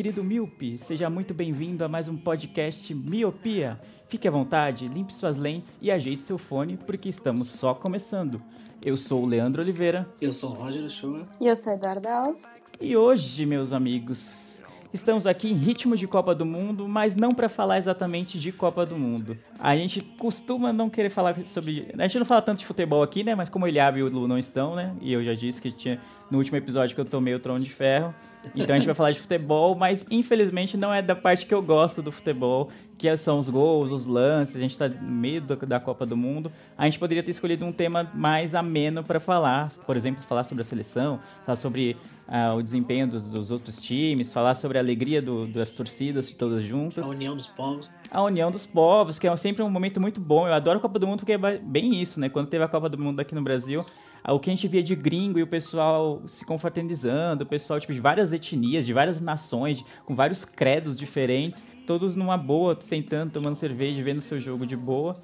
Querido 0.00 0.24
Miope, 0.24 0.78
seja 0.78 1.10
muito 1.10 1.34
bem-vindo 1.34 1.84
a 1.84 1.88
mais 1.88 2.08
um 2.08 2.16
podcast 2.16 2.94
Miopia. 2.94 3.78
Fique 4.08 4.26
à 4.26 4.30
vontade, 4.30 4.86
limpe 4.86 5.12
suas 5.12 5.36
lentes 5.36 5.68
e 5.78 5.90
ajeite 5.90 6.22
seu 6.22 6.38
fone, 6.38 6.78
porque 6.78 7.10
estamos 7.10 7.48
só 7.48 7.74
começando. 7.74 8.42
Eu 8.82 8.96
sou 8.96 9.22
o 9.22 9.26
Leandro 9.26 9.60
Oliveira 9.60 10.08
Eu 10.18 10.32
sou 10.32 10.52
o 10.52 10.54
Roger 10.54 10.86
Ochoa. 10.86 11.28
E 11.38 11.46
eu 11.46 11.54
sou 11.54 11.74
a 11.74 11.76
Eduarda 11.76 12.14
Alves. 12.14 12.46
e 12.80 12.96
hoje, 12.96 13.44
meus 13.44 13.74
amigos, 13.74 14.49
estamos 14.92 15.26
aqui 15.26 15.50
em 15.50 15.54
ritmo 15.54 15.96
de 15.96 16.06
Copa 16.06 16.34
do 16.34 16.44
Mundo, 16.44 16.88
mas 16.88 17.14
não 17.14 17.30
para 17.30 17.48
falar 17.48 17.78
exatamente 17.78 18.38
de 18.38 18.52
Copa 18.52 18.84
do 18.84 18.96
Mundo. 18.96 19.36
A 19.58 19.76
gente 19.76 20.00
costuma 20.00 20.72
não 20.72 20.90
querer 20.90 21.10
falar 21.10 21.36
sobre. 21.46 21.88
A 21.98 22.02
gente 22.02 22.18
não 22.18 22.26
fala 22.26 22.42
tanto 22.42 22.60
de 22.60 22.66
futebol 22.66 23.02
aqui, 23.02 23.22
né? 23.22 23.34
Mas 23.34 23.48
como 23.48 23.64
o 23.64 23.68
Eliabe 23.68 24.00
e 24.00 24.02
o 24.02 24.08
Lu 24.08 24.26
não 24.26 24.38
estão, 24.38 24.74
né? 24.74 24.94
E 25.00 25.12
eu 25.12 25.24
já 25.24 25.34
disse 25.34 25.60
que 25.60 25.70
tinha 25.70 26.00
no 26.30 26.38
último 26.38 26.56
episódio 26.56 26.94
que 26.94 27.00
eu 27.00 27.04
tomei 27.04 27.34
o 27.34 27.40
trono 27.40 27.60
de 27.60 27.70
ferro. 27.70 28.14
Então 28.54 28.74
a 28.74 28.78
gente 28.78 28.86
vai 28.86 28.94
falar 28.94 29.10
de 29.10 29.20
futebol, 29.20 29.74
mas 29.74 30.06
infelizmente 30.10 30.76
não 30.76 30.92
é 30.92 31.02
da 31.02 31.14
parte 31.14 31.44
que 31.44 31.52
eu 31.52 31.62
gosto 31.62 32.00
do 32.00 32.10
futebol, 32.12 32.70
que 33.00 33.16
são 33.16 33.38
os 33.38 33.48
gols, 33.48 33.90
os 33.90 34.04
lances. 34.04 34.54
A 34.54 34.58
gente 34.58 34.76
tá 34.76 34.86
no 34.86 35.10
meio 35.10 35.40
da 35.40 35.80
Copa 35.80 36.04
do 36.04 36.14
Mundo. 36.18 36.52
A 36.76 36.84
gente 36.84 36.98
poderia 36.98 37.22
ter 37.22 37.30
escolhido 37.30 37.64
um 37.64 37.72
tema 37.72 38.10
mais 38.14 38.54
ameno 38.54 39.02
para 39.02 39.18
falar. 39.18 39.70
Por 39.86 39.96
exemplo, 39.96 40.22
falar 40.22 40.44
sobre 40.44 40.60
a 40.60 40.64
seleção, 40.64 41.18
falar 41.46 41.56
sobre 41.56 41.96
ah, 42.28 42.52
o 42.54 42.62
desempenho 42.62 43.08
dos, 43.08 43.24
dos 43.30 43.50
outros 43.50 43.78
times, 43.78 44.30
falar 44.30 44.54
sobre 44.54 44.76
a 44.76 44.82
alegria 44.82 45.22
do- 45.22 45.46
das 45.46 45.70
torcidas 45.70 46.28
todas 46.30 46.62
juntas. 46.62 47.06
A 47.06 47.08
União 47.08 47.34
dos 47.34 47.46
Povos. 47.46 47.90
A 48.10 48.22
união 48.22 48.50
dos 48.50 48.66
povos, 48.66 49.18
que 49.18 49.26
é 49.26 49.34
sempre 49.38 49.62
um 49.62 49.70
momento 49.70 49.98
muito 49.98 50.20
bom. 50.20 50.46
Eu 50.46 50.52
adoro 50.52 50.76
a 50.78 50.80
Copa 50.82 50.98
do 50.98 51.06
Mundo 51.06 51.20
porque 51.20 51.32
é 51.32 51.58
bem 51.58 52.02
isso, 52.02 52.20
né? 52.20 52.28
Quando 52.28 52.48
teve 52.48 52.62
a 52.62 52.68
Copa 52.68 52.88
do 52.90 52.98
Mundo 52.98 53.18
aqui 53.20 53.34
no 53.34 53.42
Brasil, 53.42 53.82
o 54.28 54.38
que 54.38 54.50
a 54.50 54.52
gente 54.54 54.68
via 54.68 54.82
de 54.82 54.94
gringo 54.94 55.38
e 55.38 55.42
o 55.42 55.46
pessoal 55.46 56.22
se 56.26 56.44
confraternizando, 56.44 57.44
o 57.44 57.46
pessoal 57.46 57.80
tipo, 57.80 57.92
de 57.92 58.00
várias 58.00 58.32
etnias, 58.32 58.84
de 58.86 58.92
várias 58.92 59.20
nações, 59.20 59.84
com 60.04 60.14
vários 60.14 60.44
credos 60.44 60.98
diferentes, 60.98 61.64
todos 61.86 62.14
numa 62.14 62.36
boa, 62.36 62.76
sentando, 62.80 63.32
tomando 63.32 63.54
cerveja, 63.54 64.02
vendo 64.02 64.20
seu 64.20 64.38
jogo 64.38 64.66
de 64.66 64.76
boa. 64.76 65.18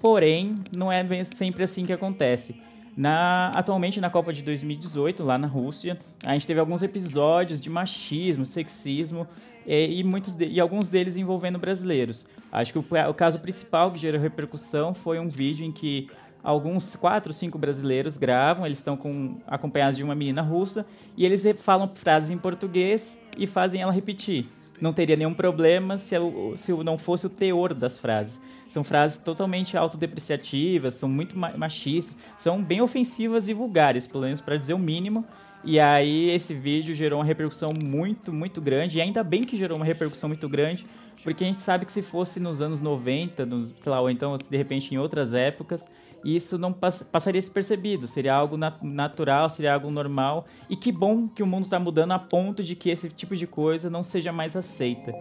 Porém, 0.00 0.58
não 0.76 0.90
é 0.90 1.02
sempre 1.24 1.62
assim 1.62 1.86
que 1.86 1.92
acontece. 1.92 2.60
Na, 2.96 3.48
atualmente 3.54 4.00
na 4.00 4.10
Copa 4.10 4.32
de 4.32 4.42
2018, 4.42 5.24
lá 5.24 5.38
na 5.38 5.46
Rússia, 5.46 5.98
a 6.24 6.34
gente 6.34 6.46
teve 6.46 6.60
alguns 6.60 6.82
episódios 6.82 7.58
de 7.58 7.70
machismo, 7.70 8.44
sexismo 8.44 9.26
eh, 9.66 9.86
e, 9.90 10.04
muitos 10.04 10.34
de- 10.34 10.46
e 10.46 10.60
alguns 10.60 10.88
deles 10.90 11.16
envolvendo 11.16 11.58
brasileiros. 11.58 12.26
Acho 12.50 12.72
que 12.72 12.78
o, 12.78 12.84
o 13.08 13.14
caso 13.14 13.40
principal 13.40 13.90
que 13.90 13.98
gerou 13.98 14.20
repercussão 14.20 14.92
foi 14.92 15.18
um 15.18 15.28
vídeo 15.30 15.64
em 15.64 15.72
que 15.72 16.08
alguns 16.42 16.96
quatro, 16.96 17.32
cinco 17.32 17.58
brasileiros 17.58 18.16
gravam, 18.16 18.66
eles 18.66 18.78
estão 18.78 18.96
com, 18.96 19.36
acompanhados 19.46 19.96
de 19.96 20.02
uma 20.02 20.14
menina 20.14 20.42
russa 20.42 20.84
e 21.16 21.24
eles 21.24 21.44
falam 21.58 21.88
frases 21.88 22.30
em 22.30 22.38
português 22.38 23.16
e 23.38 23.46
fazem 23.46 23.80
ela 23.80 23.92
repetir. 23.92 24.46
Não 24.80 24.92
teria 24.92 25.14
nenhum 25.14 25.32
problema 25.34 25.96
se, 25.98 26.18
o- 26.18 26.54
se 26.56 26.72
o- 26.72 26.82
não 26.82 26.98
fosse 26.98 27.26
o 27.26 27.30
teor 27.30 27.72
das 27.72 28.00
frases. 28.00 28.40
São 28.70 28.82
frases 28.82 29.18
totalmente 29.18 29.76
autodepreciativas, 29.76 30.94
são 30.94 31.08
muito 31.08 31.38
ma- 31.38 31.52
machistas, 31.56 32.16
são 32.38 32.62
bem 32.62 32.80
ofensivas 32.80 33.48
e 33.48 33.54
vulgares, 33.54 34.06
pelo 34.06 34.24
menos 34.24 34.40
para 34.40 34.56
dizer 34.56 34.74
o 34.74 34.78
mínimo. 34.78 35.24
E 35.64 35.78
aí 35.78 36.30
esse 36.30 36.52
vídeo 36.54 36.92
gerou 36.94 37.20
uma 37.20 37.24
repercussão 37.24 37.70
muito, 37.84 38.32
muito 38.32 38.60
grande, 38.60 38.98
e 38.98 39.00
ainda 39.00 39.22
bem 39.22 39.42
que 39.42 39.56
gerou 39.56 39.76
uma 39.76 39.84
repercussão 39.84 40.28
muito 40.28 40.48
grande, 40.48 40.84
porque 41.22 41.44
a 41.44 41.46
gente 41.46 41.62
sabe 41.62 41.86
que 41.86 41.92
se 41.92 42.02
fosse 42.02 42.40
nos 42.40 42.60
anos 42.60 42.80
90, 42.80 43.46
no, 43.46 43.66
sei 43.68 43.74
lá, 43.92 44.00
ou 44.00 44.10
então 44.10 44.36
de 44.36 44.56
repente 44.56 44.92
em 44.92 44.98
outras 44.98 45.32
épocas, 45.34 45.88
isso 46.24 46.58
não 46.58 46.72
pass- 46.72 47.02
passaria 47.02 47.40
despercebido, 47.40 48.06
seria 48.08 48.34
algo 48.34 48.56
na- 48.56 48.76
natural, 48.82 49.48
seria 49.50 49.74
algo 49.74 49.90
normal. 49.90 50.46
E 50.68 50.76
que 50.76 50.92
bom 50.92 51.28
que 51.28 51.42
o 51.42 51.46
mundo 51.46 51.64
está 51.64 51.78
mudando 51.78 52.12
a 52.12 52.18
ponto 52.18 52.62
de 52.62 52.74
que 52.76 52.90
esse 52.90 53.08
tipo 53.08 53.34
de 53.36 53.46
coisa 53.46 53.90
não 53.90 54.02
seja 54.02 54.32
mais 54.32 54.54
aceita. 54.56 55.12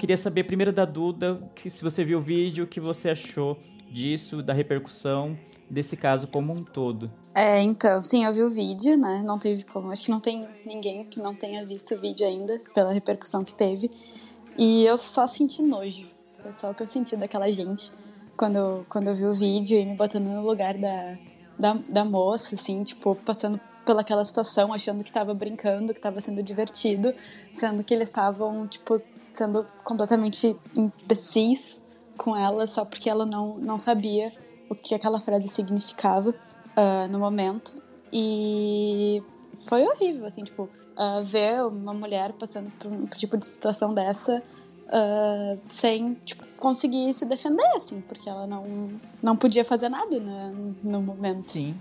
Queria 0.00 0.16
saber 0.16 0.44
primeiro 0.44 0.72
da 0.72 0.86
Duda, 0.86 1.38
que 1.54 1.68
se 1.68 1.84
você 1.84 2.02
viu 2.02 2.18
o 2.18 2.22
vídeo, 2.22 2.64
o 2.64 2.66
que 2.66 2.80
você 2.80 3.10
achou 3.10 3.58
disso, 3.90 4.42
da 4.42 4.54
repercussão 4.54 5.38
desse 5.68 5.94
caso 5.94 6.26
como 6.26 6.54
um 6.54 6.64
todo. 6.64 7.10
É, 7.34 7.60
então, 7.60 8.00
sim, 8.00 8.24
eu 8.24 8.32
vi 8.32 8.42
o 8.42 8.48
vídeo, 8.48 8.96
né? 8.96 9.22
Não 9.22 9.38
teve 9.38 9.62
como. 9.64 9.90
Acho 9.90 10.06
que 10.06 10.10
não 10.10 10.18
tem 10.18 10.48
ninguém 10.64 11.04
que 11.04 11.20
não 11.20 11.34
tenha 11.34 11.66
visto 11.66 11.94
o 11.94 12.00
vídeo 12.00 12.26
ainda, 12.26 12.58
pela 12.74 12.92
repercussão 12.92 13.44
que 13.44 13.54
teve. 13.54 13.90
E 14.56 14.86
eu 14.86 14.96
só 14.96 15.28
senti 15.28 15.60
nojo. 15.60 16.06
Foi 16.42 16.50
só 16.52 16.70
o 16.70 16.74
que 16.74 16.82
eu 16.82 16.86
senti 16.86 17.14
daquela 17.14 17.52
gente 17.52 17.92
quando, 18.38 18.86
quando 18.88 19.08
eu 19.08 19.14
vi 19.14 19.26
o 19.26 19.34
vídeo 19.34 19.78
e 19.78 19.84
me 19.84 19.94
botando 19.94 20.24
no 20.24 20.46
lugar 20.46 20.78
da, 20.78 21.18
da, 21.58 21.74
da 21.74 22.04
moça, 22.06 22.54
assim, 22.54 22.82
tipo, 22.82 23.14
passando 23.16 23.60
pelaquela 23.84 24.24
situação, 24.24 24.72
achando 24.72 25.04
que 25.04 25.12
tava 25.12 25.34
brincando, 25.34 25.92
que 25.92 26.00
tava 26.00 26.22
sendo 26.22 26.42
divertido, 26.42 27.14
sendo 27.54 27.84
que 27.84 27.92
eles 27.92 28.08
estavam, 28.08 28.66
tipo, 28.66 28.96
sendo 29.32 29.66
completamente 29.84 30.56
imbecis 30.76 31.82
com 32.16 32.36
ela 32.36 32.66
só 32.66 32.84
porque 32.84 33.08
ela 33.08 33.24
não, 33.24 33.56
não 33.58 33.78
sabia 33.78 34.32
o 34.68 34.74
que 34.74 34.94
aquela 34.94 35.20
frase 35.20 35.48
significava 35.48 36.34
ah, 36.76 37.08
no 37.08 37.18
momento. 37.18 37.74
E 38.12 39.22
foi 39.68 39.82
horrível, 39.84 40.26
assim, 40.26 40.44
tipo, 40.44 40.68
ah, 40.96 41.20
ver 41.22 41.64
uma 41.64 41.94
mulher 41.94 42.32
passando 42.32 42.70
por 42.78 42.90
um 42.90 43.06
tipo 43.06 43.36
de 43.36 43.46
situação 43.46 43.94
dessa 43.94 44.42
ah, 44.88 45.56
sem, 45.70 46.14
tipo, 46.24 46.44
conseguir 46.58 47.12
se 47.14 47.24
defender, 47.24 47.66
assim, 47.76 48.00
porque 48.00 48.28
ela 48.28 48.46
não, 48.46 48.90
não 49.22 49.36
podia 49.36 49.64
fazer 49.64 49.88
nada 49.88 50.18
né, 50.18 50.52
no 50.82 51.00
momento. 51.00 51.52
Sim. 51.52 51.74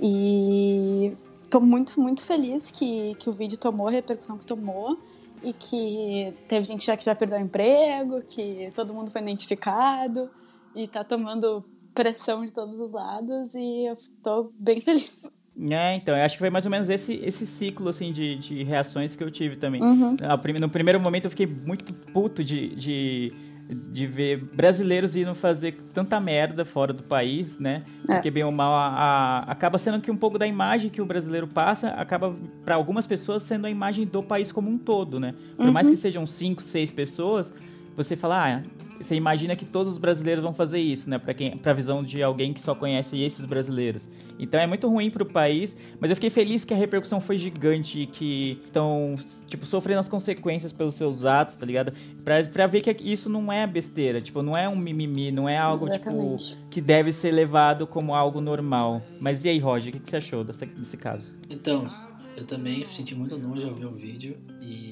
E 0.00 1.14
tô 1.50 1.60
muito, 1.60 2.00
muito 2.00 2.24
feliz 2.24 2.70
que, 2.70 3.14
que 3.16 3.28
o 3.28 3.32
vídeo 3.32 3.58
tomou 3.58 3.88
a 3.88 3.90
repercussão 3.90 4.38
que 4.38 4.46
tomou 4.46 4.98
e 5.42 5.52
que 5.52 6.34
teve 6.48 6.64
gente 6.64 6.84
já 6.84 6.96
que 6.96 7.04
já 7.04 7.14
perdeu 7.14 7.38
o 7.38 7.42
emprego, 7.42 8.22
que 8.22 8.72
todo 8.74 8.94
mundo 8.94 9.10
foi 9.10 9.20
identificado 9.20 10.30
e 10.74 10.86
tá 10.86 11.04
tomando 11.04 11.64
pressão 11.94 12.44
de 12.44 12.52
todos 12.52 12.78
os 12.78 12.92
lados 12.92 13.54
e 13.54 13.86
eu 13.86 13.94
tô 14.22 14.52
bem 14.58 14.80
feliz. 14.82 15.30
É, 15.70 15.96
então, 15.96 16.16
eu 16.16 16.24
acho 16.24 16.36
que 16.36 16.38
foi 16.38 16.48
mais 16.48 16.64
ou 16.64 16.70
menos 16.70 16.88
esse, 16.88 17.14
esse 17.22 17.44
ciclo, 17.44 17.90
assim, 17.90 18.10
de, 18.10 18.36
de 18.36 18.62
reações 18.62 19.14
que 19.14 19.22
eu 19.22 19.30
tive 19.30 19.56
também. 19.56 19.82
Uhum. 19.82 20.16
No 20.58 20.68
primeiro 20.70 20.98
momento 20.98 21.26
eu 21.26 21.30
fiquei 21.30 21.46
muito 21.46 21.92
puto 21.92 22.42
de, 22.42 22.74
de, 22.74 23.32
de 23.74 24.06
ver 24.06 24.36
brasileiros 24.38 25.14
indo 25.16 25.34
fazer 25.34 25.72
tanta 25.92 26.18
merda 26.20 26.64
fora 26.64 26.92
do 26.92 27.02
país, 27.02 27.58
né? 27.58 27.84
É. 28.08 28.14
Porque 28.14 28.30
bem 28.30 28.44
ou 28.44 28.52
mal 28.52 28.72
a- 28.74 28.88
a- 28.88 29.38
acaba 29.50 29.78
sendo 29.78 30.00
que 30.00 30.10
um 30.10 30.16
pouco 30.16 30.38
da 30.38 30.46
imagem 30.46 30.90
que 30.90 31.00
o 31.00 31.06
brasileiro 31.06 31.46
passa 31.46 31.88
acaba 31.90 32.34
para 32.64 32.74
algumas 32.74 33.06
pessoas 33.06 33.42
sendo 33.42 33.66
a 33.66 33.70
imagem 33.70 34.06
do 34.06 34.22
país 34.22 34.50
como 34.52 34.70
um 34.70 34.78
todo, 34.78 35.18
né? 35.18 35.34
Por 35.56 35.70
mais 35.72 35.88
que 35.88 35.96
sejam 35.96 36.26
cinco, 36.26 36.62
seis 36.62 36.90
pessoas, 36.90 37.52
você 37.96 38.16
fala, 38.16 38.56
ah, 38.58 38.62
você 39.00 39.14
imagina 39.16 39.56
que 39.56 39.64
todos 39.64 39.90
os 39.90 39.98
brasileiros 39.98 40.44
vão 40.44 40.54
fazer 40.54 40.78
isso, 40.78 41.10
né? 41.10 41.18
Para 41.18 41.34
quem, 41.34 41.56
para 41.56 41.72
visão 41.72 42.04
de 42.04 42.22
alguém 42.22 42.52
que 42.52 42.60
só 42.60 42.72
conhece 42.74 43.20
esses 43.20 43.44
brasileiros. 43.44 44.08
Então 44.38 44.60
é 44.60 44.66
muito 44.66 44.88
ruim 44.88 45.10
pro 45.10 45.24
país, 45.26 45.76
mas 46.00 46.10
eu 46.10 46.16
fiquei 46.16 46.30
feliz 46.30 46.64
que 46.64 46.72
a 46.72 46.76
repercussão 46.76 47.20
foi 47.20 47.36
gigante 47.36 48.02
e 48.02 48.06
que 48.06 48.60
estão, 48.64 49.16
tipo, 49.48 49.66
sofrendo 49.66 49.98
as 50.00 50.08
consequências 50.08 50.72
pelos 50.72 50.94
seus 50.94 51.24
atos, 51.24 51.56
tá 51.56 51.66
ligado? 51.66 51.92
Pra, 52.24 52.44
pra 52.44 52.66
ver 52.68 52.80
que 52.80 52.96
isso 53.02 53.28
não 53.28 53.52
é 53.52 53.66
besteira, 53.66 54.20
tipo, 54.20 54.40
não 54.42 54.56
é 54.56 54.68
um 54.68 54.76
mimimi, 54.76 55.32
não 55.32 55.48
é 55.48 55.58
algo, 55.58 55.88
Exatamente. 55.88 56.50
tipo, 56.50 56.68
que 56.70 56.80
deve 56.80 57.12
ser 57.12 57.32
levado 57.32 57.86
como 57.86 58.14
algo 58.14 58.40
normal. 58.40 59.02
Mas 59.20 59.44
e 59.44 59.48
aí, 59.48 59.58
Roger, 59.58 59.90
o 59.90 59.92
que, 59.94 60.00
que 60.00 60.10
você 60.10 60.16
achou 60.16 60.44
dessa- 60.44 60.66
desse 60.66 60.96
caso? 60.96 61.30
Então, 61.50 61.86
Eu 62.34 62.46
também 62.46 62.84
senti 62.86 63.14
muito 63.14 63.36
nojo 63.36 63.68
ao 63.68 63.74
ver 63.74 63.84
o 63.84 63.92
vídeo. 63.92 64.38
E 64.62 64.91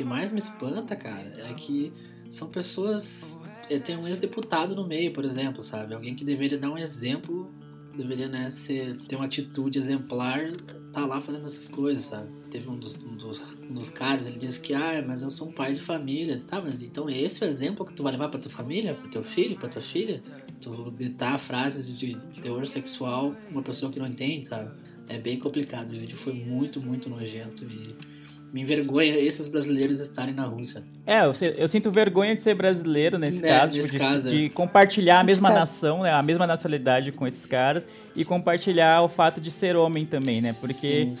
que 0.00 0.04
mais 0.04 0.32
me 0.32 0.38
espanta, 0.38 0.96
cara, 0.96 1.30
é 1.36 1.52
que 1.52 1.92
são 2.30 2.48
pessoas. 2.48 3.38
é, 3.68 3.78
Tem 3.78 3.98
um 3.98 4.08
ex-deputado 4.08 4.74
no 4.74 4.86
meio, 4.86 5.12
por 5.12 5.26
exemplo, 5.26 5.62
sabe? 5.62 5.92
Alguém 5.92 6.14
que 6.14 6.24
deveria 6.24 6.56
dar 6.56 6.70
um 6.70 6.78
exemplo, 6.78 7.52
deveria 7.94 8.26
né, 8.26 8.48
ser, 8.48 8.96
ter 8.96 9.16
uma 9.16 9.26
atitude 9.26 9.78
exemplar, 9.78 10.52
tá 10.90 11.04
lá 11.04 11.20
fazendo 11.20 11.44
essas 11.44 11.68
coisas, 11.68 12.04
sabe? 12.04 12.30
Teve 12.50 12.70
um 12.70 12.78
dos, 12.78 12.96
um 12.96 13.14
dos, 13.14 13.42
um 13.62 13.74
dos 13.74 13.90
caras, 13.90 14.26
ele 14.26 14.38
disse 14.38 14.58
que, 14.58 14.72
ah, 14.72 15.04
mas 15.06 15.20
eu 15.20 15.30
sou 15.30 15.48
um 15.48 15.52
pai 15.52 15.74
de 15.74 15.82
família. 15.82 16.42
Tá, 16.46 16.62
mas 16.62 16.80
então 16.80 17.10
esse 17.10 17.44
é 17.44 17.46
o 17.46 17.50
exemplo 17.50 17.84
que 17.84 17.92
tu 17.92 18.02
vai 18.02 18.12
levar 18.12 18.30
pra 18.30 18.40
tua 18.40 18.50
família, 18.50 18.94
pro 18.94 19.10
teu 19.10 19.22
filho, 19.22 19.58
pra 19.58 19.68
tua 19.68 19.82
filha? 19.82 20.22
Tu 20.62 20.90
gritar 20.92 21.36
frases 21.36 21.94
de 21.94 22.16
teor 22.40 22.66
sexual 22.66 23.36
uma 23.50 23.60
pessoa 23.62 23.92
que 23.92 23.98
não 23.98 24.06
entende, 24.06 24.46
sabe? 24.46 24.70
É 25.08 25.18
bem 25.18 25.38
complicado. 25.38 25.90
O 25.90 25.94
vídeo 25.94 26.16
foi 26.16 26.32
muito, 26.32 26.80
muito 26.80 27.10
nojento 27.10 27.64
e 27.64 28.09
me 28.52 28.62
envergonha 28.62 29.16
esses 29.18 29.46
brasileiros 29.48 30.00
estarem 30.00 30.34
na 30.34 30.44
Rússia. 30.44 30.82
É, 31.06 31.20
eu, 31.24 31.32
eu 31.56 31.68
sinto 31.68 31.90
vergonha 31.90 32.34
de 32.34 32.42
ser 32.42 32.54
brasileiro 32.54 33.18
nesse 33.18 33.44
É, 33.44 33.48
caso, 33.48 33.72
tipo, 33.74 33.88
de, 33.92 33.98
caso, 33.98 34.28
é. 34.28 34.30
de 34.30 34.48
compartilhar 34.50 35.20
a 35.20 35.24
Nesse 35.24 35.40
mesma 35.40 35.48
caso. 35.56 35.60
nação, 35.72 36.02
né, 36.02 36.12
a 36.12 36.22
mesma 36.22 36.46
nacionalidade 36.46 37.12
com 37.12 37.26
esses 37.26 37.46
caras 37.46 37.86
e 38.16 38.24
compartilhar 38.24 39.02
o 39.02 39.08
fato 39.08 39.40
de 39.40 39.50
ser 39.50 39.76
homem 39.76 40.04
também, 40.04 40.40
né? 40.40 40.52
Porque 40.60 40.76
Sim. 40.86 41.14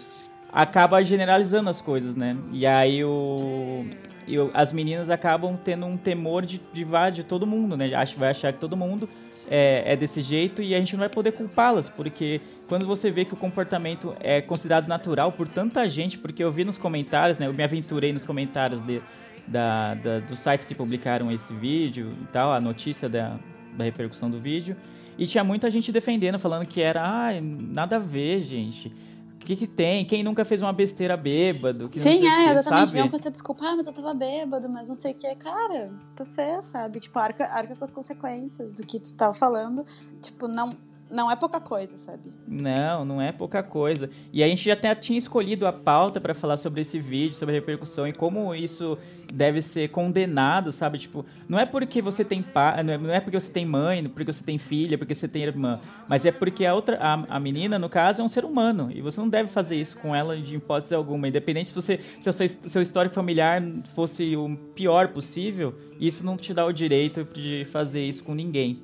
acaba 0.52 1.02
generalizando 1.02 1.70
as 1.70 1.80
coisas, 1.80 2.14
né? 2.14 2.36
E 2.52 2.66
aí 2.66 3.04
o, 3.04 3.84
e 4.26 4.38
o- 4.38 4.50
as 4.52 4.72
meninas 4.72 5.10
acabam 5.10 5.56
tendo 5.56 5.86
um 5.86 5.96
temor 5.96 6.44
de, 6.44 6.60
de, 6.72 6.84
vá- 6.84 7.10
de 7.10 7.22
todo 7.22 7.46
mundo, 7.46 7.76
né? 7.76 7.94
Acho, 7.94 8.18
vai 8.18 8.30
achar 8.30 8.52
que 8.52 8.58
todo 8.58 8.76
mundo 8.76 9.08
é, 9.48 9.84
é 9.92 9.96
desse 9.96 10.20
jeito 10.20 10.62
e 10.62 10.74
a 10.74 10.78
gente 10.78 10.92
não 10.92 11.00
vai 11.00 11.08
poder 11.08 11.32
culpá-las, 11.32 11.88
porque 11.88 12.40
quando 12.70 12.86
você 12.86 13.10
vê 13.10 13.24
que 13.24 13.34
o 13.34 13.36
comportamento 13.36 14.14
é 14.20 14.40
considerado 14.40 14.86
natural 14.86 15.32
por 15.32 15.48
tanta 15.48 15.88
gente, 15.88 16.16
porque 16.16 16.42
eu 16.42 16.52
vi 16.52 16.64
nos 16.64 16.78
comentários, 16.78 17.36
né? 17.36 17.48
Eu 17.48 17.52
me 17.52 17.64
aventurei 17.64 18.12
nos 18.12 18.22
comentários 18.22 18.80
de, 18.80 19.02
da, 19.46 19.94
da- 19.94 20.20
dos 20.20 20.38
sites 20.38 20.64
que 20.64 20.74
publicaram 20.74 21.32
esse 21.32 21.52
vídeo 21.52 22.10
e 22.22 22.26
tal, 22.28 22.52
a 22.52 22.60
notícia 22.60 23.08
da, 23.08 23.36
da 23.76 23.82
repercussão 23.82 24.30
do 24.30 24.38
vídeo. 24.40 24.76
E 25.18 25.26
tinha 25.26 25.42
muita 25.42 25.68
gente 25.68 25.90
defendendo, 25.90 26.38
falando 26.38 26.64
que 26.64 26.80
era, 26.80 27.02
ah, 27.04 27.32
nada 27.40 27.96
a 27.96 27.98
ver, 27.98 28.40
gente. 28.42 28.86
O 29.34 29.38
que, 29.44 29.56
que 29.56 29.66
tem? 29.66 30.04
Quem 30.04 30.22
nunca 30.22 30.44
fez 30.44 30.62
uma 30.62 30.72
besteira 30.72 31.16
bêbado? 31.16 31.88
Que 31.88 31.96
não 31.98 32.02
Sim, 32.04 32.24
é, 32.26 32.44
quê, 32.44 32.50
exatamente. 32.52 32.64
sabe? 32.86 32.92
Vinham 32.92 33.08
com 33.08 33.16
essa 33.16 33.30
desculpa, 33.32 33.64
ah, 33.66 33.74
mas 33.76 33.86
eu 33.88 33.92
tava 33.92 34.14
bêbado, 34.14 34.68
mas 34.70 34.88
não 34.88 34.94
sei 34.94 35.10
o 35.10 35.14
que. 35.16 35.34
Cara, 35.34 35.90
tu 36.14 36.24
fez, 36.26 36.66
sabe? 36.66 37.00
Tipo, 37.00 37.18
arca, 37.18 37.46
arca 37.46 37.74
com 37.74 37.84
as 37.84 37.90
consequências 37.92 38.72
do 38.72 38.86
que 38.86 39.00
tu 39.00 39.12
tava 39.14 39.32
falando. 39.32 39.84
Tipo, 40.22 40.46
não, 40.46 40.70
não 41.10 41.30
é 41.30 41.36
pouca 41.36 41.60
coisa, 41.60 41.98
sabe? 41.98 42.30
Não, 42.46 43.04
não 43.04 43.20
é 43.20 43.32
pouca 43.32 43.62
coisa. 43.62 44.08
E 44.32 44.42
a 44.42 44.46
gente 44.46 44.64
já 44.64 44.74
até 44.74 44.94
tinha 44.94 45.18
escolhido 45.18 45.66
a 45.66 45.72
pauta 45.72 46.20
pra 46.20 46.34
falar 46.34 46.56
sobre 46.56 46.82
esse 46.82 46.98
vídeo, 46.98 47.34
sobre 47.34 47.56
a 47.56 47.58
repercussão 47.58 48.06
e 48.06 48.12
como 48.12 48.54
isso 48.54 48.96
deve 49.32 49.62
ser 49.62 49.88
condenado, 49.90 50.72
sabe? 50.72 50.98
Tipo, 50.98 51.24
não 51.48 51.58
é 51.58 51.64
porque 51.64 52.02
você 52.02 52.24
tem 52.24 52.42
pai, 52.42 52.82
não 52.82 52.92
é- 52.92 52.98
não 52.98 53.14
é 53.14 53.20
porque 53.20 53.38
você 53.38 53.50
tem 53.50 53.64
mãe, 53.64 54.04
porque 54.08 54.32
você 54.32 54.42
tem 54.42 54.58
filha, 54.58 54.98
porque 54.98 55.14
você 55.14 55.28
tem 55.28 55.42
irmã, 55.42 55.78
mas 56.08 56.26
é 56.26 56.32
porque 56.32 56.66
a 56.66 56.74
outra, 56.74 56.98
a, 57.00 57.36
a 57.36 57.40
menina, 57.40 57.78
no 57.78 57.88
caso, 57.88 58.20
é 58.20 58.24
um 58.24 58.28
ser 58.28 58.44
humano 58.44 58.90
e 58.92 59.00
você 59.00 59.20
não 59.20 59.28
deve 59.28 59.48
fazer 59.48 59.76
isso 59.76 59.96
com 59.98 60.14
ela 60.14 60.36
de 60.36 60.56
hipótese 60.56 60.94
alguma, 60.94 61.28
independente 61.28 61.68
se 61.68 61.74
você 61.74 62.00
se 62.20 62.32
seu, 62.32 62.48
seu 62.48 62.82
histórico 62.82 63.14
familiar 63.14 63.62
fosse 63.94 64.36
o 64.36 64.56
pior 64.74 65.08
possível, 65.08 65.74
isso 66.00 66.24
não 66.24 66.36
te 66.36 66.52
dá 66.52 66.64
o 66.66 66.72
direito 66.72 67.24
de 67.24 67.64
fazer 67.66 68.02
isso 68.02 68.24
com 68.24 68.34
ninguém. 68.34 68.80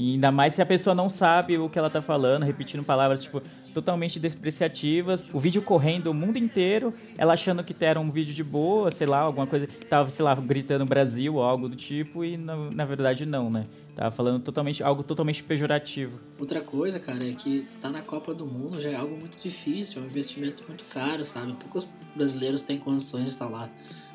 E 0.00 0.14
ainda 0.14 0.32
mais 0.32 0.54
se 0.54 0.62
a 0.62 0.66
pessoa 0.66 0.94
não 0.94 1.10
sabe 1.10 1.58
o 1.58 1.68
que 1.68 1.78
ela 1.78 1.90
tá 1.90 2.00
falando, 2.00 2.44
repetindo 2.44 2.82
palavras, 2.82 3.22
tipo, 3.22 3.42
totalmente 3.74 4.18
despreciativas. 4.18 5.26
O 5.30 5.38
vídeo 5.38 5.60
correndo 5.60 6.06
o 6.06 6.14
mundo 6.14 6.38
inteiro, 6.38 6.94
ela 7.18 7.34
achando 7.34 7.62
que 7.62 7.76
era 7.84 8.00
um 8.00 8.10
vídeo 8.10 8.32
de 8.32 8.42
boa, 8.42 8.90
sei 8.90 9.06
lá, 9.06 9.18
alguma 9.18 9.46
coisa. 9.46 9.68
Tava, 9.90 10.08
sei 10.08 10.24
lá, 10.24 10.34
gritando 10.34 10.86
Brasil 10.86 11.34
ou 11.34 11.42
algo 11.42 11.68
do 11.68 11.76
tipo, 11.76 12.24
e 12.24 12.38
na, 12.38 12.56
na 12.74 12.86
verdade 12.86 13.26
não, 13.26 13.50
né? 13.50 13.66
Tava 13.94 14.10
falando 14.10 14.42
totalmente, 14.42 14.82
algo 14.82 15.02
totalmente 15.02 15.42
pejorativo. 15.42 16.18
Outra 16.38 16.62
coisa, 16.62 16.98
cara, 16.98 17.22
é 17.28 17.34
que 17.34 17.68
tá 17.78 17.90
na 17.90 18.00
Copa 18.00 18.32
do 18.32 18.46
Mundo 18.46 18.80
já 18.80 18.88
é 18.88 18.94
algo 18.94 19.14
muito 19.14 19.36
difícil, 19.38 20.00
é 20.00 20.02
um 20.02 20.06
investimento 20.06 20.64
muito 20.66 20.84
caro, 20.84 21.22
sabe? 21.26 21.52
Poucos 21.60 21.86
brasileiros 22.16 22.62
têm 22.62 22.78
condições 22.78 23.24
de 23.24 23.30
estar 23.32 23.50
lá. 23.50 23.68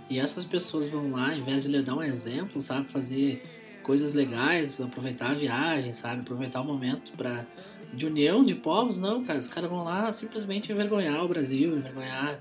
E 0.09 0.17
essas 0.17 0.47
pessoas 0.47 0.89
vão 0.89 1.11
lá, 1.11 1.35
em 1.35 1.43
vez 1.43 1.61
de 1.61 1.69
lhe 1.69 1.83
dar 1.83 1.95
um 1.95 2.01
exemplo, 2.01 2.59
sabe? 2.59 2.87
Fazer 2.87 3.43
coisas 3.85 4.15
legais, 4.15 4.81
aproveitar 4.81 5.29
a 5.29 5.33
viagem, 5.35 5.91
sabe? 5.91 6.21
Aproveitar 6.21 6.61
o 6.61 6.65
momento 6.65 7.11
pra... 7.15 7.45
de 7.93 8.07
união 8.07 8.43
de 8.43 8.55
povos, 8.55 8.99
não, 8.99 9.23
cara. 9.23 9.39
Os 9.39 9.47
caras 9.47 9.69
vão 9.69 9.83
lá 9.83 10.11
simplesmente 10.11 10.71
envergonhar 10.71 11.23
o 11.23 11.27
Brasil, 11.27 11.77
envergonhar 11.77 12.39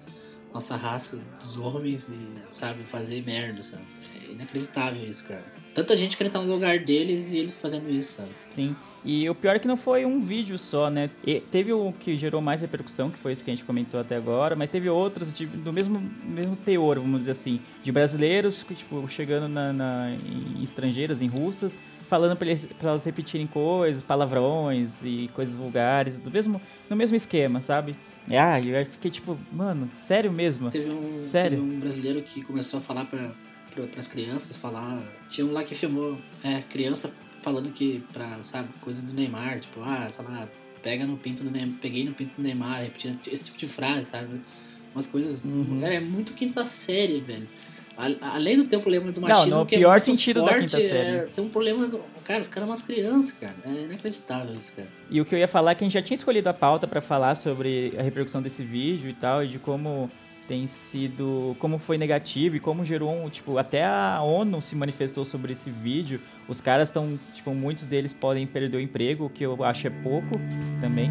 nossa 0.55 0.75
raça 0.75 1.21
dos 1.39 1.59
homens 1.59 2.09
e, 2.09 2.19
sabe, 2.49 2.85
fazer 2.85 3.23
merda, 3.23 3.63
sabe? 3.63 3.85
É 4.27 4.33
inacreditável 4.33 5.07
isso, 5.07 5.25
cara. 5.25 5.45
Tanta 5.75 5.95
gente 5.97 6.17
querendo 6.17 6.35
estar 6.35 6.47
no 6.47 6.51
lugar 6.51 6.79
deles 6.79 7.31
e 7.31 7.37
eles 7.37 7.59
fazendo 7.59 7.91
isso, 7.91 8.15
sabe? 8.15 8.31
Sim. 8.55 8.75
E 9.05 9.29
o 9.29 9.35
pior 9.35 9.55
é 9.57 9.59
que 9.59 9.69
não 9.69 9.77
foi 9.77 10.07
um 10.07 10.21
vídeo 10.21 10.59
só, 10.59 10.89
né? 10.89 11.11
E 11.27 11.39
teve 11.39 11.73
o 11.73 11.93
que 11.93 12.17
gerou 12.17 12.41
mais 12.41 12.63
repercussão, 12.63 13.11
que 13.11 13.19
foi 13.19 13.33
esse 13.33 13.45
que 13.45 13.51
a 13.51 13.55
gente 13.55 13.65
comentou 13.65 14.01
até 14.01 14.17
agora, 14.17 14.57
mas 14.57 14.71
teve 14.71 14.89
outros 14.89 15.33
de- 15.35 15.45
do 15.47 15.73
mesmo, 15.73 16.01
mesmo 16.25 16.57
teor, 16.57 16.99
vamos 16.99 17.19
dizer 17.21 17.33
assim, 17.33 17.59
de 17.83 17.93
brasileiros, 17.93 18.65
tipo, 18.75 19.07
chegando 19.09 19.47
na, 19.49 19.73
na- 19.75 20.11
em 20.11 20.63
estrangeiras, 20.63 21.21
em 21.21 21.27
russas, 21.29 21.77
falando 22.09 22.37
pra 22.37 22.49
elas 22.91 23.05
repetirem 23.05 23.47
coisas, 23.47 24.03
palavrões 24.03 24.93
e 25.03 25.29
coisas 25.35 25.55
vulgares, 25.57 26.19
do 26.19 26.31
mesmo, 26.31 26.61
no 26.89 26.97
mesmo 26.97 27.15
esquema, 27.17 27.61
sabe? 27.61 27.95
E, 28.31 28.37
ah, 28.37 28.59
eu 28.59 28.87
fiquei 28.87 29.11
tipo, 29.11 29.37
mano, 29.53 29.91
sério 30.07 30.33
mesmo? 30.33 30.71
Teve 30.71 30.89
um, 30.91 31.23
Sério? 31.23 31.59
teve 31.59 31.71
um 31.77 31.79
brasileiro 31.79 32.23
que 32.23 32.43
começou 32.43 32.79
a 32.79 32.83
falar 32.83 33.05
pra, 33.05 33.33
pra, 33.75 33.85
pras 33.87 34.07
crianças, 34.07 34.57
falar. 34.57 35.03
Tinha 35.29 35.47
um 35.47 35.53
lá 35.53 35.63
que 35.63 35.75
filmou, 35.75 36.17
é, 36.43 36.63
criança 36.71 37.13
falando 37.41 37.71
que, 37.73 38.03
pra, 38.13 38.43
sabe, 38.43 38.69
coisa 38.81 39.01
do 39.03 39.13
Neymar, 39.13 39.61
tipo, 39.61 39.81
ah, 39.83 40.09
sei 40.11 40.25
lá, 40.25 40.49
pega 40.83 41.07
no 41.07 41.17
pinto 41.17 41.43
do 41.45 41.51
Neymar, 41.51 41.77
peguei 41.81 42.05
no 42.05 42.13
pinto 42.15 42.35
do 42.37 42.43
Neymar, 42.43 42.83
repetindo 42.83 43.19
esse 43.27 43.45
tipo 43.45 43.59
de 43.59 43.67
frase, 43.69 44.05
sabe? 44.11 44.41
Umas 44.95 45.07
coisas. 45.07 45.43
Uhum. 45.45 45.81
Cara, 45.81 45.95
é 45.95 46.01
muito 46.01 46.33
quinta 46.35 46.65
série, 46.65 47.21
velho. 47.21 47.49
A- 47.97 48.35
Além 48.35 48.57
do 48.57 48.65
ter 48.67 48.77
o 48.77 48.81
problema 48.81 49.11
do 49.13 49.21
Não, 49.21 49.29
machismo, 49.29 49.61
no 49.61 49.67
que 49.67 49.77
pior 49.79 49.97
é 49.97 50.01
sentido 50.01 50.41
da 50.43 50.49
forte, 50.53 50.61
quinta 50.67 50.81
série. 50.81 51.17
é, 51.19 51.27
tem 51.27 51.45
um 51.45 51.49
problema. 51.49 51.89
Cara, 52.25 52.41
os 52.43 52.49
caras 52.49 52.67
são 52.67 52.67
umas 52.69 52.83
crianças, 52.83 53.33
cara. 53.33 53.55
É 53.65 53.85
inacreditável 53.85 54.53
isso, 54.53 54.73
cara. 54.75 54.89
E 55.11 55.21
o 55.21 55.25
que 55.25 55.35
eu 55.35 55.39
ia 55.39 55.47
falar 55.49 55.73
é 55.73 55.75
que 55.77 55.85
a 55.85 55.87
gente 55.87 55.95
já 55.95 56.03
tinha 56.03 56.15
escolhido 56.17 56.49
a 56.49 56.53
pauta 56.55 56.87
pra 56.89 57.01
falar 57.01 57.35
sobre 57.37 57.93
a 57.99 58.03
repercussão 58.03 58.43
desse 58.43 58.63
vídeo 58.63 59.09
e 59.09 59.15
tal, 59.15 59.45
e 59.45 59.49
de 59.49 59.59
como 59.61 60.11
tem 60.47 60.67
sido, 60.67 61.57
como 61.59 61.79
foi 61.79 61.97
negativo 61.99 62.57
e 62.57 62.61
como 62.61 62.85
gerou 62.85 63.13
um, 63.13 63.29
tipo, 63.31 63.59
até 63.59 63.85
a 63.85 64.21
ONU 64.23 64.61
se 64.61 64.77
manifestou 64.77 65.25
sobre 65.25 65.53
esse 65.53 65.71
vídeo. 65.71 66.21
Os 66.47 66.61
caras 66.61 66.89
estão, 66.89 67.19
tipo, 67.35 67.55
muitos 67.55 67.87
deles 67.87 68.13
podem 68.13 68.47
perder 68.47 68.77
o 68.77 68.81
emprego, 68.81 69.25
o 69.25 69.31
que 69.31 69.45
eu 69.45 69.65
acho 69.65 69.87
é 69.87 69.91
pouco 69.91 70.33
também. 70.81 71.11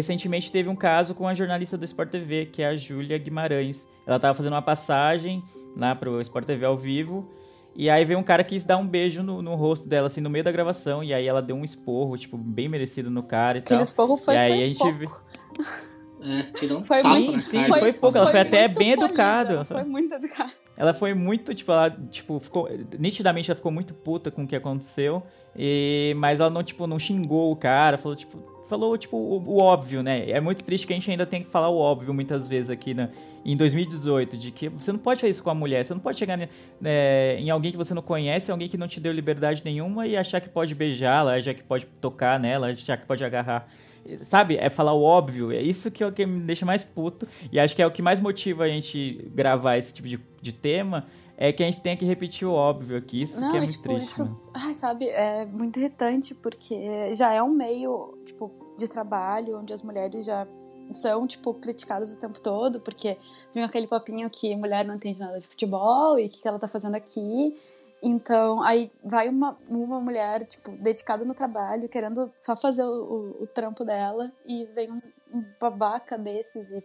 Recentemente 0.00 0.50
teve 0.50 0.68
um 0.68 0.74
caso 0.76 1.14
com 1.14 1.28
a 1.28 1.34
jornalista 1.34 1.76
do 1.76 1.84
Sport 1.84 2.10
TV, 2.10 2.46
que 2.46 2.62
é 2.62 2.68
a 2.68 2.76
Júlia 2.76 3.18
Guimarães. 3.18 3.86
Ela 4.06 4.18
tava 4.18 4.34
fazendo 4.34 4.54
uma 4.54 4.62
passagem 4.62 5.42
lá 5.76 5.94
pro 5.94 6.20
Sport 6.20 6.46
TV 6.46 6.64
ao 6.64 6.76
vivo. 6.76 7.28
E 7.76 7.88
aí 7.88 8.04
veio 8.04 8.18
um 8.18 8.22
cara 8.22 8.42
que 8.42 8.50
quis 8.50 8.64
dar 8.64 8.76
um 8.78 8.86
beijo 8.86 9.22
no, 9.22 9.40
no 9.40 9.54
rosto 9.54 9.88
dela, 9.88 10.08
assim, 10.08 10.20
no 10.20 10.28
meio 10.28 10.42
da 10.42 10.50
gravação. 10.50 11.04
E 11.04 11.14
aí 11.14 11.26
ela 11.26 11.40
deu 11.40 11.54
um 11.54 11.64
esporro, 11.64 12.16
tipo, 12.18 12.36
bem 12.36 12.66
merecido 12.70 13.10
no 13.10 13.22
cara 13.22 13.58
e 13.58 13.60
Aquele 13.60 13.76
tal. 13.78 13.82
esporro 13.84 14.16
foi, 14.16 14.34
E 14.34 14.36
aí 14.38 14.52
foi 14.52 14.62
a 14.62 14.66
gente 14.66 14.78
pouco. 14.78 15.24
É, 16.22 16.42
tirou 16.52 16.80
um 16.80 16.84
Foi 16.84 17.02
tapa 17.02 17.14
muito, 17.14 17.40
sim, 17.40 17.66
cara. 17.66 17.80
foi 17.80 17.92
pouco, 17.94 18.18
ela 18.18 18.30
foi 18.30 18.40
até 18.40 18.66
muito 18.66 18.78
bem 18.78 18.90
educada. 18.92 19.64
Foi 19.64 19.84
muito 19.84 20.14
educada. 20.14 20.50
ela 20.76 20.92
foi 20.92 21.14
muito, 21.14 21.54
tipo, 21.54 21.72
ela, 21.72 21.90
tipo, 22.10 22.38
ficou, 22.40 22.68
nitidamente 22.98 23.50
ela 23.50 23.56
ficou 23.56 23.72
muito 23.72 23.94
puta 23.94 24.30
com 24.30 24.42
o 24.42 24.46
que 24.46 24.54
aconteceu, 24.54 25.22
e, 25.56 26.12
mas 26.18 26.38
ela 26.40 26.50
não, 26.50 26.62
tipo, 26.62 26.86
não 26.86 26.98
xingou 26.98 27.50
o 27.50 27.56
cara, 27.56 27.96
falou, 27.96 28.14
tipo, 28.16 28.38
falou, 28.70 28.96
tipo, 28.96 29.16
o, 29.16 29.42
o 29.44 29.60
óbvio, 29.60 30.00
né? 30.00 30.30
É 30.30 30.40
muito 30.40 30.62
triste 30.62 30.86
que 30.86 30.92
a 30.92 30.96
gente 30.96 31.10
ainda 31.10 31.26
tem 31.26 31.42
que 31.42 31.50
falar 31.50 31.68
o 31.68 31.76
óbvio 31.76 32.14
muitas 32.14 32.46
vezes 32.46 32.70
aqui 32.70 32.94
né, 32.94 33.10
em 33.44 33.56
2018, 33.56 34.36
de 34.36 34.52
que 34.52 34.68
você 34.68 34.92
não 34.92 34.98
pode 35.00 35.20
fazer 35.20 35.30
isso 35.30 35.42
com 35.42 35.50
a 35.50 35.54
mulher, 35.54 35.84
você 35.84 35.92
não 35.92 36.00
pode 36.00 36.18
chegar 36.18 36.38
né, 36.80 37.36
em 37.36 37.50
alguém 37.50 37.72
que 37.72 37.76
você 37.76 37.92
não 37.92 38.00
conhece, 38.00 38.50
alguém 38.50 38.68
que 38.68 38.78
não 38.78 38.86
te 38.86 39.00
deu 39.00 39.12
liberdade 39.12 39.62
nenhuma 39.64 40.06
e 40.06 40.16
achar 40.16 40.40
que 40.40 40.48
pode 40.48 40.72
beijá-la, 40.72 41.34
achar 41.34 41.52
que 41.52 41.64
pode 41.64 41.84
tocar 42.00 42.38
nela, 42.38 42.68
achar 42.70 42.96
que 42.96 43.06
pode 43.06 43.24
agarrar. 43.24 43.68
Sabe? 44.22 44.56
É 44.56 44.68
falar 44.68 44.92
o 44.92 45.02
óbvio. 45.02 45.50
É 45.50 45.60
isso 45.60 45.90
que, 45.90 46.02
é 46.02 46.06
o 46.06 46.12
que 46.12 46.24
me 46.24 46.40
deixa 46.40 46.64
mais 46.64 46.82
puto. 46.82 47.28
E 47.52 47.60
acho 47.60 47.76
que 47.76 47.82
é 47.82 47.86
o 47.86 47.90
que 47.90 48.00
mais 48.00 48.18
motiva 48.18 48.64
a 48.64 48.68
gente 48.68 49.28
gravar 49.34 49.76
esse 49.76 49.92
tipo 49.92 50.08
de, 50.08 50.18
de 50.40 50.52
tema 50.52 51.06
é 51.40 51.50
que 51.54 51.62
a 51.62 51.66
gente 51.66 51.80
tem 51.80 51.96
que 51.96 52.04
repetir 52.04 52.46
o 52.46 52.52
óbvio 52.52 52.98
aqui. 52.98 53.22
Isso 53.22 53.40
Não, 53.40 53.50
que 53.50 53.56
é 53.56 53.60
muito 53.60 53.72
tipo, 53.72 53.84
triste. 53.84 54.04
isso, 54.04 54.24
né? 54.26 54.36
ai, 54.52 54.74
sabe, 54.74 55.08
é 55.08 55.46
muito 55.46 55.78
irritante, 55.78 56.34
porque 56.34 57.14
já 57.14 57.32
é 57.32 57.42
um 57.42 57.48
meio, 57.48 58.18
tipo, 58.26 58.52
de 58.76 58.86
trabalho, 58.86 59.58
onde 59.58 59.72
as 59.72 59.80
mulheres 59.82 60.26
já 60.26 60.46
são, 60.92 61.26
tipo, 61.26 61.54
criticadas 61.54 62.12
o 62.12 62.18
tempo 62.18 62.38
todo, 62.40 62.78
porque 62.80 63.16
vem 63.54 63.64
aquele 63.64 63.86
papinho 63.86 64.28
que 64.28 64.54
mulher 64.54 64.84
não 64.84 64.96
entende 64.96 65.18
nada 65.18 65.40
de 65.40 65.46
futebol 65.46 66.18
e 66.18 66.26
o 66.26 66.28
que, 66.28 66.42
que 66.42 66.46
ela 66.46 66.58
tá 66.58 66.68
fazendo 66.68 66.94
aqui. 66.94 67.56
Então, 68.02 68.62
aí 68.62 68.92
vai 69.02 69.26
uma, 69.28 69.56
uma 69.68 69.98
mulher, 69.98 70.44
tipo, 70.46 70.70
dedicada 70.72 71.24
no 71.24 71.32
trabalho, 71.32 71.88
querendo 71.88 72.30
só 72.36 72.54
fazer 72.54 72.84
o, 72.84 72.88
o, 73.40 73.42
o 73.44 73.46
trampo 73.46 73.82
dela, 73.82 74.30
e 74.44 74.66
vem 74.74 74.90
um, 74.90 75.00
um 75.32 75.44
babaca 75.58 76.18
desses 76.18 76.70
e 76.70 76.84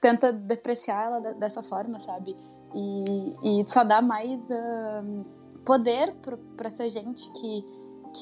tenta 0.00 0.32
depreciar 0.32 1.06
ela 1.06 1.20
de- 1.20 1.34
dessa 1.34 1.62
forma, 1.62 1.98
sabe? 1.98 2.36
E, 2.74 3.60
e 3.60 3.66
só 3.66 3.84
dá 3.84 4.02
mais 4.02 4.40
ahn, 4.50 5.24
poder 5.64 6.14
pra 6.56 6.68
essa 6.68 6.88
gente 6.88 7.30
que, 7.32 7.64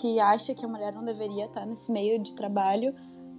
que 0.00 0.20
acha 0.20 0.54
que 0.54 0.64
a 0.64 0.68
mulher 0.68 0.92
não 0.92 1.04
deveria 1.04 1.46
estar 1.46 1.66
nesse 1.66 1.90
meio 1.90 2.22
de 2.22 2.34
trabalho, 2.34 2.94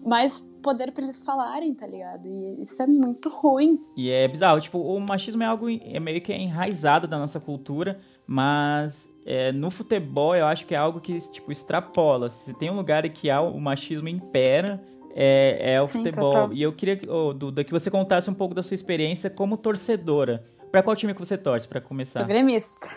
mais 0.06 0.44
poder 0.62 0.92
pra 0.92 1.04
eles 1.04 1.24
falarem, 1.24 1.74
tá 1.74 1.88
ligado? 1.88 2.28
E 2.28 2.62
isso 2.62 2.82
é 2.82 2.88
muito 2.88 3.30
ruim. 3.30 3.80
E 3.96 4.10
é 4.10 4.28
bizarro, 4.28 4.60
tipo, 4.60 4.80
o 4.80 5.00
machismo 5.00 5.44
é 5.44 5.46
algo 5.46 5.70
é 5.70 6.00
meio 6.00 6.22
que 6.22 6.34
enraizado 6.34 7.08
da 7.08 7.18
nossa 7.18 7.40
cultura, 7.40 8.00
mas 8.26 9.08
é, 9.26 9.52
no 9.52 9.70
futebol 9.70 10.36
eu 10.36 10.46
acho 10.46 10.66
que 10.66 10.74
é 10.74 10.78
algo 10.78 11.00
que, 11.00 11.20
tipo, 11.30 11.52
extrapola. 11.52 12.30
Se 12.30 12.54
tem 12.54 12.70
um 12.70 12.76
lugar 12.76 13.06
em 13.06 13.12
que 13.12 13.30
há 13.30 13.42
o 13.42 13.60
machismo 13.60 14.08
impera, 14.08 14.82
é, 15.14 15.74
é 15.74 15.82
o 15.82 15.88
Sim, 15.88 16.04
futebol. 16.04 16.32
total. 16.32 16.54
E 16.54 16.62
eu 16.62 16.72
queria, 16.72 16.96
que, 16.96 17.10
ô, 17.10 17.34
Duda, 17.34 17.64
que 17.64 17.72
você 17.72 17.90
contasse 17.90 18.30
um 18.30 18.34
pouco 18.34 18.54
da 18.54 18.64
sua 18.64 18.76
experiência 18.76 19.30
como 19.30 19.58
torcedora. 19.58 20.44
Pra 20.72 20.84
qual 20.84 20.96
time 20.96 21.14
que 21.14 21.20
você 21.20 21.38
torce, 21.38 21.68
pra 21.68 21.82
começar? 21.82 22.20
Sou 22.20 22.28
gremista. 22.28 22.90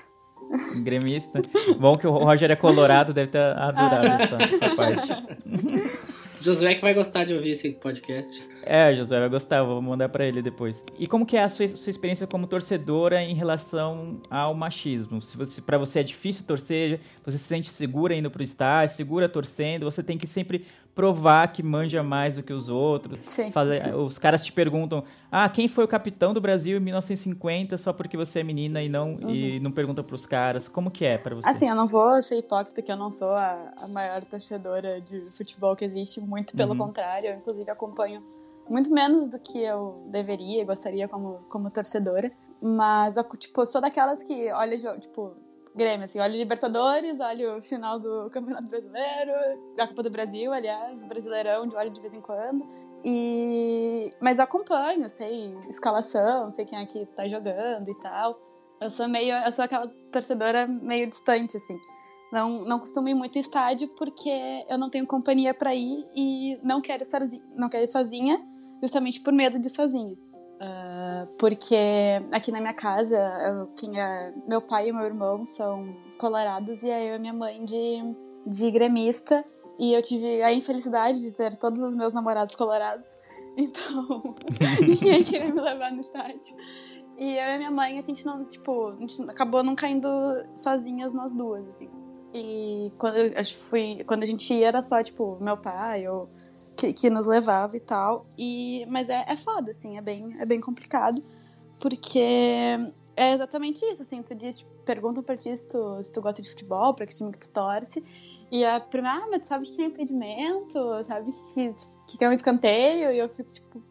Gremista. 0.82 1.40
Bom 1.78 1.96
que 1.96 2.06
o 2.06 2.10
Roger 2.10 2.50
é 2.50 2.56
colorado, 2.56 3.14
deve 3.14 3.30
ter 3.30 3.38
adorado 3.38 4.22
essa, 4.22 4.36
essa 4.36 4.76
parte. 4.76 5.08
Josué 6.42 6.74
que 6.74 6.80
vai 6.80 6.94
gostar 6.94 7.24
de 7.24 7.34
ouvir 7.34 7.50
esse 7.50 7.70
podcast. 7.72 8.48
É, 8.64 8.94
Josué 8.94 9.18
vai 9.20 9.28
gostar, 9.28 9.62
vou 9.62 9.80
mandar 9.80 10.08
pra 10.08 10.24
ele 10.26 10.42
depois. 10.42 10.84
E 10.98 11.06
como 11.06 11.24
que 11.26 11.36
é 11.36 11.42
a 11.44 11.48
sua, 11.48 11.66
sua 11.68 11.90
experiência 11.90 12.26
como 12.26 12.46
torcedora 12.46 13.22
em 13.22 13.34
relação 13.34 14.20
ao 14.30 14.54
machismo? 14.54 15.20
Se 15.22 15.36
você, 15.36 15.60
para 15.60 15.78
você 15.78 16.00
é 16.00 16.02
difícil 16.02 16.44
torcer, 16.44 17.00
você 17.24 17.38
se 17.38 17.44
sente 17.44 17.70
segura 17.70 18.14
indo 18.14 18.30
pro 18.30 18.42
estádio, 18.42 18.94
segura 18.94 19.28
torcendo, 19.28 19.84
você 19.84 20.02
tem 20.02 20.18
que 20.18 20.26
sempre 20.26 20.64
provar 20.94 21.48
que 21.52 21.62
manja 21.62 22.02
mais 22.02 22.36
do 22.36 22.42
que 22.42 22.52
os 22.52 22.68
outros. 22.68 23.16
Sim. 23.26 23.50
Fazer- 23.52 23.94
os 23.94 24.18
caras 24.18 24.44
te 24.44 24.52
perguntam: 24.52 25.04
"Ah, 25.30 25.48
quem 25.48 25.68
foi 25.68 25.84
o 25.84 25.88
capitão 25.88 26.34
do 26.34 26.40
Brasil 26.40 26.76
em 26.76 26.80
1950?" 26.80 27.78
só 27.78 27.92
porque 27.92 28.16
você 28.16 28.40
é 28.40 28.42
menina 28.42 28.82
e 28.82 28.88
não 28.88 29.18
e 29.30 29.60
não 29.60 29.70
pergunta 29.70 30.02
pros 30.02 30.26
caras. 30.26 30.68
Como 30.68 30.90
que 30.90 31.04
é 31.04 31.16
pra 31.16 31.34
você? 31.36 31.48
Assim, 31.48 31.68
eu 31.68 31.74
não 31.76 31.86
vou 31.86 32.20
ser 32.22 32.36
hipócrita 32.38 32.82
que 32.82 32.90
eu 32.90 32.96
não 32.96 33.10
sou 33.10 33.30
a, 33.30 33.72
a 33.76 33.88
maior 33.88 34.22
torcedora 34.24 35.00
de 35.00 35.20
futebol 35.30 35.74
que 35.76 35.84
existe, 35.84 36.20
muito 36.20 36.54
pelo 36.56 36.72
Uhum. 36.72 36.78
contrário, 36.78 37.28
eu 37.30 37.36
inclusive 37.36 37.70
acompanho 37.70 38.22
muito 38.70 38.90
menos 38.92 39.28
do 39.28 39.38
que 39.38 39.58
eu 39.58 40.06
deveria 40.06 40.62
e 40.62 40.64
gostaria 40.64 41.08
como, 41.08 41.40
como 41.50 41.70
torcedora. 41.70 42.30
Mas, 42.62 43.16
tipo, 43.38 43.66
sou 43.66 43.80
daquelas 43.80 44.22
que 44.22 44.52
olha, 44.52 44.76
tipo, 44.98 45.34
Grêmio, 45.74 46.04
assim, 46.04 46.20
olha 46.20 46.36
Libertadores, 46.36 47.18
olha 47.20 47.56
o 47.56 47.62
final 47.62 47.98
do 47.98 48.30
Campeonato 48.30 48.68
Brasileiro, 48.68 49.32
da 49.76 49.88
Copa 49.88 50.02
do 50.04 50.10
Brasil, 50.10 50.52
aliás, 50.52 51.02
Brasileirão, 51.02 51.66
de 51.66 51.74
olho 51.74 51.90
de 51.90 52.00
vez 52.00 52.14
em 52.14 52.20
quando. 52.20 52.64
E... 53.04 54.10
Mas 54.20 54.38
acompanho, 54.38 55.08
sei 55.08 55.56
escalação, 55.68 56.50
sei 56.50 56.64
quem 56.64 56.78
é 56.78 56.86
que 56.86 57.06
tá 57.06 57.26
jogando 57.26 57.90
e 57.90 57.94
tal. 58.00 58.38
Eu 58.80 58.90
sou 58.90 59.08
meio, 59.08 59.34
eu 59.34 59.52
sou 59.52 59.64
aquela 59.64 59.88
torcedora 60.12 60.66
meio 60.66 61.06
distante, 61.08 61.56
assim. 61.56 61.78
Não, 62.32 62.64
não 62.64 62.78
costumo 62.78 63.08
ir 63.08 63.14
muito 63.14 63.38
estádio 63.38 63.88
porque 63.96 64.30
eu 64.68 64.78
não 64.78 64.88
tenho 64.88 65.06
companhia 65.06 65.52
pra 65.52 65.74
ir 65.74 66.04
e 66.14 66.58
não 66.62 66.80
quero, 66.80 67.02
ir 67.02 67.06
sozi- 67.06 67.42
não 67.56 67.68
quero 67.68 67.84
ir 67.84 67.88
sozinha, 67.88 68.38
justamente 68.82 69.20
por 69.20 69.32
medo 69.32 69.58
de 69.58 69.68
ir 69.68 69.70
sozinha. 69.70 70.16
Ah, 70.60 71.26
porque 71.38 71.76
aqui 72.30 72.52
na 72.52 72.60
minha 72.60 72.74
casa, 72.74 73.16
eu 73.16 73.74
tinha, 73.74 74.34
meu 74.46 74.60
pai 74.60 74.88
e 74.88 74.92
meu 74.92 75.04
irmão 75.04 75.44
são 75.46 75.96
colorados 76.18 76.82
e 76.82 76.90
aí 76.90 77.08
eu 77.08 77.16
e 77.16 77.18
minha 77.18 77.32
mãe 77.32 77.64
de, 77.64 78.14
de 78.46 78.70
gremista. 78.70 79.44
E 79.78 79.94
eu 79.94 80.02
tive 80.02 80.42
a 80.42 80.52
infelicidade 80.52 81.18
de 81.20 81.32
ter 81.32 81.56
todos 81.56 81.82
os 81.82 81.96
meus 81.96 82.12
namorados 82.12 82.54
colorados. 82.54 83.16
Então, 83.58 84.34
ninguém 84.80 85.24
queria 85.24 85.52
me 85.52 85.60
levar 85.60 85.90
no 85.90 86.00
estádio. 86.00 86.56
E 87.18 87.36
eu 87.36 87.54
e 87.54 87.58
minha 87.58 87.70
mãe, 87.70 87.98
a 87.98 88.00
gente 88.00 88.24
não, 88.24 88.44
tipo, 88.44 88.90
a 88.90 88.96
gente 88.96 89.20
acabou 89.28 89.62
não 89.62 89.74
caindo 89.74 90.08
sozinhas 90.54 91.12
nós 91.12 91.34
duas, 91.34 91.66
assim. 91.66 91.90
E 92.32 92.92
quando 92.96 93.16
eu, 93.16 93.44
fui, 93.68 94.04
quando 94.06 94.22
a 94.22 94.26
gente 94.26 94.54
ia 94.54 94.68
era 94.68 94.80
só, 94.80 95.02
tipo, 95.02 95.36
meu 95.40 95.56
pai 95.58 96.08
ou 96.08 96.30
que, 96.80 96.92
que 96.94 97.10
nos 97.10 97.26
levava 97.26 97.76
e 97.76 97.80
tal. 97.80 98.22
E, 98.38 98.86
mas 98.88 99.08
é, 99.08 99.24
é 99.28 99.36
foda, 99.36 99.70
assim, 99.70 99.98
é 99.98 100.02
bem, 100.02 100.40
é 100.40 100.46
bem 100.46 100.60
complicado. 100.60 101.20
Porque 101.80 102.18
é 103.16 103.32
exatamente 103.34 103.84
isso, 103.84 104.02
assim, 104.02 104.22
tu 104.22 104.34
diz, 104.34 104.58
tipo, 104.58 104.70
perguntam 104.84 105.22
pra 105.22 105.36
ti 105.36 105.54
se 105.54 105.68
tu, 105.68 106.02
se 106.02 106.12
tu 106.12 106.20
gosta 106.20 106.40
de 106.40 106.48
futebol, 106.48 106.94
pra 106.94 107.06
que 107.06 107.14
time 107.14 107.30
que 107.30 107.38
tu 107.38 107.50
torce. 107.50 108.02
E 108.50 108.64
a 108.64 108.80
primeira, 108.80 109.16
ah, 109.16 109.28
mas 109.30 109.42
tu 109.42 109.46
sabe 109.46 109.66
que 109.66 109.80
é 109.80 109.84
impedimento, 109.84 111.04
sabe 111.04 111.30
que, 111.54 112.16
que 112.18 112.24
é 112.24 112.28
um 112.28 112.32
escanteio? 112.32 113.12
E 113.12 113.18
eu 113.18 113.28
fico, 113.28 113.50
tipo, 113.50 113.82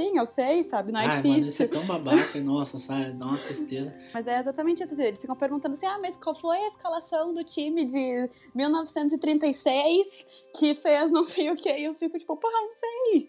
sim, 0.00 0.16
eu 0.16 0.26
sei, 0.26 0.62
sabe? 0.64 0.92
Não 0.92 1.00
é 1.00 1.06
Ai, 1.06 1.16
mano, 1.22 1.34
isso 1.40 1.44
difícil. 1.50 1.64
é 1.64 1.68
tão 1.68 1.84
babaca, 1.86 2.40
nossa, 2.40 2.76
sabe? 2.78 3.12
Dá 3.12 3.26
uma 3.26 3.38
tristeza. 3.38 3.94
Mas 4.14 4.26
é 4.26 4.38
exatamente 4.38 4.82
isso. 4.82 4.92
assim, 4.92 5.02
Eles 5.04 5.20
ficam 5.20 5.36
perguntando 5.36 5.74
assim: 5.74 5.86
ah, 5.86 5.98
mas 6.00 6.16
qual 6.16 6.34
foi 6.34 6.56
a 6.56 6.68
escalação 6.68 7.34
do 7.34 7.42
time 7.44 7.84
de 7.84 8.30
1936 8.54 10.26
que 10.58 10.74
fez 10.74 11.10
não 11.10 11.24
sei 11.24 11.50
o 11.50 11.56
que? 11.56 11.70
E 11.70 11.84
eu 11.84 11.94
fico 11.94 12.18
tipo, 12.18 12.36
porra, 12.36 12.52
não 12.60 12.72
sei. 12.72 13.28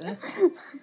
é. 0.00 0.16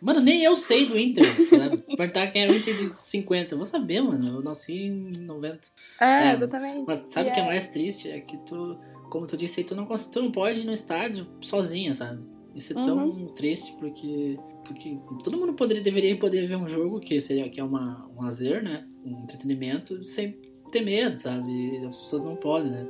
Mano, 0.02 0.20
nem 0.22 0.44
eu 0.44 0.56
sei 0.56 0.86
do 0.86 0.98
Inter, 0.98 1.24
sabe? 1.48 1.82
Perguntar 1.96 2.28
quem 2.28 2.44
era 2.44 2.52
o 2.52 2.56
Inter 2.56 2.76
de 2.76 2.90
50. 2.90 3.54
Eu 3.54 3.58
vou 3.58 3.66
saber, 3.66 4.02
mano. 4.02 4.38
Eu 4.38 4.42
nasci 4.44 4.74
em 4.74 5.10
90. 5.22 5.68
É, 6.02 6.06
É, 6.06 6.34
exatamente. 6.34 6.84
Mas 6.86 7.06
sabe 7.10 7.30
o 7.30 7.34
que 7.34 7.40
é 7.40 7.44
é- 7.44 7.46
mais 7.46 7.68
triste? 7.70 8.10
É 8.10 8.20
que 8.20 8.38
tu, 8.46 8.78
como 9.10 9.26
tu 9.26 9.38
disse 9.38 9.62
aí, 9.62 9.66
tu 9.66 9.74
não, 9.76 9.86
tu 9.88 10.22
não 10.22 10.32
pode 10.32 10.60
ir 10.62 10.66
no 10.66 10.74
estádio 10.74 11.28
sozinha, 11.42 11.94
sabe? 11.94 12.22
Isso 12.54 12.74
é 12.74 12.76
tão 12.76 13.10
Uhum. 13.10 13.28
triste 13.34 13.74
porque, 13.80 14.38
porque 14.66 14.98
todo 15.24 15.38
mundo 15.38 15.54
poderia, 15.54 15.84
deveria 15.84 16.18
poder 16.18 16.46
ver 16.48 16.56
um 16.56 16.68
jogo 16.68 17.00
que 17.00 17.20
seria 17.22 17.50
que 17.50 17.60
é 17.60 17.64
uma, 17.64 18.10
um 18.16 18.24
lazer, 18.24 18.64
né? 18.64 18.88
Um 19.06 19.24
entretenimento 19.24 20.04
sem 20.04 20.32
ter 20.72 20.82
medo, 20.82 21.18
sabe? 21.18 21.86
As 21.86 22.02
pessoas 22.02 22.24
não 22.24 22.36
podem, 22.36 22.72
né? 22.72 22.88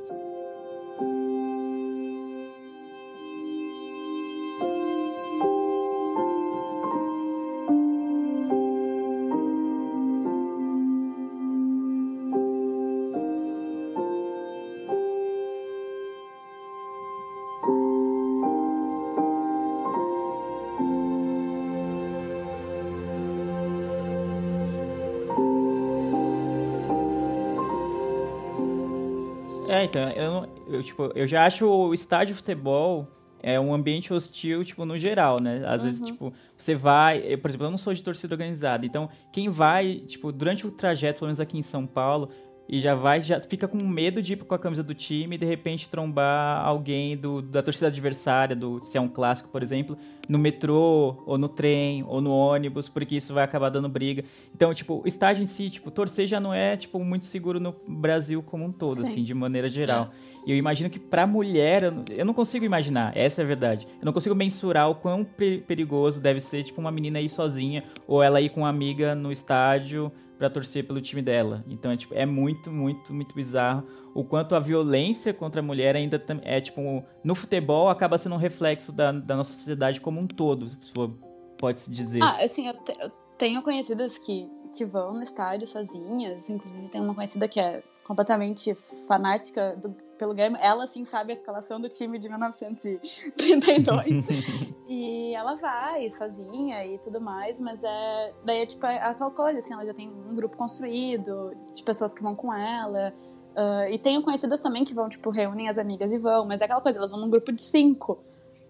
Então, 29.94 30.10
eu, 30.10 30.30
não- 30.32 30.48
eu, 30.66 30.82
tipo, 30.82 31.12
eu 31.14 31.24
já 31.24 31.46
acho 31.46 31.68
o 31.68 31.94
estádio 31.94 32.34
de 32.34 32.38
futebol 32.38 33.06
é 33.40 33.60
um 33.60 33.72
ambiente 33.72 34.12
hostil, 34.12 34.64
tipo, 34.64 34.84
no 34.84 34.98
geral, 34.98 35.40
né? 35.40 35.62
Às 35.66 35.84
vezes, 35.84 36.00
Uhum. 36.00 36.06
tipo, 36.06 36.32
você 36.56 36.74
vai... 36.74 37.18
eu, 37.24 37.38
por 37.38 37.48
exemplo, 37.48 37.66
eu 37.66 37.70
não 37.70 37.78
sou 37.78 37.94
de 37.94 38.02
torcida 38.02 38.34
organizada, 38.34 38.84
então 38.84 39.08
quem 39.32 39.48
vai, 39.50 40.02
tipo, 40.06 40.32
durante 40.32 40.66
o 40.66 40.70
trajeto, 40.72 41.20
pelo 41.20 41.28
menos 41.28 41.38
aqui 41.38 41.56
em 41.56 41.62
São 41.62 41.86
Paulo, 41.86 42.28
e 42.68 42.78
já 42.78 42.94
vai, 42.94 43.22
já 43.22 43.40
fica 43.40 43.68
com 43.68 43.76
medo 43.84 44.22
de 44.22 44.32
ir 44.32 44.36
com 44.36 44.54
a 44.54 44.58
camisa 44.58 44.82
do 44.82 44.94
time 44.94 45.36
e 45.36 45.38
de 45.38 45.44
repente 45.44 45.88
trombar 45.88 46.64
alguém 46.64 47.16
do, 47.16 47.42
da 47.42 47.62
torcida 47.62 47.88
adversária, 47.88 48.56
do, 48.56 48.82
se 48.82 48.96
é 48.96 49.00
um 49.00 49.08
clássico, 49.08 49.50
por 49.50 49.62
exemplo, 49.62 49.96
no 50.28 50.38
metrô, 50.38 51.22
ou 51.26 51.36
no 51.36 51.48
trem, 51.48 52.02
ou 52.08 52.20
no 52.22 52.30
ônibus, 52.30 52.88
porque 52.88 53.16
isso 53.16 53.34
vai 53.34 53.44
acabar 53.44 53.68
dando 53.68 53.88
briga. 53.88 54.24
Então, 54.54 54.72
tipo, 54.72 55.02
o 55.04 55.06
estádio 55.06 55.42
em 55.42 55.46
si, 55.46 55.68
tipo, 55.68 55.90
torcer 55.90 56.26
já 56.26 56.40
não 56.40 56.54
é, 56.54 56.76
tipo, 56.76 56.98
muito 57.04 57.26
seguro 57.26 57.60
no 57.60 57.74
Brasil 57.86 58.42
como 58.42 58.64
um 58.64 58.72
todo, 58.72 58.96
Sim. 58.96 59.00
assim, 59.02 59.22
de 59.24 59.34
maneira 59.34 59.68
geral. 59.68 60.10
E 60.46 60.50
eu 60.50 60.56
imagino 60.56 60.88
que 60.88 60.98
pra 60.98 61.26
mulher, 61.26 61.82
eu 62.16 62.24
não- 62.24 62.34
consigo 62.34 62.64
imaginar, 62.64 63.16
essa 63.16 63.40
é 63.42 63.44
a 63.44 63.46
verdade. 63.46 63.86
Eu 64.00 64.04
não 64.06 64.12
consigo 64.12 64.34
mensurar 64.34 64.90
o 64.90 64.94
quão 64.94 65.24
pe- 65.24 65.62
perigoso 65.66 66.20
deve 66.20 66.40
ser, 66.40 66.62
tipo, 66.64 66.80
uma 66.80 66.90
menina 66.90 67.20
ir 67.20 67.28
sozinha, 67.28 67.84
ou 68.06 68.22
ela 68.22 68.40
ir 68.40 68.48
com 68.48 68.60
uma 68.60 68.68
amiga 68.68 69.14
no 69.14 69.30
estádio 69.30 70.10
pra 70.38 70.50
torcer 70.50 70.86
pelo 70.86 71.00
time 71.00 71.22
dela. 71.22 71.64
Então 71.68 71.90
é, 71.90 71.96
tipo, 71.96 72.14
é 72.14 72.26
muito, 72.26 72.70
muito, 72.70 73.12
muito 73.12 73.34
bizarro 73.34 73.84
o 74.14 74.24
quanto 74.24 74.54
a 74.54 74.60
violência 74.60 75.32
contra 75.34 75.60
a 75.60 75.64
mulher 75.64 75.96
ainda 75.96 76.22
é, 76.42 76.60
tipo, 76.60 77.04
no 77.22 77.34
futebol 77.34 77.88
acaba 77.88 78.16
sendo 78.18 78.34
um 78.34 78.38
reflexo 78.38 78.92
da, 78.92 79.10
da 79.12 79.36
nossa 79.36 79.52
sociedade 79.52 80.00
como 80.00 80.20
um 80.20 80.26
todo, 80.26 80.68
se 80.68 80.92
for- 80.94 81.10
pode-se 81.58 81.90
dizer. 81.90 82.22
Ah, 82.22 82.38
assim, 82.44 82.66
eu, 82.68 82.74
te- 82.74 82.94
eu 83.00 83.10
tenho 83.38 83.62
conhecidas 83.62 84.18
que, 84.18 84.48
que 84.76 84.84
vão 84.84 85.14
no 85.14 85.22
estádio 85.22 85.66
sozinhas. 85.66 86.48
Inclusive, 86.50 86.88
tem 86.88 87.00
uma 87.00 87.14
conhecida 87.14 87.48
que 87.48 87.58
é 87.58 87.82
completamente 88.04 88.74
fanática 89.08 89.76
do- 89.76 89.94
pelo 90.18 90.34
Grêmio. 90.34 90.58
Ela, 90.62 90.86
sim, 90.86 91.04
sabe 91.04 91.32
a 91.32 91.36
escalação 91.36 91.80
do 91.80 91.88
time 91.88 92.18
de 92.18 92.28
1932. 92.28 94.26
e 94.86 95.34
ela 95.34 95.54
vai 95.54 96.08
sozinha 96.10 96.84
e 96.86 96.98
tudo 96.98 97.20
mais, 97.20 97.60
mas 97.60 97.82
é. 97.82 98.32
Daí 98.44 98.62
é 98.62 98.66
tipo 98.66 98.84
é 98.86 98.98
aquela 99.02 99.30
coisa, 99.30 99.58
assim, 99.58 99.72
ela 99.72 99.84
já 99.84 99.94
tem 99.94 100.08
um 100.08 100.34
grupo 100.34 100.56
construído 100.56 101.52
de 101.72 101.82
pessoas 101.82 102.12
que 102.14 102.22
vão 102.22 102.34
com 102.34 102.52
ela. 102.52 103.12
Ah, 103.56 103.88
e 103.90 103.98
tenho 103.98 104.20
conhecidas 104.22 104.60
também 104.60 104.84
que 104.84 104.92
vão, 104.94 105.08
tipo, 105.08 105.30
reúnem 105.30 105.68
as 105.68 105.78
amigas 105.78 106.12
e 106.12 106.18
vão, 106.18 106.44
mas 106.44 106.60
é 106.60 106.64
aquela 106.64 106.80
coisa, 106.80 106.98
elas 106.98 107.10
vão 107.10 107.20
num 107.20 107.30
grupo 107.30 107.52
de 107.52 107.62
cinco, 107.62 108.18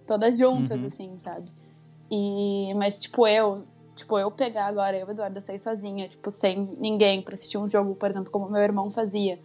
todas 0.07 0.37
juntas, 0.37 0.79
Uhum. 0.79 0.87
assim, 0.87 1.19
sabe? 1.19 1.51
E, 2.11 2.73
mas, 2.75 2.99
tipo, 2.99 3.27
eu, 3.27 3.65
tipo, 3.97 4.19
eu 4.19 4.31
pegar 4.31 4.67
agora, 4.67 4.97
eu, 4.97 5.09
Eduardo, 5.09 5.41
sair 5.41 5.59
sozinha, 5.59 6.07
tipo, 6.09 6.31
sem 6.31 6.71
ninguém 6.79 7.23
pra 7.23 7.33
assistir 7.35 7.57
um 7.57 7.69
jogo, 7.69 7.95
por 7.95 8.11
exemplo, 8.11 8.31
como 8.31 8.51
meu 8.51 8.61
irmão 8.61 8.91
fazia, 8.91 9.41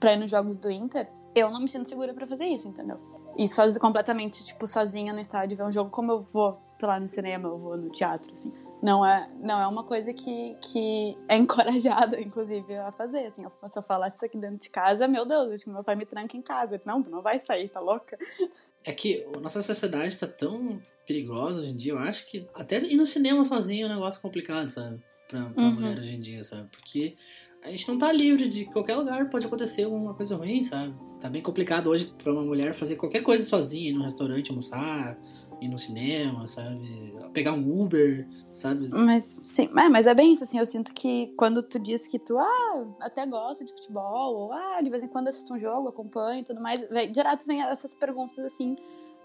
pra 0.00 0.14
ir 0.14 0.16
nos 0.16 0.30
jogos 0.30 0.58
do 0.58 0.68
Inter, 0.68 1.08
eu 1.34 1.50
não 1.50 1.60
me 1.60 1.68
sinto 1.68 1.88
segura 1.88 2.12
pra 2.12 2.26
fazer 2.26 2.44
isso, 2.46 2.68
entendeu? 2.68 2.98
E 3.36 3.48
sozinha, 3.48 3.80
completamente, 3.80 4.44
tipo, 4.44 4.66
sozinha 4.66 5.12
no 5.12 5.20
estádio 5.20 5.56
ver 5.56 5.64
um 5.64 5.72
jogo 5.72 5.90
como 5.90 6.12
eu 6.12 6.20
vou, 6.20 6.60
sei 6.78 6.86
lá, 6.88 7.00
no 7.00 7.08
cinema, 7.08 7.48
eu 7.48 7.58
vou 7.58 7.76
no 7.76 7.90
teatro, 7.90 8.32
assim. 8.34 8.52
Não 8.82 9.06
é, 9.06 9.30
não 9.40 9.60
é 9.60 9.66
uma 9.66 9.84
coisa 9.84 10.12
que, 10.12 10.54
que 10.60 11.16
é 11.28 11.36
encorajada, 11.38 12.20
inclusive, 12.20 12.76
a 12.76 12.92
fazer, 12.92 13.26
assim. 13.26 13.44
Eu- 13.44 13.68
Se 13.68 13.78
eu 13.78 13.82
falasse 13.82 14.16
isso 14.16 14.24
aqui 14.24 14.36
dentro 14.36 14.58
de 14.58 14.68
casa, 14.68 15.08
meu 15.08 15.24
Deus, 15.24 15.50
acho 15.52 15.64
que 15.64 15.70
meu 15.70 15.82
pai 15.84 15.94
me 15.96 16.04
tranca 16.04 16.36
em 16.36 16.42
casa. 16.42 16.80
Não, 16.84 17.02
tu 17.02 17.10
não 17.10 17.22
vai 17.22 17.38
sair, 17.38 17.68
tá 17.68 17.80
louca? 17.80 18.18
É 18.84 18.92
que 18.92 19.24
a 19.34 19.40
nossa 19.40 19.62
sociedade 19.62 20.18
tá 20.18 20.26
tão 20.26 20.82
perigosa 21.06 21.60
hoje 21.60 21.70
em 21.70 21.76
dia, 21.76 21.92
eu 21.92 21.98
acho 21.98 22.26
que 22.26 22.46
até 22.54 22.78
ir 22.80 22.96
no 22.96 23.06
cinema 23.06 23.44
sozinho 23.44 23.86
é 23.86 23.90
um 23.90 23.94
negócio 23.94 24.20
complicado, 24.20 24.68
sabe? 24.68 25.00
Pra, 25.28 25.44
pra 25.50 25.62
Uhum. 25.62 25.72
mulher 25.72 25.98
hoje 25.98 26.14
em 26.16 26.20
dia, 26.20 26.44
sabe? 26.44 26.68
Porque 26.70 27.16
a 27.62 27.70
gente 27.70 27.88
não 27.88 27.96
tá 27.98 28.12
livre 28.12 28.48
de 28.48 28.66
qualquer 28.66 28.96
lugar 28.96 29.30
pode 29.30 29.46
acontecer 29.46 29.84
alguma 29.84 30.12
coisa 30.14 30.36
ruim, 30.36 30.62
sabe? 30.62 30.94
Tá 31.22 31.30
bem 31.30 31.40
complicado 31.40 31.88
hoje 31.88 32.12
pra 32.20 32.32
uma 32.32 32.42
mulher 32.42 32.74
fazer 32.74 32.96
qualquer 32.96 33.22
coisa 33.22 33.44
sozinha, 33.44 33.90
ir 33.90 33.92
num 33.92 34.02
restaurante 34.02 34.50
almoçar, 34.50 35.16
ir 35.60 35.68
no 35.68 35.78
cinema, 35.78 36.48
sabe? 36.48 37.14
Pegar 37.32 37.52
um 37.52 37.80
Uber, 37.80 38.26
sabe? 38.50 38.88
Mas, 38.88 39.40
sim, 39.44 39.70
é, 39.78 39.88
mas 39.88 40.08
é 40.08 40.16
bem 40.16 40.32
isso, 40.32 40.42
assim, 40.42 40.58
eu 40.58 40.66
sinto 40.66 40.92
que 40.92 41.28
quando 41.36 41.62
tu 41.62 41.78
diz 41.78 42.08
que 42.08 42.18
tu, 42.18 42.36
ah, 42.36 42.84
até 42.98 43.24
gosta 43.24 43.64
de 43.64 43.72
futebol, 43.72 44.34
ou, 44.34 44.52
ah, 44.52 44.80
de 44.82 44.90
vez 44.90 45.04
em 45.04 45.06
quando 45.06 45.28
assisto 45.28 45.54
um 45.54 45.58
jogo, 45.58 45.86
acompanho 45.86 46.40
e 46.40 46.44
tudo 46.44 46.60
mais, 46.60 46.80
vem, 46.90 47.12
direto 47.12 47.46
vem 47.46 47.62
essas 47.62 47.94
perguntas, 47.94 48.36
assim, 48.40 48.74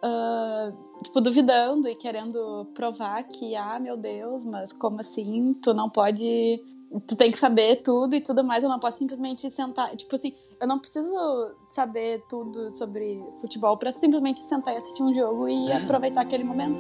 ah, 0.04 0.72
tipo, 1.04 1.20
duvidando 1.20 1.90
e 1.90 1.96
querendo 1.96 2.68
provar 2.76 3.24
que, 3.24 3.56
ah, 3.56 3.80
meu 3.80 3.98
Deus, 3.98 4.46
mas 4.46 4.72
como 4.72 5.02
assim, 5.02 5.56
tu 5.56 5.74
não 5.74 5.90
pode... 5.90 6.64
Tu 7.06 7.16
tem 7.16 7.32
que 7.32 7.38
saber 7.38 7.78
tudo 7.78 8.16
e 8.16 8.22
tudo 8.22 8.44
mais, 8.44 8.64
eu 8.64 8.70
não 8.70 8.80
posso 8.80 8.98
simplesmente 8.98 9.50
sentar, 9.50 9.96
tipo 9.96 10.16
assim, 10.16 10.34
eu 10.60 10.68
não 10.68 10.80
preciso 10.80 11.16
saber 11.70 12.24
tudo 12.30 12.70
sobre 12.70 13.22
futebol 13.42 13.78
pra 13.78 13.92
simplesmente 13.92 14.42
sentar 14.42 14.74
e 14.74 14.78
assistir 14.78 15.04
um 15.04 15.14
jogo 15.14 15.48
e 15.50 15.70
É. 15.72 15.84
aproveitar 15.84 16.22
aquele 16.22 16.44
momento, 16.46 16.78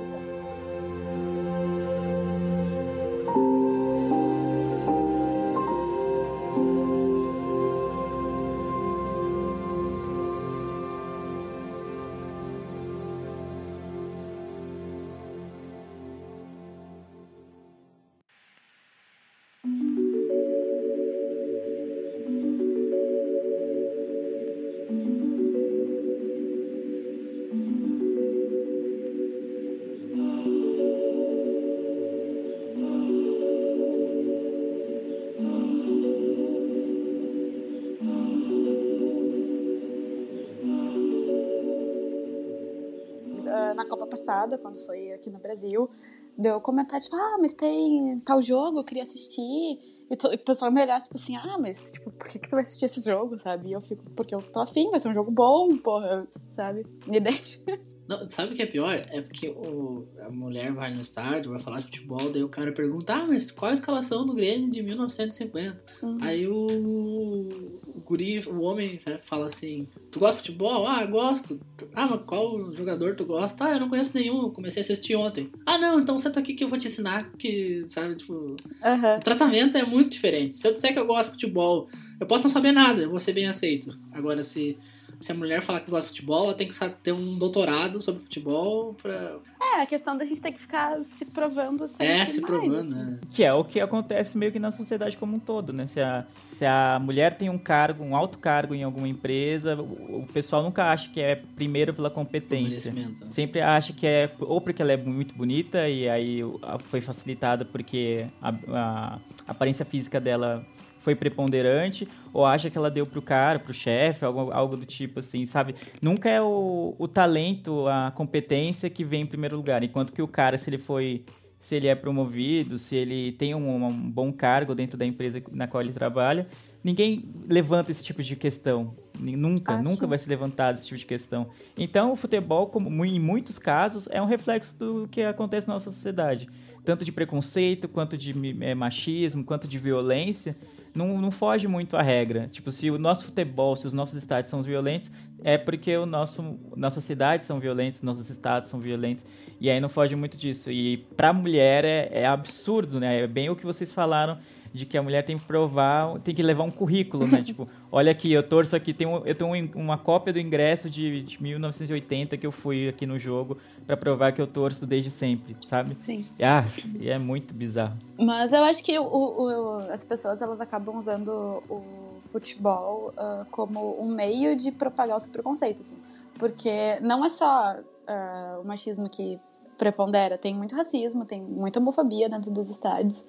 passada, 44.27 44.57
quando 44.57 44.77
foi 44.85 45.13
aqui 45.13 45.29
no 45.29 45.39
Brasil, 45.39 45.89
deu 46.37 46.59
comentário, 46.59 47.03
tipo, 47.03 47.15
ah, 47.15 47.37
mas 47.39 47.53
tem 47.53 48.19
tal 48.25 48.41
jogo, 48.41 48.79
eu 48.79 48.83
queria 48.83 49.03
assistir. 49.03 49.79
E, 50.09 50.15
to- 50.15 50.31
e 50.31 50.35
o 50.35 50.39
pessoal 50.39 50.71
me 50.71 50.81
olhava, 50.81 51.01
tipo 51.01 51.15
assim, 51.17 51.35
ah, 51.37 51.57
mas, 51.59 51.93
tipo, 51.93 52.11
por 52.11 52.27
que, 52.27 52.37
que 52.39 52.47
tu 52.47 52.51
vai 52.51 52.61
assistir 52.61 52.85
esse 52.85 53.01
jogo, 53.09 53.37
sabe? 53.39 53.69
E 53.69 53.73
eu 53.73 53.81
fico, 53.81 54.03
porque 54.11 54.35
eu 54.35 54.41
tô 54.41 54.59
afim, 54.59 54.89
vai 54.91 54.99
ser 54.99 55.09
um 55.09 55.13
jogo 55.13 55.31
bom, 55.31 55.69
porra, 55.77 56.27
sabe? 56.51 56.85
Me 57.07 57.19
deixa. 57.19 57.59
Não, 58.07 58.27
sabe 58.29 58.53
o 58.53 58.55
que 58.55 58.61
é 58.61 58.65
pior? 58.65 58.93
É 59.09 59.21
porque 59.21 59.49
o, 59.49 60.07
a 60.21 60.29
mulher 60.29 60.71
vai 60.71 60.93
no 60.93 61.01
estádio, 61.01 61.51
vai 61.51 61.59
falar 61.59 61.79
de 61.79 61.85
futebol, 61.87 62.31
daí 62.31 62.41
o 62.41 62.47
cara 62.47 62.71
pergunta, 62.71 63.13
ah, 63.13 63.27
mas 63.27 63.51
qual 63.51 63.71
a 63.71 63.73
escalação 63.73 64.25
do 64.25 64.33
Grêmio 64.33 64.69
de 64.69 64.81
1950? 64.81 65.83
Uhum. 66.01 66.17
Aí 66.21 66.47
o, 66.47 67.49
o 67.93 67.99
guri, 68.05 68.39
o 68.47 68.61
homem, 68.61 68.97
né, 69.05 69.17
fala 69.17 69.47
assim, 69.47 69.85
tu 70.17 70.19
gosta 70.19 70.41
de 70.41 70.47
futebol? 70.47 70.87
Ah, 70.87 71.05
gosto. 71.05 71.59
Ah, 71.93 72.07
mas 72.07 72.21
qual 72.23 72.73
jogador 72.73 73.15
tu 73.15 73.25
gosta? 73.25 73.65
Ah, 73.65 73.73
eu 73.73 73.79
não 73.79 73.89
conheço 73.89 74.11
nenhum, 74.15 74.49
comecei 74.49 74.81
a 74.81 74.83
assistir 74.83 75.15
ontem. 75.15 75.49
Ah, 75.65 75.77
não, 75.77 75.99
então 75.99 76.17
senta 76.17 76.39
aqui 76.39 76.55
que 76.55 76.63
eu 76.63 76.67
vou 76.67 76.77
te 76.77 76.87
ensinar, 76.87 77.31
que, 77.37 77.85
sabe, 77.87 78.15
tipo... 78.15 78.33
O 78.33 79.23
tratamento 79.23 79.77
é 79.77 79.85
muito 79.85 80.11
diferente. 80.11 80.55
Se 80.55 80.67
eu 80.67 80.71
disser 80.71 80.91
que 80.91 80.99
eu 80.99 81.05
gosto 81.05 81.29
de 81.29 81.33
futebol, 81.33 81.87
eu 82.19 82.25
posso 82.25 82.45
não 82.45 82.51
saber 82.51 82.71
nada, 82.71 83.01
eu 83.01 83.09
vou 83.09 83.19
ser 83.19 83.33
bem 83.33 83.47
aceito. 83.47 83.97
Agora, 84.11 84.41
se, 84.41 84.77
se 85.19 85.31
a 85.31 85.35
mulher 85.35 85.61
falar 85.61 85.79
que 85.81 85.89
gosta 85.89 86.05
de 86.11 86.15
futebol, 86.19 86.45
ela 86.45 86.53
tem 86.53 86.67
que 86.67 86.75
ter 87.03 87.11
um 87.11 87.37
doutorado 87.37 88.01
sobre 88.01 88.21
futebol 88.21 88.93
pra. 89.01 89.37
É, 89.75 89.81
a 89.81 89.85
questão 89.85 90.17
da 90.17 90.23
gente 90.23 90.41
ter 90.41 90.51
que 90.51 90.59
ficar 90.59 91.03
se 91.03 91.25
provando 91.25 91.87
sempre 91.87 92.05
É, 92.05 92.25
se 92.25 92.39
mais, 92.41 92.45
provando, 92.45 92.79
assim. 92.79 92.95
né? 92.95 93.19
Que 93.31 93.43
é 93.43 93.53
o 93.53 93.63
que 93.63 93.79
acontece 93.79 94.37
meio 94.37 94.51
que 94.51 94.59
na 94.59 94.71
sociedade 94.71 95.17
como 95.17 95.35
um 95.35 95.39
todo, 95.39 95.73
né? 95.73 95.87
Se 95.87 95.99
a, 95.99 96.25
se 96.57 96.65
a 96.65 96.99
mulher 97.01 97.33
tem 97.35 97.49
um 97.49 97.57
cargo, 97.57 98.03
um 98.03 98.15
alto 98.15 98.37
cargo 98.39 98.73
em 98.75 98.83
alguma 98.83 99.07
empresa, 99.07 99.75
o, 99.75 100.21
o 100.21 100.27
pessoal 100.31 100.63
nunca 100.63 100.85
acha 100.91 101.09
que 101.09 101.19
é 101.19 101.35
primeiro 101.35 101.93
pela 101.93 102.09
competência. 102.09 102.93
Sempre 103.29 103.61
acha 103.61 103.93
que 103.93 104.05
é 104.07 104.31
ou 104.39 104.61
porque 104.61 104.81
ela 104.81 104.91
é 104.91 104.97
muito 104.97 105.35
bonita 105.35 105.87
e 105.89 106.07
aí 106.09 106.39
foi 106.85 107.01
facilitada 107.01 107.65
porque 107.65 108.27
a, 108.41 108.53
a 108.71 109.19
aparência 109.47 109.83
física 109.83 110.19
dela 110.21 110.65
foi 111.01 111.15
preponderante, 111.15 112.07
ou 112.33 112.45
acha 112.45 112.69
que 112.69 112.77
ela 112.77 112.91
deu 112.91 113.05
pro 113.05 113.21
cara, 113.21 113.59
pro 113.59 113.73
chefe, 113.73 114.25
algo, 114.25 114.51
algo 114.51 114.77
do 114.77 114.85
tipo 114.85 115.19
assim, 115.19 115.45
sabe? 115.45 115.75
Nunca 116.01 116.29
é 116.29 116.41
o, 116.41 116.95
o 116.97 117.07
talento, 117.07 117.87
a 117.87 118.11
competência 118.11 118.89
que 118.89 119.03
vem 119.03 119.21
em 119.21 119.25
primeiro 119.25 119.55
lugar, 119.55 119.83
enquanto 119.83 120.13
que 120.13 120.21
o 120.21 120.27
cara, 120.27 120.57
se 120.57 120.69
ele 120.69 120.77
foi 120.77 121.23
se 121.59 121.75
ele 121.75 121.87
é 121.87 121.95
promovido, 121.95 122.77
se 122.77 122.95
ele 122.95 123.31
tem 123.33 123.53
um, 123.53 123.85
um 123.87 124.11
bom 124.11 124.31
cargo 124.31 124.73
dentro 124.73 124.97
da 124.97 125.05
empresa 125.05 125.41
na 125.51 125.67
qual 125.67 125.81
ele 125.81 125.91
trabalha, 125.91 126.47
ninguém 126.83 127.25
levanta 127.49 127.91
esse 127.91 128.03
tipo 128.03 128.23
de 128.23 128.35
questão. 128.35 128.95
Nunca, 129.19 129.73
Ah, 129.73 129.81
nunca 129.81 130.01
sim. 130.03 130.07
vai 130.07 130.17
ser 130.17 130.29
levantado 130.29 130.75
esse 130.75 130.85
tipo 130.85 130.97
de 130.97 131.05
questão. 131.05 131.47
Então, 131.77 132.13
o 132.13 132.15
futebol, 132.15 132.67
como 132.67 133.03
em 133.03 133.19
muitos 133.19 133.57
casos, 133.59 134.07
é 134.11 134.21
um 134.21 134.25
reflexo 134.25 134.77
do 134.77 135.07
que 135.11 135.21
acontece 135.23 135.67
na 135.67 135.73
nossa 135.73 135.89
sociedade. 135.89 136.47
Tanto 136.85 137.03
de 137.03 137.11
preconceito, 137.11 137.89
quanto 137.89 138.17
de 138.17 138.33
eh, 138.61 138.73
machismo, 138.75 139.43
quanto 139.43 139.67
de 139.67 139.77
violência. 139.77 140.55
Não, 140.97 141.21
não 141.21 141.29
foge 141.31 141.67
muito 141.67 141.95
à 141.95 142.01
regra. 142.01 142.47
Tipo, 142.47 142.71
se 142.71 142.89
o 142.89 142.97
nosso 142.97 143.25
futebol, 143.25 143.75
se 143.75 143.85
os 143.85 143.93
nossos 143.93 144.15
estádios 144.15 144.49
são 144.49 144.63
violentos, 144.63 145.11
é 145.43 145.57
porque 145.57 145.95
o 145.95 146.05
nosso, 146.05 146.59
nossas 146.75 147.03
cidades 147.03 147.45
são 147.45 147.59
violentas, 147.59 148.01
nossos 148.01 148.29
estados 148.29 148.69
são 148.69 148.79
violentos. 148.79 149.25
E 149.61 149.69
aí 149.69 149.79
não 149.79 149.89
foge 149.89 150.15
muito 150.15 150.35
disso. 150.35 150.71
E 150.71 150.97
pra 151.15 151.31
mulher 151.31 151.85
é, 151.85 152.09
é 152.11 152.25
absurdo, 152.25 152.99
né? 152.99 153.21
É 153.21 153.27
bem 153.27 153.49
o 153.49 153.55
que 153.55 153.65
vocês 153.65 153.91
falaram 153.91 154.39
de 154.77 154.85
que 154.85 154.97
a 154.97 155.01
mulher 155.03 155.23
tem 155.23 155.37
que 155.37 155.43
provar, 155.45 156.19
tem 156.19 156.33
que 156.35 156.41
levar 156.43 156.63
um 156.63 156.71
currículo, 156.71 157.25
né? 157.27 157.41
tipo, 157.43 157.65
olha 157.91 158.11
aqui, 158.11 158.31
eu 158.31 158.41
torço 158.43 158.75
aqui, 158.75 158.93
tem 158.93 159.05
um, 159.07 159.25
eu 159.25 159.35
tenho 159.35 159.51
um- 159.51 159.71
uma 159.75 159.97
cópia 159.97 160.31
do 160.31 160.39
ingresso 160.39 160.89
de, 160.89 161.23
de 161.23 161.41
1980 161.43 162.37
que 162.37 162.45
eu 162.47 162.51
fui 162.51 162.87
aqui 162.87 163.05
no 163.05 163.17
jogo 163.19 163.57
pra 163.85 163.97
provar 163.97 164.31
que 164.31 164.41
eu 164.41 164.47
torço 164.47 164.85
desde 164.85 165.09
sempre, 165.09 165.57
sabe? 165.67 165.95
Sim. 165.99 166.25
Ah, 166.41 166.63
e 166.99 167.09
é 167.09 167.17
muito 167.17 167.53
bizarro. 167.53 167.97
Mas 168.17 168.53
eu 168.53 168.63
acho 168.63 168.83
que 168.83 168.97
o, 168.97 169.03
o- 169.05 169.91
as 169.91 170.03
pessoas 170.03 170.41
elas 170.41 170.59
acabam 170.61 170.95
usando 170.97 171.29
o 171.69 172.21
futebol 172.31 173.13
ah, 173.17 173.45
como 173.51 173.99
um 174.01 174.07
meio 174.13 174.55
de 174.55 174.71
propagar 174.71 175.17
o 175.17 175.19
seu 175.19 175.31
preconceito, 175.31 175.81
assim. 175.81 175.95
Porque 176.37 176.99
não 177.01 177.25
é 177.25 177.29
só 177.29 177.75
ah, 178.07 178.59
o 178.63 178.67
machismo 178.67 179.09
que 179.09 179.39
prepondera, 179.77 180.37
tem 180.37 180.53
muito 180.55 180.75
racismo, 180.75 181.23
tem 181.25 181.41
muita 181.41 181.79
homofobia 181.79 182.27
dentro 182.27 182.51
dos 182.51 182.69
estádios. 182.69 183.23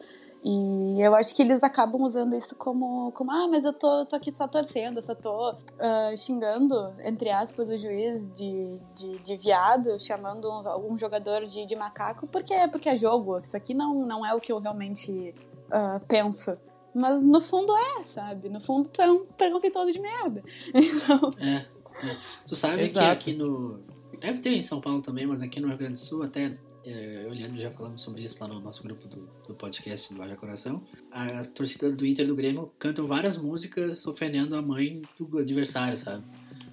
E 0.44 1.00
eu 1.00 1.14
acho 1.14 1.34
que 1.34 1.42
eles 1.42 1.64
acabam 1.64 2.02
usando 2.02 2.34
isso 2.34 2.54
como, 2.54 3.10
como 3.12 3.32
ah, 3.32 3.48
mas 3.48 3.64
eu 3.64 3.72
tô, 3.72 4.06
tô 4.06 4.14
aqui 4.14 4.34
só 4.34 4.46
torcendo, 4.46 4.98
eu 4.98 5.02
só 5.02 5.14
tô 5.14 5.54
ah, 5.78 6.14
xingando, 6.16 6.94
entre 7.04 7.30
aspas, 7.30 7.68
o 7.68 7.76
juiz 7.76 8.30
de, 8.32 8.78
de, 8.94 9.18
de 9.18 9.36
viado, 9.36 9.98
chamando 9.98 10.48
um, 10.48 10.92
um 10.92 10.98
jogador 10.98 11.44
de, 11.44 11.66
de 11.66 11.76
macaco, 11.76 12.26
porque, 12.26 12.54
porque 12.70 12.88
é 12.88 12.96
jogo. 12.96 13.40
Isso 13.40 13.56
aqui 13.56 13.74
não, 13.74 14.06
não 14.06 14.24
é 14.24 14.32
o 14.34 14.40
que 14.40 14.52
eu 14.52 14.58
realmente 14.58 15.34
ah, 15.70 16.00
penso. 16.06 16.56
Mas 16.94 17.24
no 17.24 17.40
fundo 17.40 17.72
é, 17.76 18.04
sabe? 18.04 18.48
No 18.48 18.60
fundo 18.60 18.88
tu 18.88 19.02
é 19.02 19.10
um 19.10 19.24
preconceituoso 19.26 19.92
de 19.92 20.00
merda. 20.00 20.42
Então, 20.74 21.30
É, 21.38 21.56
é. 21.56 22.16
Tu 22.46 22.56
sabe 22.56 22.88
que 22.88 22.98
Exato. 22.98 23.12
aqui 23.12 23.32
no. 23.32 23.80
Deve 24.20 24.40
ter 24.40 24.50
em 24.50 24.62
São 24.62 24.80
Paulo 24.80 25.00
também, 25.00 25.26
mas 25.26 25.42
aqui 25.42 25.60
no 25.60 25.68
Rio 25.68 25.78
Grande 25.78 25.94
do 25.94 25.98
Sul, 25.98 26.24
até 26.24 26.46
é, 26.46 26.58
eu 26.90 27.22
e 27.24 27.26
o 27.26 27.34
Leandro 27.34 27.60
já 27.60 27.70
falamos 27.70 28.02
sobre 28.02 28.22
isso 28.22 28.36
lá 28.40 28.48
no 28.48 28.60
nosso 28.60 28.82
grupo 28.82 29.06
do, 29.08 29.28
do 29.46 29.54
podcast 29.54 30.12
do 30.12 30.22
Haja 30.22 30.36
Coração. 30.36 30.82
As 31.10 31.48
torcidas 31.48 31.94
do 31.96 32.06
Inter 32.06 32.24
e 32.24 32.28
do 32.28 32.34
Grêmio 32.34 32.72
cantam 32.78 33.06
várias 33.06 33.36
músicas 33.36 34.06
ofendendo 34.06 34.56
a 34.56 34.62
mãe 34.62 35.02
do 35.18 35.38
adversário, 35.38 35.96
sabe? 35.96 36.24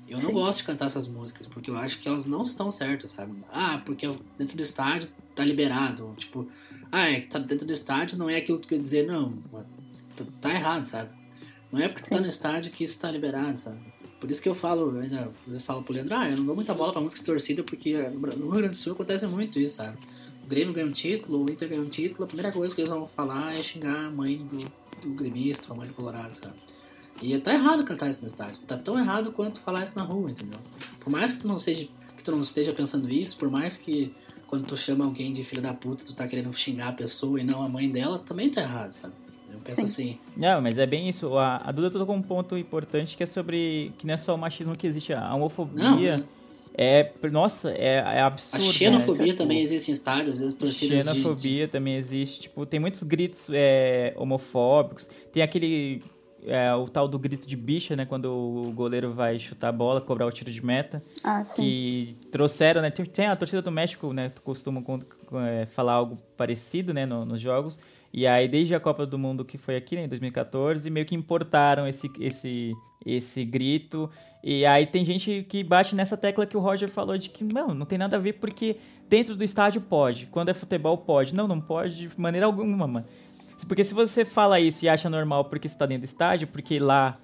Eu 0.07 0.17
não 0.19 0.27
Sim. 0.27 0.33
gosto 0.33 0.59
de 0.59 0.65
cantar 0.65 0.85
essas 0.85 1.07
músicas, 1.07 1.47
porque 1.47 1.69
eu 1.69 1.77
acho 1.77 1.99
que 1.99 2.07
elas 2.07 2.25
não 2.25 2.43
estão 2.43 2.69
certas, 2.69 3.09
sabe? 3.09 3.43
Ah, 3.51 3.81
porque 3.85 4.07
dentro 4.37 4.55
do 4.55 4.63
estádio 4.63 5.09
tá 5.35 5.43
liberado. 5.43 6.13
Tipo, 6.17 6.47
ah, 6.91 7.09
é 7.09 7.21
que 7.21 7.27
tá 7.27 7.39
dentro 7.39 7.65
do 7.65 7.73
estádio 7.73 8.17
não 8.17 8.29
é 8.29 8.37
aquilo 8.37 8.59
que 8.59 8.67
tu 8.67 8.69
quer 8.69 8.77
dizer, 8.77 9.07
não. 9.07 9.33
Tá, 10.15 10.25
tá 10.41 10.49
errado, 10.51 10.83
sabe? 10.83 11.09
Não 11.71 11.79
é 11.79 11.89
porque 11.89 12.07
tá 12.07 12.17
Sim. 12.17 12.21
no 12.21 12.29
estádio 12.29 12.71
que 12.71 12.83
isso 12.83 12.99
tá 12.99 13.09
liberado, 13.09 13.57
sabe? 13.57 13.79
Por 14.19 14.31
isso 14.31 14.41
que 14.41 14.49
eu 14.49 14.55
falo, 14.55 14.95
eu 14.95 15.01
ainda, 15.01 15.31
às 15.45 15.47
vezes 15.47 15.63
falo 15.63 15.83
pro 15.83 15.93
Leandro, 15.93 16.15
ah, 16.15 16.29
eu 16.29 16.37
não 16.37 16.45
dou 16.45 16.55
muita 16.55 16.73
bola 16.73 16.91
pra 16.91 17.01
música 17.01 17.19
de 17.19 17.25
torcida, 17.25 17.63
porque 17.63 17.95
no 18.09 18.29
Rio 18.29 18.49
Grande 18.49 18.69
do 18.69 18.77
Sul 18.77 18.93
acontece 18.93 19.27
muito 19.27 19.59
isso, 19.59 19.75
sabe? 19.75 19.97
O 20.43 20.47
Grêmio 20.47 20.73
ganha 20.73 20.87
um 20.87 20.91
título, 20.91 21.45
o 21.45 21.51
Inter 21.51 21.69
ganha 21.69 21.81
um 21.81 21.89
título, 21.89 22.23
a 22.23 22.27
primeira 22.27 22.51
coisa 22.51 22.73
que 22.73 22.81
eles 22.81 22.89
vão 22.89 23.05
falar 23.05 23.55
é 23.55 23.61
xingar 23.61 24.05
a 24.05 24.09
mãe 24.09 24.37
do, 24.37 24.57
do 25.01 25.09
gremista, 25.13 25.73
a 25.73 25.75
mãe 25.75 25.87
do 25.87 25.93
Colorado, 25.93 26.35
sabe? 26.35 26.55
E 27.21 27.37
tá 27.39 27.53
errado 27.53 27.83
cantar 27.83 28.09
isso 28.09 28.21
no 28.21 28.27
estádio. 28.27 28.61
Tá 28.61 28.77
tão 28.77 28.97
errado 28.97 29.31
quanto 29.31 29.59
falar 29.59 29.85
isso 29.85 29.93
na 29.95 30.03
rua, 30.03 30.31
entendeu? 30.31 30.59
Por 30.99 31.09
mais 31.09 31.31
que 31.31 31.39
tu 31.39 31.47
não 31.47 31.57
seja, 31.57 31.87
que 32.15 32.23
tu 32.23 32.31
não 32.31 32.43
esteja 32.43 32.73
pensando 32.73 33.09
isso, 33.09 33.37
por 33.37 33.49
mais 33.49 33.77
que 33.77 34.13
quando 34.47 34.65
tu 34.65 34.77
chama 34.77 35.05
alguém 35.05 35.33
de 35.33 35.43
filho 35.43 35.61
da 35.61 35.73
puta, 35.73 36.03
tu 36.03 36.13
tá 36.13 36.27
querendo 36.27 36.51
xingar 36.53 36.89
a 36.89 36.93
pessoa 36.93 37.39
e 37.39 37.43
não 37.43 37.63
a 37.63 37.69
mãe 37.69 37.89
dela, 37.89 38.19
também 38.19 38.49
tá 38.49 38.61
errado, 38.61 38.93
sabe? 38.93 39.13
Eu 39.55 39.61
penso 39.61 39.75
Sim. 39.77 39.83
assim, 39.83 40.19
Não, 40.37 40.61
mas 40.61 40.77
é 40.77 40.85
bem 40.85 41.07
isso. 41.09 41.37
A, 41.37 41.57
a 41.57 41.71
Duda 41.71 41.89
tocou 41.91 42.15
um 42.15 42.21
ponto 42.21 42.57
importante 42.57 43.15
que 43.17 43.23
é 43.23 43.25
sobre 43.25 43.93
que 43.97 44.05
não 44.05 44.13
é 44.13 44.17
só 44.17 44.35
o 44.35 44.37
machismo 44.37 44.75
que 44.77 44.85
existe, 44.85 45.13
a 45.13 45.33
homofobia 45.33 46.17
Não, 46.17 46.25
é, 46.77 47.09
nossa, 47.31 47.71
é, 47.71 47.95
é 47.95 48.19
a 48.19 48.25
absurdo. 48.27 48.73
xenofobia 48.73 49.27
né? 49.27 49.33
também 49.33 49.61
existe 49.61 49.89
em 49.89 49.93
estádios, 49.93 50.35
às 50.35 50.39
vezes 50.41 50.55
torcidas 50.55 51.03
de- 51.05 51.09
de, 51.09 51.15
Xenofobia 51.21 51.67
também 51.69 51.95
existe. 51.95 52.41
Tipo, 52.41 52.65
tem 52.65 52.79
muitos 52.81 53.01
gritos 53.03 53.47
é, 53.49 54.13
homofóbicos. 54.17 55.09
Tem 55.31 55.41
aquele. 55.41 56.03
é, 56.45 56.73
o 56.75 56.87
tal 56.89 57.07
do 57.07 57.17
grito 57.17 57.47
de 57.47 57.55
bicha, 57.55 57.95
né? 57.95 58.05
Quando 58.05 58.25
o 58.25 58.71
goleiro 58.73 59.13
vai 59.13 59.39
chutar 59.39 59.69
a 59.69 59.71
bola, 59.71 60.01
cobrar 60.01 60.25
o 60.27 60.31
tiro 60.31 60.51
de 60.51 60.63
meta. 60.63 61.01
ah, 61.23 61.43
sim. 61.45 61.61
Que 61.61 62.15
trouxeram, 62.29 62.81
né? 62.81 62.91
Tem, 62.91 63.05
tem 63.05 63.25
a 63.27 63.35
torcida 63.37 63.61
do 63.61 63.71
México, 63.71 64.11
né? 64.11 64.29
Costuma 64.43 64.83
é, 65.49 65.65
falar 65.67 65.93
algo 65.93 66.17
parecido, 66.35 66.93
né? 66.93 67.05
no- 67.05 67.23
nos 67.25 67.39
jogos. 67.39 67.79
E 68.17 68.25
aí, 68.25 68.47
desde 68.47 68.73
a 68.73 68.79
Copa 68.79 69.05
do 69.05 69.19
Mundo 69.19 69.43
que 69.43 69.57
foi 69.57 69.75
aqui, 69.75 69.93
né, 69.93 70.05
em 70.05 70.07
2014, 70.07 70.89
meio 70.89 71.05
que 71.05 71.13
importaram 71.13 71.85
esse, 71.85 72.09
esse, 72.17 72.73
esse 73.05 73.43
grito. 73.43 74.09
E 74.41 74.65
aí 74.65 74.85
tem 74.85 75.03
gente 75.03 75.45
que 75.49 75.61
bate 75.65 75.93
nessa 75.97 76.15
tecla 76.15 76.45
que 76.45 76.55
o 76.55 76.61
Roger 76.61 76.87
falou 76.87 77.17
de 77.17 77.29
que, 77.29 77.43
não, 77.43 77.73
não 77.73 77.85
tem 77.85 77.97
nada 77.97 78.15
a 78.15 78.19
ver 78.19 78.39
porque 78.39 78.77
dentro 79.09 79.35
do 79.35 79.43
estádio 79.43 79.81
pode. 79.81 80.27
Quando 80.27 80.47
é 80.47 80.53
futebol, 80.53 80.97
pode. 80.97 81.35
Não, 81.35 81.45
não 81.45 81.59
pode 81.59 82.07
de 82.07 82.09
maneira 82.17 82.45
alguma, 82.45 82.87
mano. 82.87 83.05
Porque 83.67 83.83
se 83.83 83.93
você 83.93 84.23
fala 84.23 84.61
isso 84.61 84.85
e 84.85 84.87
acha 84.87 85.09
normal 85.09 85.43
porque 85.43 85.67
você 85.67 85.77
tá 85.77 85.85
dentro 85.85 86.03
do 86.03 86.09
estádio, 86.09 86.47
porque 86.47 86.79
lá, 86.79 87.19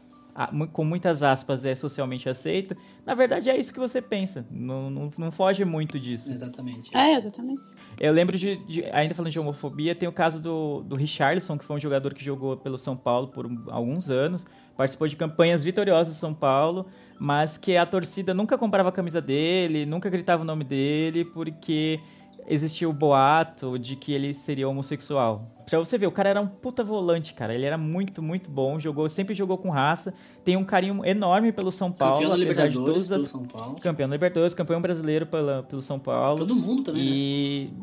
com 0.71 0.83
muitas 0.85 1.23
aspas, 1.23 1.65
é 1.65 1.75
socialmente 1.75 2.27
aceito, 2.29 2.75
na 3.05 3.13
verdade 3.13 3.49
é 3.49 3.59
isso 3.59 3.73
que 3.73 3.79
você 3.79 4.01
pensa. 4.01 4.45
Não, 4.49 4.89
não, 4.89 5.11
não 5.17 5.31
foge 5.31 5.65
muito 5.65 5.99
disso. 5.99 6.31
Exatamente. 6.31 6.89
É, 6.95 7.13
exatamente. 7.15 7.67
Eu 7.99 8.13
lembro 8.13 8.37
de, 8.37 8.55
de- 8.65 8.85
ainda 8.93 9.13
falando 9.13 9.31
de 9.31 9.39
homofobia, 9.39 9.93
tem 9.93 10.07
o 10.07 10.11
caso 10.11 10.41
do, 10.41 10.83
do 10.83 10.95
Richarlison, 10.95 11.57
que 11.57 11.65
foi 11.65 11.75
um 11.75 11.79
jogador 11.79 12.13
que 12.13 12.23
jogou 12.23 12.55
pelo 12.57 12.77
São 12.77 12.95
Paulo 12.95 13.27
por 13.27 13.45
um- 13.45 13.65
alguns 13.69 14.09
anos, 14.09 14.45
participou 14.77 15.07
de 15.07 15.15
campanhas 15.15 15.63
vitoriosas 15.63 16.13
do 16.15 16.19
São 16.19 16.33
Paulo, 16.33 16.87
mas 17.19 17.57
que 17.57 17.77
a 17.77 17.85
torcida 17.85 18.33
nunca 18.33 18.57
comprava 18.57 18.89
a 18.89 18.91
camisa 18.91 19.21
dele, 19.21 19.85
nunca 19.85 20.09
gritava 20.09 20.41
o 20.41 20.45
nome 20.45 20.63
dele, 20.63 21.23
porque 21.25 21.99
existia 22.47 22.89
o 22.89 22.93
boato 22.93 23.77
de 23.77 23.95
que 23.95 24.13
ele 24.13 24.33
seria 24.33 24.67
homossexual. 24.67 25.47
Pra 25.65 25.79
você 25.79 25.97
ver, 25.97 26.07
o 26.07 26.11
cara 26.11 26.27
era 26.27 26.41
um 26.41 26.47
puta 26.47 26.83
volante, 26.83 27.33
cara. 27.33 27.55
Ele 27.55 27.65
era 27.65 27.77
muito, 27.77 28.21
muito 28.21 28.49
bom, 28.49 28.77
jogou, 28.77 29.07
sempre 29.07 29.33
jogou 29.33 29.57
com 29.57 29.69
raça, 29.69 30.13
tem 30.43 30.57
um 30.57 30.65
carinho 30.65 31.05
enorme 31.05 31.53
pelo 31.53 31.71
São 31.71 31.91
Paulo, 31.91 32.15
Campeão 32.15 32.29
da 32.29 32.37
Libertadores 32.37 33.07
pelo 33.07 33.21
as... 33.21 33.27
São 33.27 33.43
Paulo. 33.43 33.79
Campeão 33.79 34.09
da 34.09 34.15
Libertadores, 34.15 34.53
campeão 34.53 34.81
brasileiro 34.81 35.25
pela, 35.25 35.63
pelo 35.63 35.81
São 35.81 35.97
Paulo. 35.97 36.39
Todo 36.39 36.55
mundo 36.55 36.83
também, 36.83 37.03
né? 37.03 37.09
E 37.09 37.73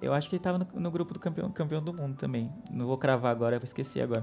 eu 0.00 0.14
acho 0.14 0.30
que 0.30 0.36
ele 0.36 0.42
tava 0.42 0.58
no, 0.58 0.66
no 0.80 0.90
grupo 0.90 1.12
do 1.12 1.20
campeão, 1.20 1.50
campeão 1.50 1.82
do 1.82 1.92
mundo 1.92 2.16
também. 2.16 2.50
Não 2.70 2.86
vou 2.86 2.96
cravar 2.96 3.30
agora, 3.30 3.56
eu 3.56 3.60
esqueci 3.62 4.00
agora. 4.00 4.22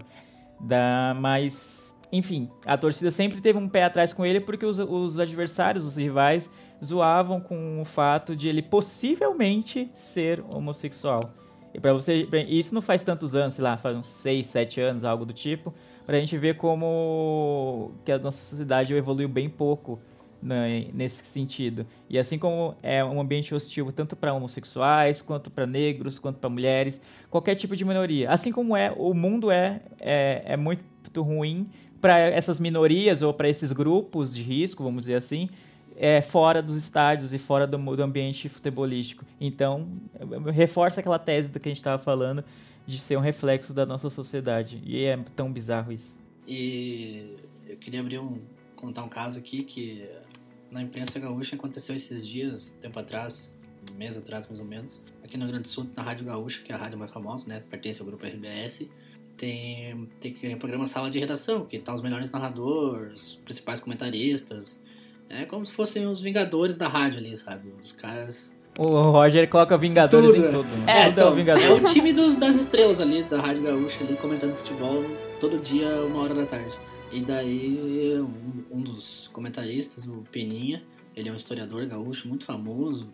Da, 0.60 1.16
mas, 1.20 1.94
enfim, 2.12 2.50
a 2.66 2.78
torcida 2.78 3.12
sempre 3.12 3.40
teve 3.40 3.60
um 3.60 3.68
pé 3.68 3.84
atrás 3.84 4.14
com 4.14 4.26
ele 4.26 4.40
porque 4.40 4.66
os, 4.66 4.80
os 4.80 5.20
adversários, 5.20 5.86
os 5.86 5.96
rivais, 5.96 6.50
zoavam 6.84 7.40
com 7.40 7.82
o 7.82 7.86
fato 7.86 8.36
de 8.36 8.50
ele 8.50 8.62
possivelmente 8.62 9.90
ser 9.94 10.44
homossexual. 10.50 11.34
E 11.74 11.80
para 11.80 11.94
você, 11.94 12.28
isso 12.50 12.74
não 12.74 12.82
faz 12.82 13.02
tantos 13.02 13.34
anos, 13.34 13.54
sei 13.54 13.64
lá, 13.64 13.78
faz 13.78 13.96
uns 13.96 14.08
6, 14.08 14.48
7 14.48 14.82
anos, 14.82 15.04
algo 15.06 15.26
do 15.26 15.34
tipo, 15.34 15.74
pra 16.06 16.20
gente 16.20 16.38
ver 16.38 16.58
como 16.58 17.94
que 18.04 18.12
a 18.12 18.20
nossa 18.20 18.44
sociedade 18.44 18.94
evoluiu 18.94 19.30
bem 19.30 19.48
pouco 19.48 20.00
né, 20.42 20.88
nesse 20.94 21.24
sentido. 21.24 21.86
E 22.10 22.18
assim 22.18 22.38
como 22.38 22.76
é 22.82 23.04
um 23.04 23.22
ambiente 23.22 23.54
hostil 23.54 23.92
tanto 23.92 24.16
para 24.16 24.34
homossexuais, 24.34 25.22
quanto 25.22 25.50
para 25.50 25.66
negros, 25.66 26.18
quanto 26.18 26.40
para 26.40 26.50
mulheres, 26.50 27.00
qualquer 27.30 27.56
tipo 27.56 27.76
de 27.76 27.86
minoria. 27.86 28.30
Assim 28.30 28.52
como 28.52 28.76
é, 28.76 28.92
o 28.98 29.14
mundo 29.14 29.52
é, 29.52 29.82
é, 30.00 30.44
é 30.46 30.58
muito 30.58 31.22
ruim 31.22 31.70
para 32.02 32.18
essas 32.18 32.60
minorias 32.60 33.22
ou 33.22 33.34
para 33.34 33.48
esses 33.48 33.72
grupos 33.72 34.34
de 34.34 34.42
risco, 34.42 34.84
vamos 34.84 35.06
dizer 35.06 35.16
assim, 35.16 35.50
é, 36.04 36.20
fora 36.20 36.64
dos 36.64 36.78
estádios 36.78 37.32
e 37.32 37.38
fora 37.38 37.68
do, 37.68 37.78
do 37.78 38.02
ambiente 38.02 38.50
futebolístico. 38.50 39.24
Então, 39.40 39.88
reforça 40.52 41.00
aquela 41.00 41.20
tese 41.20 41.50
do 41.50 41.60
que 41.60 41.70
a 41.70 41.72
gente 41.72 41.78
estava 41.78 42.02
falando 42.02 42.44
de 42.88 42.98
ser 42.98 43.18
um 43.18 43.22
reflexo 43.22 43.72
da 43.72 43.86
nossa 43.86 44.10
sociedade. 44.10 44.82
E 44.84 45.06
é 45.06 45.16
tão 45.36 45.54
bizarro 45.54 45.92
isso. 45.92 46.16
E 46.48 47.38
eu 47.68 47.78
queria 47.78 48.00
abrir 48.00 48.18
um. 48.18 48.40
contar 48.76 49.04
um 49.04 49.08
caso 49.08 49.38
aqui 49.38 49.64
que 49.64 50.10
na 50.72 50.82
imprensa 50.82 51.20
gaúcha 51.20 51.56
aconteceu 51.56 51.94
esses 51.94 52.26
dias, 52.26 52.76
tempo 52.82 52.98
atrás, 52.98 53.56
um 53.94 53.96
mês 53.96 54.18
atrás 54.18 54.48
mais 54.48 54.60
ou 54.60 54.66
menos, 54.66 55.04
aqui 55.24 55.38
no 55.38 55.44
Rio 55.44 55.52
Grande 55.54 55.68
do 55.68 55.72
Sul, 55.72 55.88
na 55.96 56.02
Rádio 56.02 56.26
Gaúcha, 56.26 56.64
que 56.64 56.72
é 56.72 56.76
a 56.76 56.80
rádio 56.80 56.98
mais 56.98 57.12
famosa, 57.12 57.48
né? 57.48 57.64
Pertence 57.70 58.02
ao 58.02 58.08
grupo 58.08 58.26
RBS. 58.26 58.88
Tem, 59.38 60.10
tem, 60.20 60.58
programa 60.58 60.88
Sala 60.88 61.12
de 61.12 61.20
Redação, 61.20 61.64
que 61.64 61.78
tá 61.78 61.94
os 61.94 62.02
melhores 62.02 62.32
narradores, 62.32 63.36
principais 63.46 63.80
comentaristas. 63.80 64.82
É 65.32 65.46
como 65.46 65.66
se 65.66 65.72
fossem 65.74 66.06
os 66.08 66.22
Vingadores 66.22 66.78
da 66.78 66.88
rádio 66.88 67.20
ali, 67.20 67.36
sabe? 67.38 67.74
Os 67.82 67.92
caras 67.92 68.54
O 68.78 68.86
Roger 69.02 69.50
coloca 69.50 69.78
Vingadores 69.78 70.28
Tudo, 70.28 70.48
em 70.48 70.52
tudo. 70.52 70.68
né? 70.86 70.86
É, 70.88 70.94
Tudo 70.94 71.02
é 71.04 71.08
o 71.08 71.12
então, 71.12 71.36
Vingador. 71.36 71.64
é 71.64 71.72
o 71.74 71.94
time 71.94 72.14
dos, 72.14 72.36
das 72.36 72.56
estrelas 72.56 73.00
ali, 73.00 73.24
da 73.24 73.40
Rádio 73.42 73.64
Gaúcha 73.64 74.04
ali, 74.04 74.16
comentando 74.18 74.56
futebol 74.56 75.04
todo 75.40 75.58
dia, 75.60 75.88
uma 76.04 76.22
hora 76.24 76.34
da 76.34 76.46
tarde. 76.46 76.76
E 77.12 77.22
daí, 77.22 78.18
um, 78.22 78.78
um 78.78 78.82
dos 78.82 79.30
comentaristas, 79.34 80.06
o 80.06 80.24
Peninha, 80.32 80.82
ele 81.16 81.28
é 81.30 81.32
um 81.32 81.36
historiador 81.36 81.86
gaúcho 81.86 82.28
muito 82.28 82.46
famoso, 82.46 83.10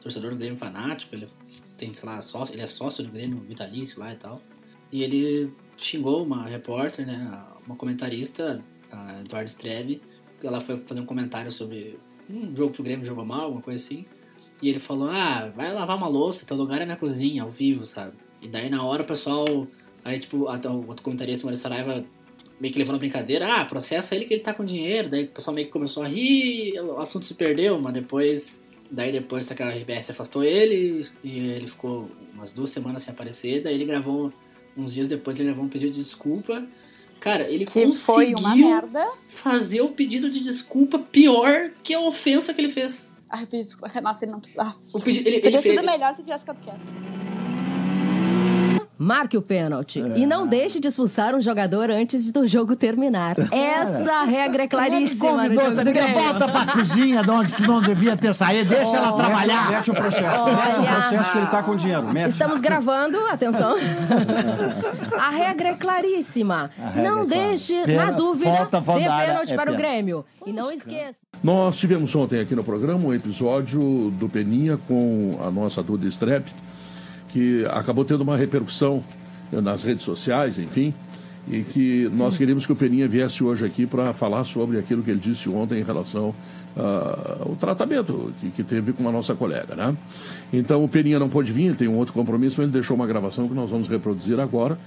torcedor 0.00 0.30
do 0.30 0.36
Grêmio 0.36 0.56
fanático, 0.58 1.14
ele 1.14 1.26
tem, 1.76 1.92
sei 1.92 2.08
lá, 2.08 2.20
sócio, 2.22 2.54
ele 2.54 2.62
é 2.62 2.66
sócio 2.66 3.04
do 3.04 3.10
Grêmio 3.10 3.38
vitalício 3.46 3.98
lá 4.00 4.12
e 4.12 4.16
tal. 4.16 4.40
E 4.90 5.02
ele 5.02 5.52
xingou 5.76 6.24
uma 6.24 6.46
repórter, 6.46 7.06
né, 7.06 7.44
uma 7.66 7.76
comentarista, 7.76 8.62
a 8.90 9.20
Eduardo 9.20 9.48
Strebe, 9.50 10.00
ela 10.46 10.60
foi 10.60 10.78
fazer 10.78 11.00
um 11.00 11.06
comentário 11.06 11.50
sobre 11.50 11.98
um 12.28 12.54
jogo 12.54 12.72
que 12.72 12.80
o 12.80 12.84
Grêmio 12.84 13.04
jogou 13.04 13.24
mal, 13.24 13.42
alguma 13.42 13.62
coisa 13.62 13.84
assim. 13.84 14.04
E 14.62 14.68
ele 14.68 14.78
falou, 14.78 15.08
ah, 15.10 15.52
vai 15.54 15.72
lavar 15.72 15.96
uma 15.96 16.08
louça, 16.08 16.46
teu 16.46 16.56
lugar 16.56 16.80
é 16.80 16.86
na 16.86 16.96
cozinha, 16.96 17.42
ao 17.42 17.50
vivo, 17.50 17.84
sabe? 17.84 18.12
E 18.40 18.48
daí 18.48 18.70
na 18.70 18.84
hora 18.84 19.02
o 19.02 19.06
pessoal 19.06 19.66
Aí, 20.04 20.18
tipo, 20.18 20.46
até 20.48 20.68
o 20.68 20.86
outro 20.86 21.02
comentarista, 21.02 21.46
Maurício 21.46 21.62
Saraiva, 21.62 22.04
meio 22.60 22.72
que 22.72 22.78
levou 22.78 22.92
na 22.92 22.98
brincadeira, 22.98 23.60
ah, 23.60 23.64
processa 23.64 24.14
ele 24.14 24.26
que 24.26 24.34
ele 24.34 24.42
tá 24.42 24.52
com 24.52 24.64
dinheiro. 24.64 25.08
Daí 25.08 25.24
o 25.24 25.28
pessoal 25.28 25.54
meio 25.54 25.66
que 25.66 25.72
começou 25.72 26.02
a 26.02 26.06
rir, 26.06 26.78
o 26.78 26.98
assunto 26.98 27.24
se 27.24 27.34
perdeu, 27.34 27.80
mas 27.80 27.94
depois. 27.94 28.62
Daí 28.90 29.10
depois 29.10 29.50
a 29.50 29.54
RBS 29.54 30.10
afastou 30.10 30.44
ele 30.44 31.08
e 31.24 31.38
ele 31.38 31.66
ficou 31.66 32.08
umas 32.34 32.52
duas 32.52 32.70
semanas 32.70 33.02
sem 33.02 33.12
aparecer. 33.12 33.62
Daí 33.62 33.74
ele 33.74 33.86
gravou, 33.86 34.30
uns 34.76 34.92
dias 34.92 35.08
depois, 35.08 35.38
ele 35.38 35.48
gravou 35.48 35.64
um 35.64 35.68
pedido 35.68 35.92
de 35.92 36.00
desculpa. 36.00 36.64
Cara, 37.24 37.50
ele 37.50 37.64
Que 37.64 37.84
conseguiu 37.86 38.36
fazer 39.28 39.80
o 39.80 39.88
pedido 39.88 40.28
de 40.28 40.40
desculpa 40.40 40.98
pior 40.98 41.70
que 41.82 41.94
a 41.94 42.00
ofensa 42.00 42.52
que 42.52 42.60
ele 42.60 42.68
fez. 42.68 43.08
Ai, 43.30 43.46
pedi 43.46 43.64
desculpa. 43.64 43.98
Nossa, 44.02 44.26
ele 44.26 44.32
não 44.32 44.40
precisa. 44.40 44.76
O 44.92 45.00
pedido, 45.00 45.26
ele, 45.26 45.36
ele 45.36 45.40
Teria 45.40 45.62
fez, 45.62 45.74
sido 45.74 45.86
melhor 45.86 46.14
se 46.14 46.22
tivesse 46.22 46.40
ficado 46.40 46.60
quieto. 46.60 47.13
Marque 48.96 49.36
o 49.36 49.42
pênalti. 49.42 49.98
E 49.98 50.24
não 50.24 50.46
deixe 50.46 50.78
de 50.78 50.86
expulsar 50.88 51.34
um 51.34 51.40
jogador 51.40 51.90
antes 51.90 52.30
do 52.30 52.46
jogo 52.46 52.76
terminar. 52.76 53.34
Essa 53.50 54.22
regra 54.24 54.62
é 54.64 54.68
claríssima. 54.68 55.48
time 55.48 55.84
do 55.84 55.92
Grêmio. 55.92 56.14
volta 56.14 56.48
pra 56.48 56.66
cozinha 56.72 57.22
de 57.22 57.30
onde 57.30 57.54
tu 57.54 57.62
não 57.62 57.82
devia 57.82 58.16
ter 58.16 58.32
saído, 58.32 58.68
deixa 58.70 58.96
ela 58.96 59.12
trabalhar. 59.12 59.70
Mete 59.70 59.90
o 59.90 59.94
processo. 59.94 60.44
Mete 60.44 60.80
o 60.80 60.94
processo 60.94 61.32
que 61.32 61.38
ele 61.38 61.46
tá 61.48 61.62
com 61.62 61.76
dinheiro. 61.76 62.06
Mete. 62.12 62.30
Estamos 62.30 62.60
gravando, 62.60 63.18
atenção. 63.26 63.74
A 65.18 65.30
regra 65.30 65.68
é 65.70 65.74
claríssima. 65.74 66.70
regra 66.76 67.02
não 67.02 67.22
é 67.22 67.26
clara. 67.26 67.42
deixe, 67.48 67.78
na 67.80 67.84
Pena- 67.86 68.12
dúvida, 68.12 68.66
falta 68.82 69.12
área 69.12 69.26
pênalti 69.26 69.52
é 69.52 69.56
para 69.56 69.72
o 69.72 69.74
pênalti. 69.74 69.76
Grêmio. 69.76 70.24
E 70.46 70.52
não 70.52 70.70
esqueça. 70.70 71.18
Nós 71.42 71.76
tivemos 71.76 72.14
ontem 72.14 72.40
aqui 72.40 72.54
no 72.54 72.62
programa 72.64 73.04
um 73.06 73.12
episódio 73.14 74.10
do 74.18 74.28
Peninha 74.28 74.78
com 74.88 75.38
a 75.46 75.50
nossa 75.50 75.82
Duda 75.82 76.06
Strep, 76.06 76.46
que 77.34 77.66
acabou 77.68 78.04
tendo 78.04 78.20
uma 78.20 78.36
repercussão 78.36 79.02
nas 79.50 79.82
redes 79.82 80.04
sociais, 80.04 80.56
enfim, 80.56 80.94
e 81.48 81.62
que 81.62 82.08
nós 82.14 82.38
queríamos 82.38 82.64
que 82.64 82.72
o 82.72 82.76
Peninha 82.76 83.08
viesse 83.08 83.42
hoje 83.42 83.66
aqui 83.66 83.86
para 83.86 84.14
falar 84.14 84.44
sobre 84.44 84.78
aquilo 84.78 85.02
que 85.02 85.10
ele 85.10 85.18
disse 85.18 85.48
ontem 85.48 85.80
em 85.80 85.82
relação 85.82 86.32
ao 87.40 87.56
tratamento 87.56 88.32
que, 88.40 88.50
que 88.50 88.62
teve 88.62 88.92
com 88.92 89.08
a 89.08 89.12
nossa 89.12 89.34
colega, 89.34 89.74
né? 89.74 89.96
Então 90.52 90.84
o 90.84 90.88
Peninha 90.88 91.18
não 91.18 91.28
pôde 91.28 91.52
vir, 91.52 91.74
tem 91.74 91.88
um 91.88 91.98
outro 91.98 92.14
compromisso, 92.14 92.54
mas 92.58 92.66
ele 92.66 92.72
deixou 92.72 92.94
uma 92.94 93.06
gravação 93.06 93.48
que 93.48 93.54
nós 93.54 93.68
vamos 93.68 93.88
reproduzir 93.88 94.38
agora. 94.38 94.78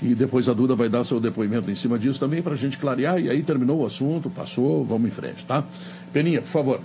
E 0.00 0.14
depois 0.14 0.48
a 0.48 0.52
Duda 0.52 0.76
vai 0.76 0.88
dar 0.88 1.02
seu 1.02 1.18
depoimento 1.18 1.68
em 1.68 1.74
cima 1.74 1.98
disso 1.98 2.20
também 2.20 2.40
para 2.40 2.52
a 2.52 2.56
gente 2.56 2.78
clarear. 2.78 3.18
E 3.20 3.28
aí 3.28 3.42
terminou 3.42 3.82
o 3.82 3.86
assunto, 3.86 4.30
passou, 4.30 4.84
vamos 4.84 5.08
em 5.08 5.10
frente, 5.10 5.44
tá? 5.44 5.64
Peninha, 6.12 6.40
por 6.40 6.48
favor. 6.48 6.80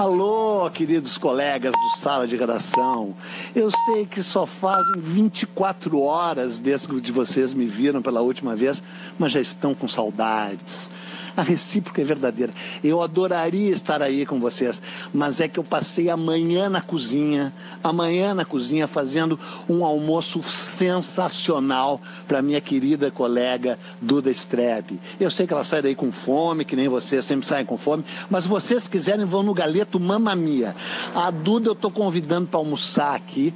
Alô, 0.00 0.70
queridos 0.70 1.18
colegas 1.18 1.72
do 1.72 1.98
Sala 1.98 2.26
de 2.26 2.34
Redação. 2.34 3.14
Eu 3.54 3.70
sei 3.70 4.06
que 4.06 4.22
só 4.22 4.46
fazem 4.46 4.96
24 4.96 6.00
horas 6.00 6.58
desde 6.58 6.98
que 7.02 7.12
vocês 7.12 7.52
me 7.52 7.66
viram 7.66 8.00
pela 8.00 8.22
última 8.22 8.56
vez, 8.56 8.82
mas 9.18 9.32
já 9.32 9.42
estão 9.42 9.74
com 9.74 9.86
saudades. 9.86 10.90
A 11.40 11.42
recíproca 11.42 12.02
é 12.02 12.04
verdadeira. 12.04 12.52
Eu 12.84 13.00
adoraria 13.00 13.72
estar 13.72 14.02
aí 14.02 14.26
com 14.26 14.38
vocês, 14.38 14.82
mas 15.10 15.40
é 15.40 15.48
que 15.48 15.58
eu 15.58 15.64
passei 15.64 16.10
amanhã 16.10 16.68
na 16.68 16.82
cozinha, 16.82 17.50
amanhã 17.82 18.34
na 18.34 18.44
cozinha 18.44 18.86
fazendo 18.86 19.40
um 19.66 19.82
almoço 19.82 20.42
sensacional 20.42 21.98
para 22.28 22.42
minha 22.42 22.60
querida 22.60 23.10
colega 23.10 23.78
Duda 24.02 24.30
Strebe. 24.30 25.00
Eu 25.18 25.30
sei 25.30 25.46
que 25.46 25.54
ela 25.54 25.64
sai 25.64 25.80
daí 25.80 25.94
com 25.94 26.12
fome, 26.12 26.62
que 26.62 26.76
nem 26.76 26.88
vocês 26.88 27.24
sempre 27.24 27.46
saem 27.46 27.64
com 27.64 27.78
fome, 27.78 28.04
mas 28.28 28.46
vocês 28.46 28.86
quiserem 28.86 29.24
vão 29.24 29.42
no 29.42 29.54
Galeto 29.54 29.98
Mamma 29.98 30.36
Mia. 30.36 30.76
A 31.14 31.30
Duda 31.30 31.70
eu 31.70 31.74
tô 31.74 31.90
convidando 31.90 32.48
para 32.48 32.60
almoçar 32.60 33.14
aqui 33.14 33.54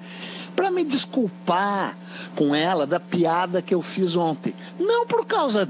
para 0.57 0.71
me 0.71 0.85
desculpar 0.85 1.99
com 2.37 2.55
ela 2.55 2.87
da 2.87 2.99
piada 2.99 3.63
que 3.63 3.75
eu 3.75 3.83
fiz 3.83 4.17
ontem. 4.17 4.55
Não 4.79 5.07
por 5.07 5.27
causa 5.27 5.69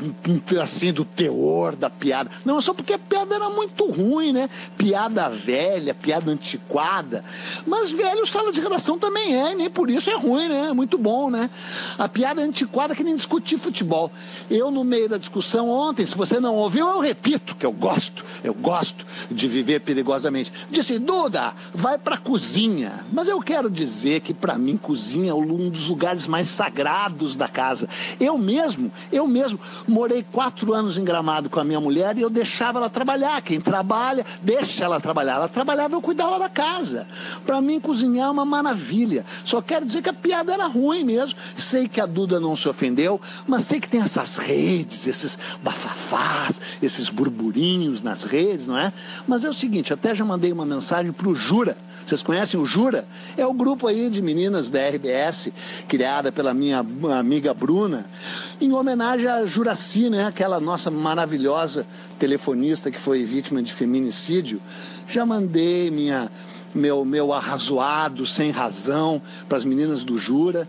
assim 0.61 0.93
do 0.93 1.05
teor 1.05 1.77
da 1.77 1.91
piada, 1.91 2.31
não, 2.45 2.61
só 2.61 2.73
porque 2.73 2.93
a 2.93 2.99
piada 2.99 3.35
era 3.35 3.49
muito 3.51 3.87
ruim, 3.87 4.33
né? 4.33 4.49
Piada 4.77 5.29
velha, 5.29 5.95
piada 5.95 6.31
antiquada. 6.31 7.25
Mas 7.67 7.91
velho, 7.91 8.27
sala 8.27 8.53
de 8.53 8.61
redação 8.61 8.99
também 8.99 9.35
é, 9.35 9.53
e 9.53 9.55
nem 9.55 9.71
por 9.71 9.91
isso 9.91 10.11
é 10.11 10.17
ruim, 10.17 10.49
né? 10.49 10.69
É 10.71 10.73
muito 10.73 10.99
bom, 10.99 11.31
né? 11.31 11.51
A 11.99 12.09
piada 12.09 12.43
antiquada 12.43 12.95
que 12.95 13.05
nem 13.05 13.15
discutir 13.15 13.59
futebol. 13.59 14.11
Eu 14.51 14.71
no 14.71 14.85
meio 14.85 15.09
da 15.09 15.19
discussão 15.19 15.69
ontem, 15.69 16.05
se 16.07 16.17
você 16.17 16.41
não 16.41 16.55
ouviu, 16.55 16.89
eu 16.89 17.01
repito 17.01 17.55
que 17.55 17.67
eu 17.67 17.73
gosto, 17.73 18.25
eu 18.43 18.55
gosto 18.55 19.07
de 19.31 19.49
viver 19.49 19.81
perigosamente. 19.81 20.53
Disse, 20.71 20.99
Duda, 20.99 21.55
vai 21.73 21.99
pra 21.99 22.17
cozinha. 22.17 23.05
Mas 23.13 23.29
eu 23.29 23.41
quero 23.41 23.71
dizer 23.71 24.21
que 24.21 24.35
para 24.35 24.57
mim 24.59 24.77
cozinha 24.77 25.31
é 25.31 25.35
um 25.35 25.69
dos 25.69 25.89
lugares 25.89 26.27
mais 26.27 26.34
sagrados 26.43 27.37
da 27.37 27.49
casa. 27.49 27.89
Eu 28.19 28.37
mesmo, 28.39 28.91
eu 29.13 29.27
mesmo 29.27 29.59
morei 29.87 30.25
quatro 30.33 30.73
anos 30.73 30.99
em 30.99 31.05
Gramado 31.05 31.49
com 31.49 31.61
a 31.61 31.65
minha 31.65 31.81
mulher 31.81 32.17
e 32.19 32.23
eu 32.23 32.31
deixava 32.31 32.79
ela 32.79 32.91
trabalhar. 32.91 33.41
Quem 33.43 33.61
trabalha, 33.61 34.25
deixa 34.43 34.85
ela 34.85 35.01
trabalhar. 35.01 35.35
Ela 35.35 35.49
trabalhava, 35.49 35.95
eu 35.95 36.01
cuidava 36.01 36.39
da 36.39 36.49
casa. 36.49 37.07
Para 37.45 37.61
mim 37.61 37.79
cozinhar 37.79 38.29
é 38.29 38.31
uma 38.31 38.45
maravilha. 38.45 39.25
Só 39.45 39.61
quero 39.61 39.87
dizer 39.87 40.03
que 40.03 40.09
a 40.09 40.15
piada 40.15 40.53
era 40.53 40.67
ruim 40.67 41.05
mesmo. 41.05 41.39
Sei 41.57 41.89
que 41.89 42.01
a 42.01 42.07
Duda 42.07 42.41
não 42.41 42.57
se 42.57 42.69
ofendeu, 42.69 43.21
mas 43.47 43.65
sei 43.65 43.81
que 43.81 43.89
tem 43.89 44.01
essas 44.01 44.37
redes, 44.37 45.07
esses 45.07 45.39
bafafás, 45.63 46.61
esses 46.83 47.09
burburinhos 47.09 48.03
nas 48.03 48.25
redes, 48.25 48.67
não 48.67 48.79
é? 48.79 48.93
Mas 49.27 49.45
é 49.45 49.49
o 49.49 49.55
seguinte, 49.55 49.93
até 49.93 50.15
já 50.15 50.25
mandei 50.25 50.53
uma 50.53 50.67
mensagem 50.67 51.13
pro 51.13 51.35
Jura. 51.35 51.77
Vocês 52.07 52.23
conhecem 52.23 52.61
o 52.61 52.67
Jura? 52.67 53.07
É 53.37 53.47
o 53.47 53.55
grupo 53.55 53.87
aí 53.87 54.11
de 54.11 54.21
meninas 54.21 54.69
da 54.69 54.87
RBS, 54.89 55.51
criada 56.25 56.33
pela 56.33 56.55
minha 56.55 56.85
amiga 57.19 57.53
Bruna, 57.53 58.07
em 58.61 58.73
homenagem 58.73 59.27
a 59.27 59.45
Juraci, 59.45 60.09
né? 60.09 60.27
Aquela 60.27 60.59
nossa 60.61 60.91
maravilhosa 60.91 61.87
telefonista 62.19 62.91
que 62.91 62.99
foi 62.99 63.25
vítima 63.25 63.63
de 63.63 63.73
feminicídio. 63.73 64.61
Já 65.09 65.27
mandei 65.27 65.91
minha 65.91 66.31
meu, 66.75 67.05
meu 67.05 67.33
arrazoado, 67.33 68.27
sem 68.27 68.51
razão, 68.51 69.23
para 69.49 69.57
as 69.57 69.65
meninas 69.65 70.05
do 70.05 70.19
Jura. 70.19 70.69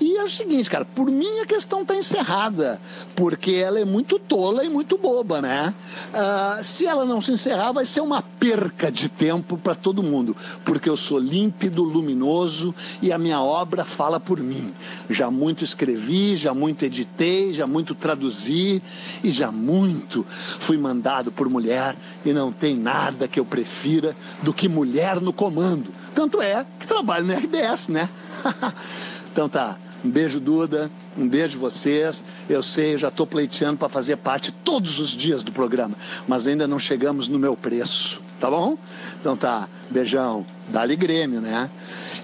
E 0.00 0.16
é 0.16 0.22
o 0.22 0.30
seguinte, 0.30 0.68
cara, 0.68 0.84
por 0.84 1.10
mim 1.10 1.40
a 1.40 1.46
questão 1.46 1.82
está 1.82 1.96
encerrada, 1.96 2.80
porque 3.14 3.52
ela 3.52 3.80
é 3.80 3.84
muito 3.84 4.18
tola 4.18 4.64
e 4.64 4.68
muito 4.68 4.98
boba, 4.98 5.40
né? 5.40 5.74
Ah, 6.12 6.60
se 6.62 6.86
ela 6.86 7.04
não 7.04 7.20
se 7.20 7.32
encerrar, 7.32 7.72
vai 7.72 7.86
ser 7.86 8.00
uma 8.00 8.22
perca 8.22 8.90
de 8.90 9.08
tempo 9.08 9.56
para 9.56 9.74
todo 9.74 10.02
mundo, 10.02 10.36
porque 10.64 10.88
eu 10.88 10.96
sou 10.96 11.18
límpido, 11.18 11.82
luminoso 11.82 12.74
e 13.00 13.12
a 13.12 13.18
minha 13.18 13.40
obra 13.40 13.84
fala 13.84 14.20
por 14.20 14.40
mim. 14.40 14.72
Já 15.08 15.30
muito 15.30 15.64
escrevi, 15.64 16.36
já 16.36 16.52
muito 16.52 16.84
editei, 16.84 17.54
já 17.54 17.66
muito 17.66 17.94
traduzi 17.94 18.82
e 19.22 19.30
já 19.30 19.50
muito 19.50 20.24
fui 20.28 20.76
mandado 20.76 21.30
por 21.32 21.48
mulher 21.48 21.96
e 22.24 22.32
não 22.32 22.52
tem 22.52 22.76
nada 22.76 23.28
que 23.28 23.38
eu 23.38 23.44
prefira 23.44 24.16
do 24.42 24.52
que 24.52 24.68
mulher 24.68 25.20
no 25.20 25.32
comando. 25.46 25.92
Tanto 26.12 26.42
é 26.42 26.66
que 26.80 26.86
trabalho 26.88 27.24
na 27.24 27.34
RBS, 27.34 27.88
né? 27.88 28.08
então 29.32 29.48
tá. 29.48 29.76
Um 30.04 30.10
beijo, 30.10 30.40
Duda. 30.40 30.90
Um 31.16 31.28
beijo 31.28 31.58
vocês. 31.58 32.22
Eu 32.48 32.62
sei, 32.62 32.94
eu 32.94 32.98
já 32.98 33.08
estou 33.08 33.26
pleiteando 33.26 33.78
para 33.78 33.88
fazer 33.88 34.16
parte 34.16 34.50
todos 34.50 34.98
os 34.98 35.10
dias 35.10 35.42
do 35.44 35.52
programa, 35.52 35.94
mas 36.26 36.46
ainda 36.46 36.66
não 36.66 36.78
chegamos 36.78 37.28
no 37.28 37.38
meu 37.38 37.56
preço, 37.56 38.20
tá 38.40 38.50
bom? 38.50 38.76
Então 39.20 39.36
tá. 39.36 39.68
Beijão. 39.88 40.44
Dali 40.68 40.96
Grêmio, 40.96 41.40
né? 41.40 41.70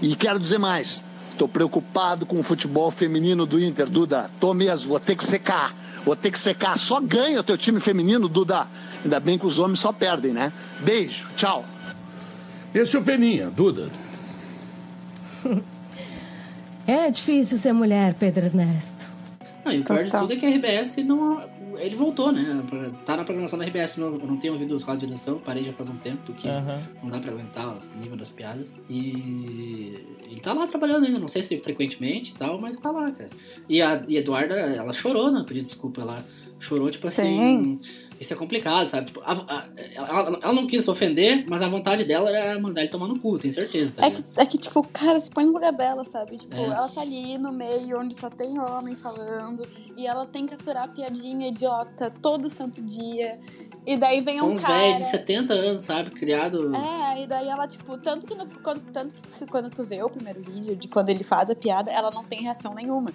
E 0.00 0.16
quero 0.16 0.40
dizer 0.40 0.58
mais. 0.58 1.04
Tô 1.38 1.46
preocupado 1.46 2.26
com 2.26 2.38
o 2.40 2.42
futebol 2.42 2.90
feminino 2.90 3.46
do 3.46 3.62
Inter, 3.62 3.88
Duda. 3.88 4.30
Tô 4.40 4.52
mesmo, 4.52 4.88
vou 4.88 5.00
ter 5.00 5.16
que 5.16 5.24
secar. 5.24 5.74
Vou 6.04 6.16
ter 6.16 6.32
que 6.32 6.38
secar. 6.38 6.76
Só 6.76 7.00
ganha 7.00 7.40
o 7.40 7.42
teu 7.42 7.56
time 7.56 7.78
feminino, 7.78 8.28
Duda. 8.28 8.66
Ainda 9.04 9.20
bem 9.20 9.38
que 9.38 9.46
os 9.46 9.58
homens 9.58 9.78
só 9.78 9.92
perdem, 9.92 10.32
né? 10.32 10.52
Beijo, 10.80 11.28
tchau. 11.36 11.64
Esse 12.74 12.96
é 12.96 12.98
o 12.98 13.02
Peninha, 13.02 13.50
Duda. 13.50 13.90
É 16.86 17.10
difícil 17.10 17.58
ser 17.58 17.72
mulher, 17.72 18.14
Pedro 18.14 18.44
Ernesto. 18.46 19.08
Não, 19.64 19.72
e 19.72 19.80
o 19.80 19.84
pior 19.84 20.04
de 20.04 20.10
tudo 20.10 20.32
é 20.32 20.36
que 20.36 20.46
a 20.46 20.50
RBS 20.50 20.96
não. 21.04 21.62
Ele 21.78 21.94
voltou, 21.96 22.32
né? 22.32 22.62
Tá 23.04 23.16
na 23.16 23.24
programação 23.24 23.58
da 23.58 23.64
RBS, 23.64 23.96
não, 23.96 24.06
eu 24.06 24.26
não 24.26 24.36
tenho 24.36 24.52
ouvido 24.52 24.74
os 24.74 24.82
rádios 24.82 25.00
de 25.02 25.06
direção, 25.06 25.38
parei 25.38 25.64
já 25.64 25.72
faz 25.72 25.88
um 25.88 25.96
tempo, 25.96 26.18
porque 26.26 26.46
Aham. 26.46 26.82
não 27.02 27.10
dá 27.10 27.18
pra 27.18 27.30
aguentar 27.30 27.76
o 27.76 27.98
nível 27.98 28.16
das 28.16 28.30
piadas. 28.30 28.72
E 28.88 29.94
ele 30.30 30.40
tá 30.40 30.52
lá 30.52 30.66
trabalhando 30.66 31.06
ainda, 31.06 31.18
não 31.18 31.28
sei 31.28 31.42
se 31.42 31.58
frequentemente 31.58 32.32
e 32.32 32.34
tal, 32.34 32.60
mas 32.60 32.76
tá 32.76 32.90
lá, 32.90 33.10
cara. 33.10 33.30
E 33.68 33.80
a 33.80 34.02
e 34.06 34.16
Eduarda, 34.16 34.54
ela 34.54 34.92
chorou 34.92 35.30
no 35.30 35.44
pedido 35.44 35.64
de 35.64 35.70
desculpa, 35.70 36.02
ela 36.02 36.24
chorou, 36.60 36.90
tipo 36.90 37.06
assim. 37.06 37.80
Isso 38.22 38.32
é 38.32 38.36
complicado, 38.36 38.86
sabe? 38.86 39.06
Tipo, 39.08 39.20
a- 39.24 39.32
a- 39.32 39.66
ela, 39.94 40.38
ela 40.40 40.52
não 40.52 40.66
quis 40.66 40.86
ofender, 40.86 41.44
mas 41.48 41.60
a 41.60 41.68
vontade 41.68 42.04
dela 42.04 42.30
era 42.30 42.58
mandar 42.60 42.82
ele 42.82 42.88
tomar 42.90 43.08
no 43.08 43.18
cu, 43.18 43.36
tenho 43.36 43.52
certeza, 43.52 43.94
tá 43.96 44.06
É 44.06 44.10
que, 44.10 44.24
é 44.36 44.46
que, 44.46 44.56
tipo, 44.58 44.80
cara, 44.92 45.18
se 45.18 45.28
põe 45.28 45.44
no 45.44 45.52
lugar 45.52 45.72
dela, 45.72 46.04
sabe? 46.04 46.36
Tipo, 46.36 46.54
É. 46.56 46.62
ela 46.66 46.88
tá 46.88 47.00
ali 47.00 47.36
no 47.36 47.52
meio 47.52 47.98
onde 48.00 48.14
só 48.14 48.30
tem 48.30 48.60
homem 48.60 48.94
falando. 48.94 49.66
E 49.96 50.06
ela 50.06 50.24
tem 50.24 50.46
que 50.46 50.54
aturar 50.54 50.88
piadinha 50.94 51.48
idiota 51.48 52.10
todo 52.22 52.48
santo 52.48 52.80
dia. 52.80 53.40
E 53.84 53.96
daí 53.96 54.20
vem 54.20 54.38
São 54.38 54.52
um 54.52 54.56
cara. 54.56 54.72
velhos 54.72 54.98
de 55.02 55.10
70 55.10 55.52
anos, 55.54 55.82
sabe? 55.82 56.10
Criado. 56.12 56.70
É, 56.76 57.22
e 57.22 57.26
daí 57.26 57.48
ela, 57.48 57.66
tipo, 57.66 57.98
tanto 57.98 58.24
que, 58.24 58.34
no- 58.36 58.46
quando, 58.62 58.80
tanto 58.92 59.16
que 59.16 59.46
quando 59.46 59.68
tu 59.68 59.84
vê 59.84 60.00
o 60.02 60.08
primeiro 60.08 60.40
vídeo 60.42 60.76
de 60.76 60.86
quando 60.86 61.08
ele 61.08 61.24
faz 61.24 61.50
a 61.50 61.56
piada, 61.56 61.90
ela 61.90 62.10
não 62.12 62.22
tem 62.22 62.42
reação 62.42 62.72
nenhuma. 62.72 63.10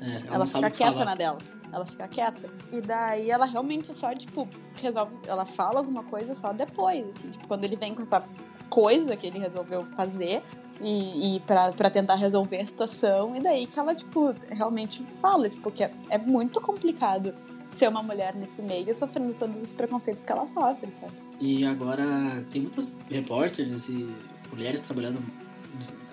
É, 0.00 0.16
ela 0.28 0.34
ela 0.36 0.46
fica 0.46 0.70
quieta 0.70 0.92
falar. 0.92 1.04
na 1.04 1.14
dela. 1.16 1.38
Ela 1.72 1.86
fica 1.86 2.06
quieta. 2.06 2.50
E 2.70 2.80
daí 2.80 3.30
ela 3.30 3.46
realmente 3.46 3.88
só, 3.94 4.14
tipo, 4.14 4.46
resolve. 4.74 5.16
Ela 5.26 5.44
fala 5.46 5.78
alguma 5.78 6.04
coisa 6.04 6.34
só 6.34 6.52
depois, 6.52 7.04
assim. 7.16 7.30
Tipo, 7.30 7.48
quando 7.48 7.64
ele 7.64 7.76
vem 7.76 7.94
com 7.94 8.02
essa 8.02 8.22
coisa 8.68 9.16
que 9.16 9.26
ele 9.26 9.38
resolveu 9.38 9.84
fazer 9.96 10.42
e, 10.80 11.36
e 11.36 11.40
pra, 11.40 11.72
pra 11.72 11.88
tentar 11.90 12.16
resolver 12.16 12.58
a 12.60 12.64
situação. 12.64 13.34
E 13.36 13.40
daí 13.40 13.66
que 13.66 13.78
ela, 13.78 13.94
tipo, 13.94 14.34
realmente 14.50 15.02
fala, 15.20 15.48
tipo, 15.48 15.70
que 15.70 15.82
é, 15.84 15.92
é 16.10 16.18
muito 16.18 16.60
complicado 16.60 17.34
ser 17.70 17.88
uma 17.88 18.02
mulher 18.02 18.34
nesse 18.34 18.60
meio 18.60 18.92
sofrendo 18.94 19.34
todos 19.34 19.62
os 19.62 19.72
preconceitos 19.72 20.24
que 20.26 20.32
ela 20.32 20.46
sofre, 20.46 20.92
sabe? 21.00 21.12
E 21.40 21.64
agora 21.64 22.04
tem 22.50 22.60
muitas 22.62 22.94
repórteres 23.10 23.88
e 23.88 24.14
mulheres 24.52 24.80
trabalhando 24.82 25.22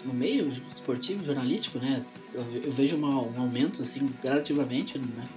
no 0.06 0.14
meio 0.14 0.50
esportivo, 0.50 1.26
jornalístico, 1.26 1.78
né? 1.80 2.06
Eu, 2.34 2.42
eu 2.64 2.72
vejo 2.72 2.96
uma- 2.96 3.22
um 3.22 3.42
aumento, 3.42 3.82
assim, 3.82 4.08
gradativamente, 4.24 4.98
né? 4.98 5.28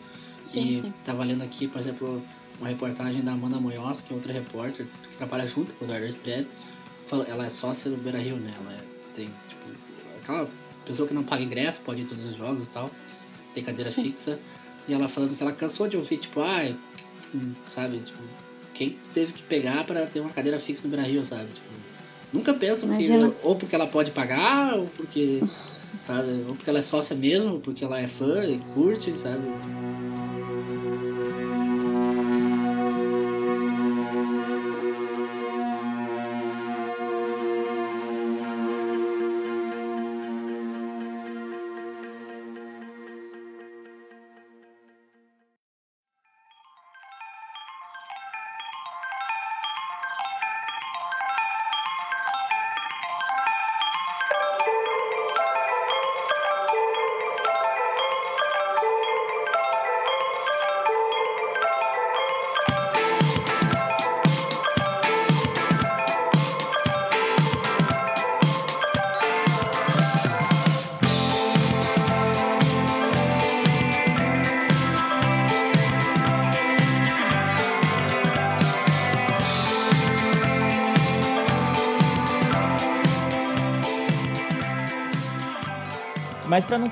Sim, 0.52 0.70
e 0.70 0.74
sim. 0.76 0.92
tava 1.04 1.24
lendo 1.24 1.42
aqui, 1.42 1.66
por 1.68 1.78
exemplo, 1.78 2.22
uma 2.60 2.68
reportagem 2.68 3.22
da 3.22 3.32
Amanda 3.32 3.58
Munhoz, 3.60 4.00
que 4.00 4.12
é 4.12 4.16
outra 4.16 4.32
repórter, 4.32 4.86
que 5.10 5.16
trabalha 5.16 5.46
junto 5.46 5.74
com 5.74 5.84
o 5.84 5.88
Eduardo. 5.88 6.46
Fala- 7.06 7.26
Ela 7.28 7.46
é 7.46 7.50
sócia 7.50 7.90
do 7.90 7.96
Beira 7.96 8.18
Rio, 8.18 8.36
né? 8.36 8.52
Ela 8.60 8.72
é- 8.74 8.80
tem, 9.14 9.26
tipo, 9.48 9.62
aquela 10.22 10.48
pessoa 10.86 11.06
que 11.08 11.14
não 11.14 11.22
paga 11.24 11.42
ingresso, 11.42 11.80
pode 11.82 12.00
ir 12.00 12.04
em 12.04 12.06
todos 12.06 12.24
os 12.24 12.36
jogos 12.36 12.66
e 12.66 12.70
tal, 12.70 12.90
tem 13.54 13.62
cadeira 13.64 13.90
Sim. 13.90 14.02
fixa. 14.04 14.38
E 14.88 14.92
ela 14.94 15.08
falando 15.08 15.36
que 15.36 15.42
ela 15.42 15.52
cansou 15.52 15.88
de 15.88 15.96
ouvir, 15.96 16.16
tipo, 16.18 16.40
ah, 16.40 16.72
sabe, 17.68 17.98
tipo, 18.00 18.18
quem 18.74 18.96
teve 19.12 19.32
que 19.32 19.42
pegar 19.42 19.84
pra 19.84 20.06
ter 20.06 20.20
uma 20.20 20.30
cadeira 20.30 20.58
fixa 20.58 20.82
no 20.84 20.90
Beira 20.90 21.06
Rio, 21.06 21.24
sabe? 21.24 21.48
Tipo, 21.52 21.66
nunca 22.32 22.54
pensa 22.54 22.86
porque, 22.86 23.04
Imagina. 23.04 23.32
ou 23.42 23.54
porque 23.56 23.74
ela 23.74 23.86
pode 23.86 24.10
pagar, 24.12 24.74
ou 24.78 24.86
porque, 24.86 25.40
sabe, 26.06 26.44
ou 26.48 26.54
porque 26.56 26.68
ela 26.70 26.78
é 26.78 26.82
sócia 26.82 27.14
mesmo, 27.14 27.54
ou 27.54 27.60
porque 27.60 27.84
ela 27.84 28.00
é 28.00 28.06
fã 28.06 28.44
e 28.44 28.58
curte, 28.74 29.16
sabe? 29.16 29.42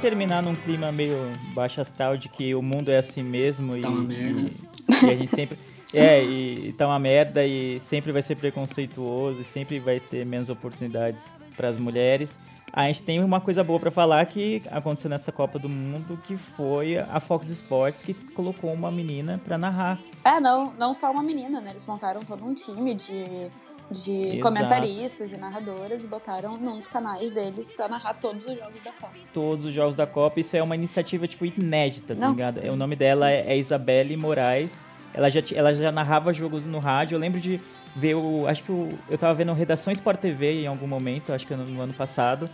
Terminar 0.00 0.42
num 0.42 0.54
clima 0.54 0.90
meio 0.90 1.16
baixo 1.54 1.80
astral 1.80 2.16
de 2.16 2.28
que 2.28 2.54
o 2.54 2.62
mundo 2.62 2.90
é 2.90 2.98
assim 2.98 3.22
mesmo 3.22 3.76
e, 3.76 3.82
Tá 3.82 3.88
uma 3.88 4.02
merda. 4.02 4.40
e, 4.40 5.06
e 5.06 5.10
a 5.10 5.16
gente 5.16 5.26
sempre 5.28 5.58
é 5.92 6.24
e, 6.24 6.68
e 6.68 6.72
tá 6.72 6.86
uma 6.86 6.98
merda 6.98 7.44
e 7.44 7.78
sempre 7.80 8.10
vai 8.12 8.22
ser 8.22 8.36
preconceituoso 8.36 9.40
e 9.40 9.44
sempre 9.44 9.78
vai 9.78 10.00
ter 10.00 10.24
menos 10.24 10.48
oportunidades 10.48 11.22
para 11.56 11.68
as 11.68 11.76
mulheres. 11.78 12.38
A 12.72 12.84
gente 12.86 13.02
tem 13.02 13.22
uma 13.22 13.40
coisa 13.40 13.64
boa 13.64 13.80
pra 13.80 13.90
falar 13.90 14.24
que 14.26 14.62
aconteceu 14.70 15.10
nessa 15.10 15.32
Copa 15.32 15.58
do 15.58 15.68
Mundo, 15.68 16.16
que 16.24 16.36
foi 16.36 16.96
a 16.96 17.18
Fox 17.18 17.48
Sports 17.48 18.00
que 18.00 18.14
colocou 18.14 18.72
uma 18.72 18.90
menina 18.92 19.40
pra 19.44 19.58
narrar. 19.58 19.98
É, 20.24 20.38
não, 20.38 20.72
não 20.78 20.94
só 20.94 21.10
uma 21.10 21.22
menina, 21.22 21.60
né? 21.60 21.70
Eles 21.70 21.84
montaram 21.84 22.22
todo 22.22 22.44
um 22.44 22.54
time 22.54 22.94
de, 22.94 23.50
de 23.90 24.12
Exato. 24.12 24.40
comentaristas 24.40 25.32
e 25.32 25.36
narradoras 25.36 26.02
e 26.02 26.06
botaram 26.06 26.56
num 26.56 26.76
dos 26.76 26.86
canais 26.86 27.30
deles 27.30 27.72
pra 27.72 27.88
narrar 27.88 28.14
todos 28.14 28.46
os 28.46 28.56
jogos 28.56 28.82
da 28.82 28.92
Copa. 28.92 29.12
todos 29.34 29.64
os 29.64 29.74
jogos 29.74 29.96
da 29.96 30.06
Copa. 30.06 30.40
Isso 30.40 30.56
é 30.56 30.62
uma 30.62 30.74
iniciativa, 30.74 31.26
tipo, 31.26 31.44
inédita, 31.44 32.14
tá 32.14 32.20
Não. 32.20 32.30
ligado? 32.30 32.60
O 32.70 32.76
nome 32.76 32.94
dela 32.94 33.30
é, 33.30 33.52
é 33.52 33.58
Isabelle 33.58 34.16
Moraes. 34.16 34.74
Ela 35.12 35.28
já, 35.28 35.40
ela 35.54 35.74
já 35.74 35.90
narrava 35.90 36.32
jogos 36.32 36.64
no 36.64 36.78
rádio. 36.78 37.16
Eu 37.16 37.20
lembro 37.20 37.40
de 37.40 37.60
ver 37.96 38.14
o... 38.14 38.46
Acho 38.46 38.62
que 38.62 38.70
o, 38.72 38.96
eu 39.08 39.18
tava 39.18 39.34
vendo 39.34 39.52
Redação 39.52 39.92
Sport 39.92 40.20
TV 40.20 40.62
em 40.62 40.66
algum 40.66 40.86
momento, 40.86 41.32
acho 41.32 41.46
que 41.46 41.54
no, 41.54 41.64
no 41.64 41.80
ano 41.80 41.92
passado. 41.92 42.48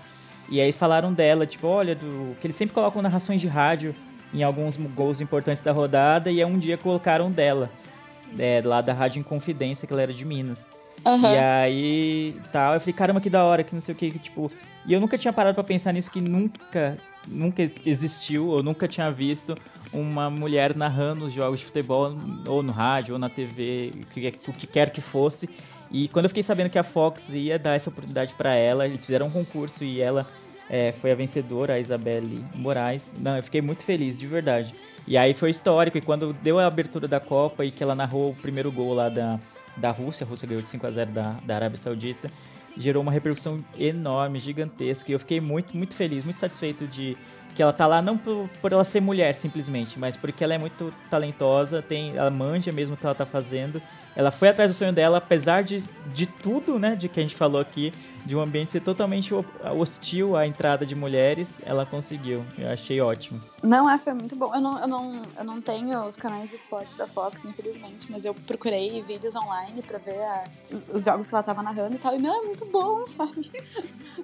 E 0.49 0.61
aí 0.61 0.73
falaram 0.73 1.13
dela, 1.13 1.47
tipo, 1.47 1.67
olha, 1.67 1.95
do, 1.95 2.35
que 2.41 2.47
eles 2.47 2.57
sempre 2.57 2.75
colocam 2.75 3.03
narrações 3.03 3.41
de 3.41 3.49
rádio 3.49 3.95
em 4.33 4.43
alguns 4.43 4.77
gols 4.77 5.21
importantes 5.21 5.63
da 5.63 5.73
rodada. 5.73 6.31
E 6.31 6.43
aí 6.43 6.51
um 6.51 6.59
dia 6.59 6.79
colocaram 6.79 7.31
dela, 7.31 7.69
é, 8.39 8.63
lá 8.65 8.81
da 8.81 8.93
Rádio 8.93 9.21
Inconfidência, 9.21 9.87
que 9.87 9.93
ela 9.93 10.03
era 10.03 10.15
de 10.15 10.25
Minas. 10.25 10.65
Aham. 11.07 11.33
E 11.33 11.39
aí, 11.39 12.41
tal, 12.51 12.75
eu 12.75 12.81
falei, 12.81 12.93
caramba, 12.93 13.21
que 13.21 13.31
da 13.31 13.45
hora, 13.45 13.63
que 13.63 13.73
não 13.73 13.81
sei 13.81 13.95
o 13.95 13.97
que, 13.97 14.11
que, 14.11 14.19
tipo... 14.19 14.51
E 14.85 14.93
eu 14.93 15.01
nunca 15.01 15.17
tinha 15.17 15.33
parado 15.33 15.55
pra 15.55 15.65
pensar 15.65 15.93
nisso, 15.93 16.11
que 16.11 16.21
nunca, 16.21 16.99
nunca 17.27 17.63
existiu, 17.85 18.49
ou 18.49 18.63
nunca 18.63 18.87
tinha 18.87 19.11
visto 19.11 19.55
uma 19.93 20.29
mulher 20.29 20.77
narrando 20.77 21.27
os 21.27 21.33
jogos 21.33 21.61
de 21.61 21.67
futebol, 21.67 22.13
ou 22.47 22.63
no 22.63 22.73
rádio, 22.73 23.15
ou 23.15 23.19
na 23.19 23.29
TV, 23.29 23.93
o 24.49 24.53
que, 24.53 24.67
quer 24.67 24.91
que 24.91 25.01
fosse. 25.01 25.49
E 25.91 26.09
quando 26.09 26.25
eu 26.25 26.29
fiquei 26.29 26.43
sabendo 26.43 26.71
que 26.71 26.79
a 26.79 26.83
Fox 26.83 27.25
ia 27.31 27.59
dar 27.59 27.75
essa 27.75 27.89
oportunidade 27.89 28.35
pra 28.35 28.55
ela, 28.55 28.87
eles 28.87 29.05
fizeram 29.05 29.27
um 29.27 29.31
concurso 29.31 29.85
e 29.85 30.01
ela 30.01 30.27
é, 30.69 30.93
foi 30.93 31.13
a 31.13 31.15
vencedora, 31.15 31.75
a 31.75 31.81
Isabelle 31.81 32.45
Moraes. 32.55 33.07
Não, 33.19 33.37
eu 33.37 33.43
fiquei 33.43 33.61
muito 33.61 33.85
feliz, 33.85 34.19
de 34.19 34.27
verdade. 34.27 34.75
E 35.07 35.17
aí 35.17 35.35
foi 35.35 35.51
histórico, 35.51 35.99
e 35.99 36.01
quando 36.01 36.33
deu 36.33 36.59
a 36.59 36.67
abertura 36.67 37.07
da 37.07 37.21
Copa 37.21 37.65
e 37.65 37.71
que 37.71 37.83
ela 37.83 37.95
narrou 37.95 38.31
o 38.31 38.37
primeiro 38.37 38.71
gol 38.73 38.95
lá 38.95 39.09
da, 39.09 39.39
da 39.77 39.91
Rússia, 39.91 40.25
a 40.25 40.29
Rússia 40.29 40.47
ganhou 40.47 40.63
de 40.63 40.69
5 40.69 40.87
a 40.87 40.91
0 40.91 41.13
da, 41.13 41.33
da 41.45 41.55
Arábia 41.57 41.77
Saudita, 41.77 42.31
gerou 42.77 43.03
uma 43.03 43.13
repercussão 43.13 43.65
enorme, 43.79 44.39
gigantesca, 44.39 45.11
e 45.11 45.15
eu 45.15 45.19
fiquei 45.19 45.41
muito, 45.41 45.77
muito 45.77 45.95
feliz, 45.95 46.25
muito 46.25 46.39
satisfeito 46.41 46.87
de 46.87 47.17
que 47.55 47.63
ela 47.63 47.73
tá 47.73 47.87
lá 47.87 48.03
não 48.03 48.19
por, 48.19 48.49
por 48.61 48.73
ela 48.73 48.85
ser 48.85 49.01
mulher 49.01 49.35
simplesmente, 49.35 49.99
mas 49.99 50.15
porque 50.17 50.45
ela 50.45 50.55
é 50.55 50.59
muito 50.59 50.93
talentosa, 51.11 51.81
tem, 51.81 52.15
ela 52.15 52.31
manja 52.31 52.71
mesmo 52.71 52.95
o 52.95 52.99
que 52.99 53.07
ela 53.07 53.15
tá 53.15 53.25
fazendo. 53.25 53.81
Ela 54.17 54.31
foi 54.31 54.49
atrás 54.49 54.71
do 54.71 54.75
sonho 54.75 54.95
dela, 54.95 55.19
apesar 55.19 55.63
de, 55.63 55.81
de 56.15 56.27
tudo, 56.27 56.79
né, 56.79 56.97
de 56.97 57.07
que 57.07 57.21
a 57.21 57.23
gente 57.23 57.37
falou 57.37 57.61
aqui, 57.61 57.93
de 58.25 58.35
um 58.35 58.41
ambiente 58.41 58.71
ser 58.71 58.81
totalmente 58.81 59.35
ho- 59.35 59.45
hostil 59.77 60.35
à 60.35 60.47
entrada 60.47 60.87
de 60.87 60.95
mulheres, 60.95 61.51
ela 61.63 61.85
conseguiu. 61.85 62.43
Eu 62.59 62.71
achei 62.71 62.99
ótimo. 63.01 63.39
Não, 63.63 63.89
é, 63.89 63.99
foi 63.99 64.15
muito 64.15 64.35
bom. 64.35 64.55
Eu 64.55 64.61
não, 64.63 64.81
eu, 64.81 64.89
não, 64.89 65.23
eu 65.39 65.45
não 65.45 65.61
tenho 65.61 66.03
os 66.05 66.17
canais 66.17 66.49
de 66.49 66.57
esportes 66.57 66.95
da 66.97 67.07
Fox, 67.07 67.45
infelizmente, 67.45 68.11
mas 68.11 68.25
eu 68.25 68.33
procurei 68.35 69.03
vídeos 69.03 69.37
online 69.37 69.83
pra 69.83 69.99
ver 69.99 70.23
a- 70.23 70.45
os 70.95 71.05
jogos 71.05 71.29
que 71.29 71.35
ela 71.35 71.43
tava 71.45 71.63
narrando 71.63 71.95
e 71.95 71.99
tal. 71.99 72.15
E, 72.15 72.19
meu, 72.19 72.33
é 72.33 72.41
muito 72.43 72.65
bom, 72.73 73.07
sabe? 73.15 73.53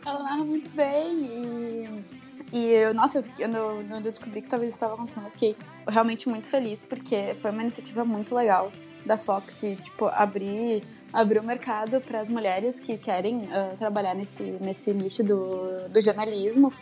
Ela 0.04 0.22
narra 0.22 0.44
muito 0.44 0.70
bem 0.70 1.18
e... 1.26 2.22
E, 2.50 2.64
eu, 2.66 2.92
nossa, 2.94 3.18
eu, 3.18 3.24
quando 3.36 3.94
eu 4.06 4.10
descobri 4.10 4.42
que 4.42 4.48
talvez 4.48 4.72
estava 4.72 4.94
acontecendo, 4.94 5.24
eu 5.26 5.30
fiquei 5.30 5.56
realmente 5.88 6.28
muito 6.28 6.48
feliz, 6.48 6.84
porque 6.84 7.34
foi 7.40 7.50
uma 7.50 7.62
iniciativa 7.62 8.04
muito 8.04 8.34
legal 8.34 8.70
da 9.04 9.18
Fox 9.18 9.60
de, 9.60 9.76
tipo, 9.76 10.06
abrir, 10.06 10.82
abrir 11.12 11.38
o 11.40 11.42
mercado 11.42 12.00
para 12.00 12.20
as 12.20 12.28
mulheres 12.28 12.78
que 12.80 12.96
querem 12.98 13.48
ah, 13.52 13.74
trabalhar 13.78 14.14
nesse, 14.14 14.42
nesse 14.60 14.92
nicho 14.92 15.22
do, 15.22 15.88
do 15.88 16.00
jornalismo. 16.00 16.72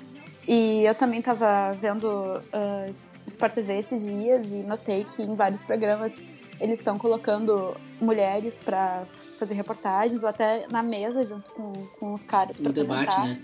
E 0.46 0.82
eu 0.84 0.94
também 0.94 1.20
tava 1.22 1.72
vendo 1.80 2.06
uh, 2.08 2.90
Sport 3.26 3.54
TV 3.54 3.78
esses 3.78 4.02
dias 4.02 4.46
e 4.46 4.62
notei 4.62 5.04
que 5.04 5.22
em 5.22 5.34
vários 5.34 5.62
programas 5.64 6.20
eles 6.60 6.78
estão 6.78 6.98
colocando 6.98 7.76
mulheres 8.00 8.58
para 8.58 9.04
fazer 9.38 9.54
reportagens 9.54 10.22
ou 10.22 10.28
até 10.28 10.66
na 10.70 10.82
mesa 10.82 11.24
junto 11.24 11.50
com, 11.52 11.72
com 11.98 12.12
os 12.12 12.24
caras 12.24 12.58
para 12.60 12.72
debate, 12.72 13.14
comentar. 13.14 13.26
né? 13.28 13.40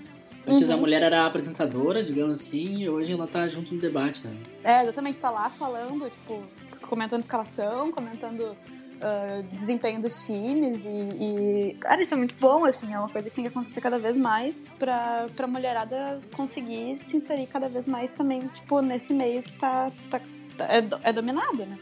Antes 0.48 0.68
a 0.70 0.74
Uhum. 0.74 0.80
mulher 0.80 1.02
era 1.02 1.22
a 1.22 1.26
apresentadora, 1.26 2.04
digamos 2.04 2.40
assim, 2.40 2.76
e 2.76 2.88
hoje 2.88 3.12
ela 3.12 3.26
tá 3.26 3.48
junto 3.48 3.74
no 3.74 3.80
debate, 3.80 4.24
né? 4.24 4.36
É, 4.62 4.82
exatamente, 4.82 5.18
tá 5.18 5.28
lá 5.30 5.50
falando, 5.50 6.08
tipo, 6.08 6.40
comentando 6.86 7.22
escalação, 7.22 7.90
comentando 7.92 8.56
ah, 9.00 9.42
desempenho 9.52 10.00
dos 10.00 10.24
times 10.24 10.84
e, 10.84 10.88
e, 10.88 11.76
Cara, 11.80 12.00
isso 12.02 12.14
é 12.14 12.16
muito 12.16 12.34
bom, 12.40 12.64
assim, 12.64 12.92
é 12.92 12.98
uma 12.98 13.08
coisa 13.08 13.28
que 13.28 13.36
tem 13.36 13.44
que 13.44 13.50
acontecer 13.50 13.80
cada 13.80 13.98
vez 13.98 14.16
mais 14.16 14.56
pra, 14.78 15.26
pra 15.36 15.46
mulherada 15.46 16.20
conseguir 16.34 16.98
se 16.98 17.16
inserir 17.16 17.46
cada 17.46 17.68
vez 17.68 17.86
mais 17.86 18.10
também, 18.12 18.46
tipo, 18.48 18.80
nesse 18.80 19.12
meio 19.12 19.42
que 19.42 19.58
tá. 19.58 19.90
tá- 20.10 20.20
tá- 20.56 20.64
é, 20.72 21.10
é 21.10 21.12
dominado, 21.12 21.58
né, 21.66 21.78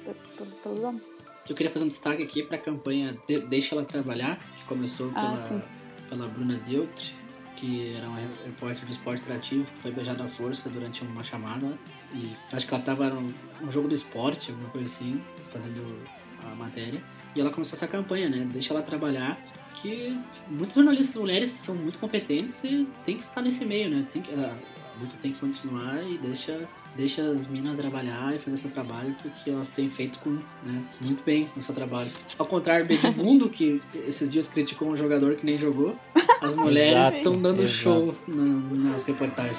pelos 0.63 0.83
homens. 0.83 1.05
Eu 1.49 1.55
queria 1.55 1.71
fazer 1.71 1.85
um 1.85 1.89
destaque 1.89 2.23
aqui 2.23 2.43
pra 2.43 2.57
campanha 2.57 3.17
De- 3.29 3.41
Deixa 3.47 3.75
Ela 3.75 3.85
Trabalhar, 3.85 4.39
que 4.57 4.65
começou 4.65 5.13
Ah, 5.15 5.21
pela, 5.21 5.49
sim. 5.61 5.63
pela 6.09 6.27
Bruna 6.27 6.57
Deutri. 6.59 7.15
Que 7.57 7.95
era 7.95 8.09
uma 8.09 8.21
repórter 8.45 8.85
do 8.85 8.91
esporte 8.91 9.23
interativo, 9.23 9.71
que 9.71 9.79
foi 9.79 9.91
beijada 9.91 10.25
à 10.25 10.29
força 10.29 10.69
durante 10.69 11.03
uma 11.03 11.25
chamada. 11.25 11.79
E 12.15 12.33
acho 12.53 12.67
que 12.67 12.75
ela 12.75 12.83
tava 12.83 13.11
num, 13.11 13.33
num 13.61 13.73
jogo 13.73 13.89
do 13.89 13.95
esporte, 13.95 14.51
alguma 14.51 14.69
coisa 14.71 14.87
assim, 14.87 15.23
fazendo 15.49 16.05
a 16.43 16.55
matéria. 16.55 17.03
E 17.35 17.41
ela 17.41 17.51
começou 17.51 17.77
essa 17.77 17.89
campanha, 17.89 18.29
né? 18.29 18.49
Deixa 18.53 18.73
ela 18.73 18.83
trabalhar, 18.83 19.41
que 19.75 20.19
muitas 20.49 20.75
jornalistas 20.75 21.17
mulheres 21.17 21.51
são 21.51 21.75
muito 21.75 21.99
competentes 21.99 22.63
e 22.65 22.87
tem 23.05 23.17
que 23.17 23.23
estar 23.23 23.43
nesse 23.43 23.65
meio, 23.65 23.91
né? 23.91 24.07
Tem 24.11 24.23
que, 24.23 24.33
a 24.33 24.57
luta 25.01 25.17
tem 25.21 25.33
que 25.33 25.41
continuar 25.41 26.03
e 26.03 26.19
deixa, 26.19 26.69
deixa 26.97 27.23
as 27.23 27.47
minas 27.47 27.77
trabalhar 27.77 28.35
e 28.35 28.39
fazer 28.39 28.57
seu 28.57 28.71
trabalho, 28.71 29.15
porque 29.23 29.51
elas 29.51 29.69
têm 29.69 29.91
feito 29.91 30.19
com, 30.21 30.31
né, 30.31 30.83
muito 31.01 31.23
bem 31.25 31.49
no 31.57 31.63
seu 31.63 31.75
trabalho. 31.75 32.11
Ao 32.39 32.47
contrário 32.47 32.87
do 32.87 32.93
Edmundo, 32.93 33.49
que 33.51 33.81
esses 34.07 34.29
dias 34.29 34.49
criticou 34.49 34.93
um 34.93 34.97
jogador 34.97 35.35
que 35.37 35.45
nem 35.45 35.59
jogou, 35.59 35.97
as 36.41 36.55
mulheres 36.55 37.09
estão 37.11 37.33
dando 37.33 37.63
exato. 37.63 37.77
show 37.77 38.15
na- 38.29 38.91
nas 38.91 39.03
reportagens. 39.05 39.59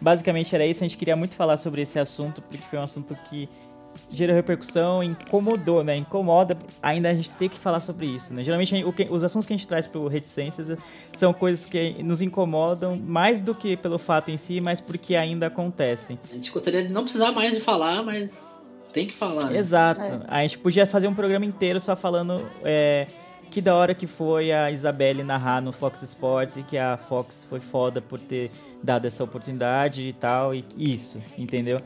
Basicamente 0.00 0.54
era 0.54 0.64
isso, 0.66 0.80
a 0.80 0.84
gente 0.88 0.96
queria 0.96 1.14
muito 1.16 1.34
falar 1.36 1.56
sobre 1.56 1.82
esse 1.82 1.98
assunto, 1.98 2.40
porque 2.42 2.64
foi 2.64 2.78
um 2.78 2.82
assunto 2.84 3.14
que 3.28 3.48
gerou 4.08 4.34
repercussão, 4.36 5.02
incomodou, 5.02 5.82
né? 5.82 5.96
Incomoda 5.96 6.56
ainda 6.80 7.10
a 7.10 7.14
gente 7.14 7.28
ter 7.32 7.48
que 7.48 7.58
falar 7.58 7.80
sobre 7.80 8.06
isso, 8.06 8.32
né? 8.32 8.42
Geralmente 8.44 8.70
gente- 8.70 8.92
que- 8.92 9.08
os 9.10 9.24
assuntos 9.24 9.46
que 9.46 9.52
a 9.52 9.56
gente 9.56 9.66
traz 9.68 9.86
pro 9.88 10.06
Reticências 10.06 10.78
são 11.18 11.32
coisas 11.32 11.66
que 11.66 12.02
nos 12.02 12.20
incomodam 12.20 12.96
mais 12.96 13.40
do 13.40 13.54
que 13.54 13.76
pelo 13.76 13.98
fato 13.98 14.30
em 14.30 14.36
si, 14.36 14.60
mas 14.60 14.80
porque 14.80 15.16
ainda 15.16 15.48
acontecem. 15.48 16.18
A 16.30 16.34
gente 16.34 16.50
gostaria 16.52 16.84
de 16.84 16.92
não 16.92 17.02
precisar 17.02 17.32
mais 17.32 17.52
de 17.52 17.60
falar, 17.60 18.02
mas 18.04 18.58
tem 18.92 19.06
que 19.06 19.12
falar. 19.14 19.46
né? 19.50 19.58
Exato. 19.58 20.00
A 20.28 20.40
gente 20.42 20.58
podia 20.58 20.86
fazer 20.86 21.06
um 21.08 21.14
programa 21.14 21.44
inteiro 21.44 21.78
só 21.80 21.94
falando 21.96 22.48
é, 22.64 23.06
que 23.50 23.60
da 23.60 23.74
hora 23.74 23.94
que 23.94 24.06
foi 24.06 24.52
a 24.52 24.70
Isabelle 24.70 25.22
narrar 25.24 25.60
no 25.60 25.72
Fox 25.72 26.00
Sports 26.02 26.56
e 26.56 26.62
que 26.62 26.78
a 26.78 26.96
Fox 26.96 27.44
foi 27.50 27.60
foda 27.60 28.00
por 28.00 28.18
ter 28.20 28.50
dado 28.82 29.06
essa 29.06 29.22
oportunidade 29.24 30.02
e 30.02 30.12
tal, 30.12 30.54
e 30.54 30.64
isso, 30.78 31.22
entendeu? 31.36 31.78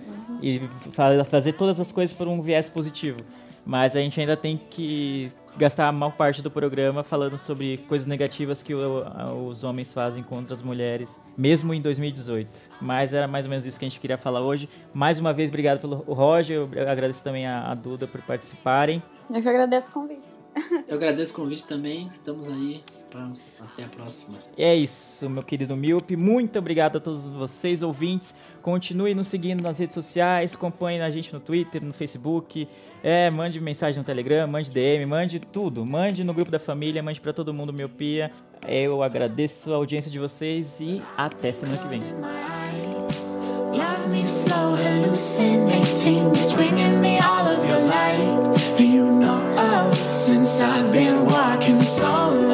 E 0.43 0.61
fa- 0.93 1.25
fazer 1.25 1.55
todas 1.55 1.81
as 1.81 1.91
coisas 1.91 2.15
por 2.15 2.29
um 2.29 2.41
viés 2.43 2.69
positivo. 2.69 3.19
Mas 3.67 3.97
a 3.97 4.01
gente 4.01 4.21
ainda 4.21 4.37
tem 4.37 4.59
que 4.59 5.33
gastar 5.57 5.89
a 5.89 5.93
maior 5.93 6.13
parte 6.13 6.43
do 6.43 6.51
programa 6.51 7.03
falando 7.03 7.39
sobre 7.39 7.79
coisas 7.89 8.07
negativas 8.07 8.63
que 8.63 8.75
o- 8.75 9.03
os 9.49 9.65
homens 9.65 9.91
fazem 9.93 10.23
contra 10.23 10.53
as 10.53 10.61
mulheres, 10.61 11.11
mesmo 11.39 11.73
em 11.73 11.81
2018. 11.81 12.49
Mas 12.81 13.15
era 13.15 13.27
mais 13.27 13.47
ou 13.47 13.51
menos 13.51 13.65
isso 13.65 13.79
que 13.79 13.85
a 13.85 13.89
gente 13.89 13.99
queria 14.01 14.19
falar 14.19 14.41
hoje. 14.43 14.69
Mais 14.93 15.19
uma 15.19 15.33
vez, 15.33 15.49
obrigado 15.49 15.81
pelo 15.81 15.95
Roger, 15.97 16.69
eu 16.73 16.89
agradeço 16.89 17.23
também 17.23 17.47
a, 17.47 17.71
a 17.71 17.75
Duda 17.75 18.07
por 18.07 18.21
participarem. 18.23 19.03
Eu 19.31 19.41
que 19.41 19.49
agradeço 19.49 19.89
o 19.89 19.93
convite. 19.93 20.44
Eu 20.89 20.97
agradeço 20.97 21.33
o 21.33 21.37
convite 21.37 21.65
também, 21.65 22.05
estamos 22.07 22.47
aí. 22.49 22.83
pra- 23.11 23.31
até 23.61 23.85
a 23.85 23.89
próxima. 23.89 24.37
E 24.59 24.63
é 24.65 24.75
isso, 24.75 25.31
meu 25.31 25.43
querido 25.43 25.77
Miope. 25.77 26.17
Muito 26.17 26.59
obrigado 26.59 26.97
a 26.97 27.01
todos 27.01 27.23
vocês, 27.25 27.81
ouvintes. 27.81 28.35
Continue 28.61 29.15
nos 29.15 29.29
seguindo 29.29 29.63
nas 29.63 29.79
redes 29.79 29.95
sociais, 29.95 30.53
acompanhe 30.53 31.01
a 31.01 31.09
gente 31.11 31.33
no 31.33 31.39
Twitter, 31.39 31.81
no 31.85 31.93
Facebook. 31.95 32.67
É, 33.05 33.31
mande 33.31 33.61
mensagem 33.61 33.99
no 33.99 34.05
Telegram, 34.05 34.49
mande 34.49 34.69
DM, 34.71 35.07
mande 35.07 35.39
tudo. 35.39 35.87
Mande 35.87 36.25
no 36.25 36.35
grupo 36.35 36.51
da 36.51 36.59
família, 36.59 37.03
mande 37.05 37.21
pra 37.21 37.33
todo 37.33 37.55
mundo 37.55 37.73
Miopia. 37.73 38.33
Eu 38.67 39.01
agradeço 39.03 39.73
a 39.73 39.77
audiência 39.77 40.11
de 40.11 40.19
vocês 40.19 40.73
e 40.81 41.01
até 41.17 41.53
semana 41.53 41.79
que 41.79 41.87
vem. 41.87 42.01
Love 43.71 44.09
me 44.13 44.23
slow, 44.23 44.75
hallucinating, 44.75 46.35
swinging 46.35 46.99
me 47.01 47.19
all 47.21 47.47
of 47.49 47.61
your 47.67 47.81
light. 47.87 48.25
Do 48.77 48.83
you 48.83 49.05
know 49.07 49.41
since 50.27 50.59
I've 50.63 50.91
been 50.91 51.27
walking 51.27 51.83
solo, 51.83 52.54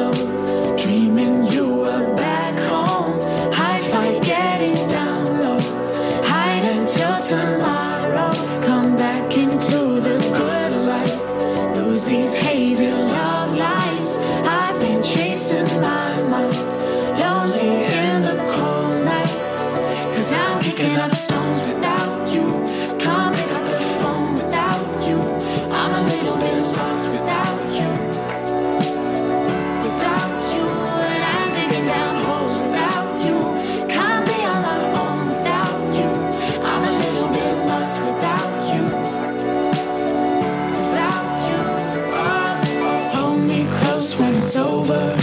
it's 44.51 44.57
over. 44.57 45.15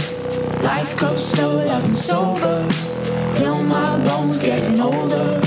Life 0.63 0.97
goes 0.97 1.23
slow, 1.23 1.63
loving 1.63 1.93
sober. 1.93 2.67
Feel 3.37 3.61
my 3.61 4.03
bones 4.03 4.41
getting 4.41 4.81
older. 4.81 5.39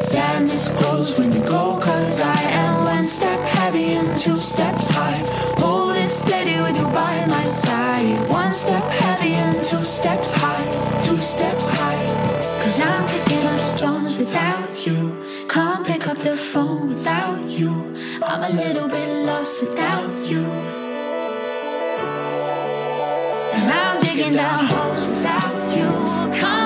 Sadness 0.00 0.72
grows 0.72 1.16
when 1.16 1.32
you 1.32 1.40
go, 1.44 1.78
cause 1.78 2.20
I 2.20 2.40
am 2.64 2.84
one 2.84 3.04
step 3.04 3.38
heavy 3.40 3.92
and 3.92 4.18
two 4.18 4.36
steps 4.36 4.90
high. 4.90 5.22
Hold 5.58 5.94
it 5.94 6.08
steady 6.08 6.56
with 6.56 6.76
you 6.76 6.88
by 6.88 7.24
my 7.26 7.44
side. 7.44 8.28
One 8.28 8.50
step 8.50 8.82
heavy 8.82 9.34
and 9.34 9.62
two 9.62 9.84
steps 9.84 10.34
high, 10.34 10.66
two 11.00 11.20
steps 11.20 11.68
high. 11.68 12.06
Cause 12.60 12.80
I'm 12.80 13.06
picking 13.10 13.46
up 13.46 13.60
stones 13.60 14.18
without 14.18 14.84
you. 14.84 15.24
Can't 15.48 15.86
pick 15.86 16.08
up 16.08 16.18
the 16.18 16.36
phone 16.36 16.88
without 16.88 17.48
you. 17.48 17.94
I'm 18.22 18.42
a 18.42 18.50
little 18.50 18.88
bit 18.88 19.24
lost 19.24 19.60
without 19.60 20.28
you. 20.28 20.79
I'm 23.68 24.00
digging 24.00 24.32
down 24.32 24.66
holes 24.66 25.06
without 25.08 25.76
you. 25.76 25.90
Can't 26.40 26.59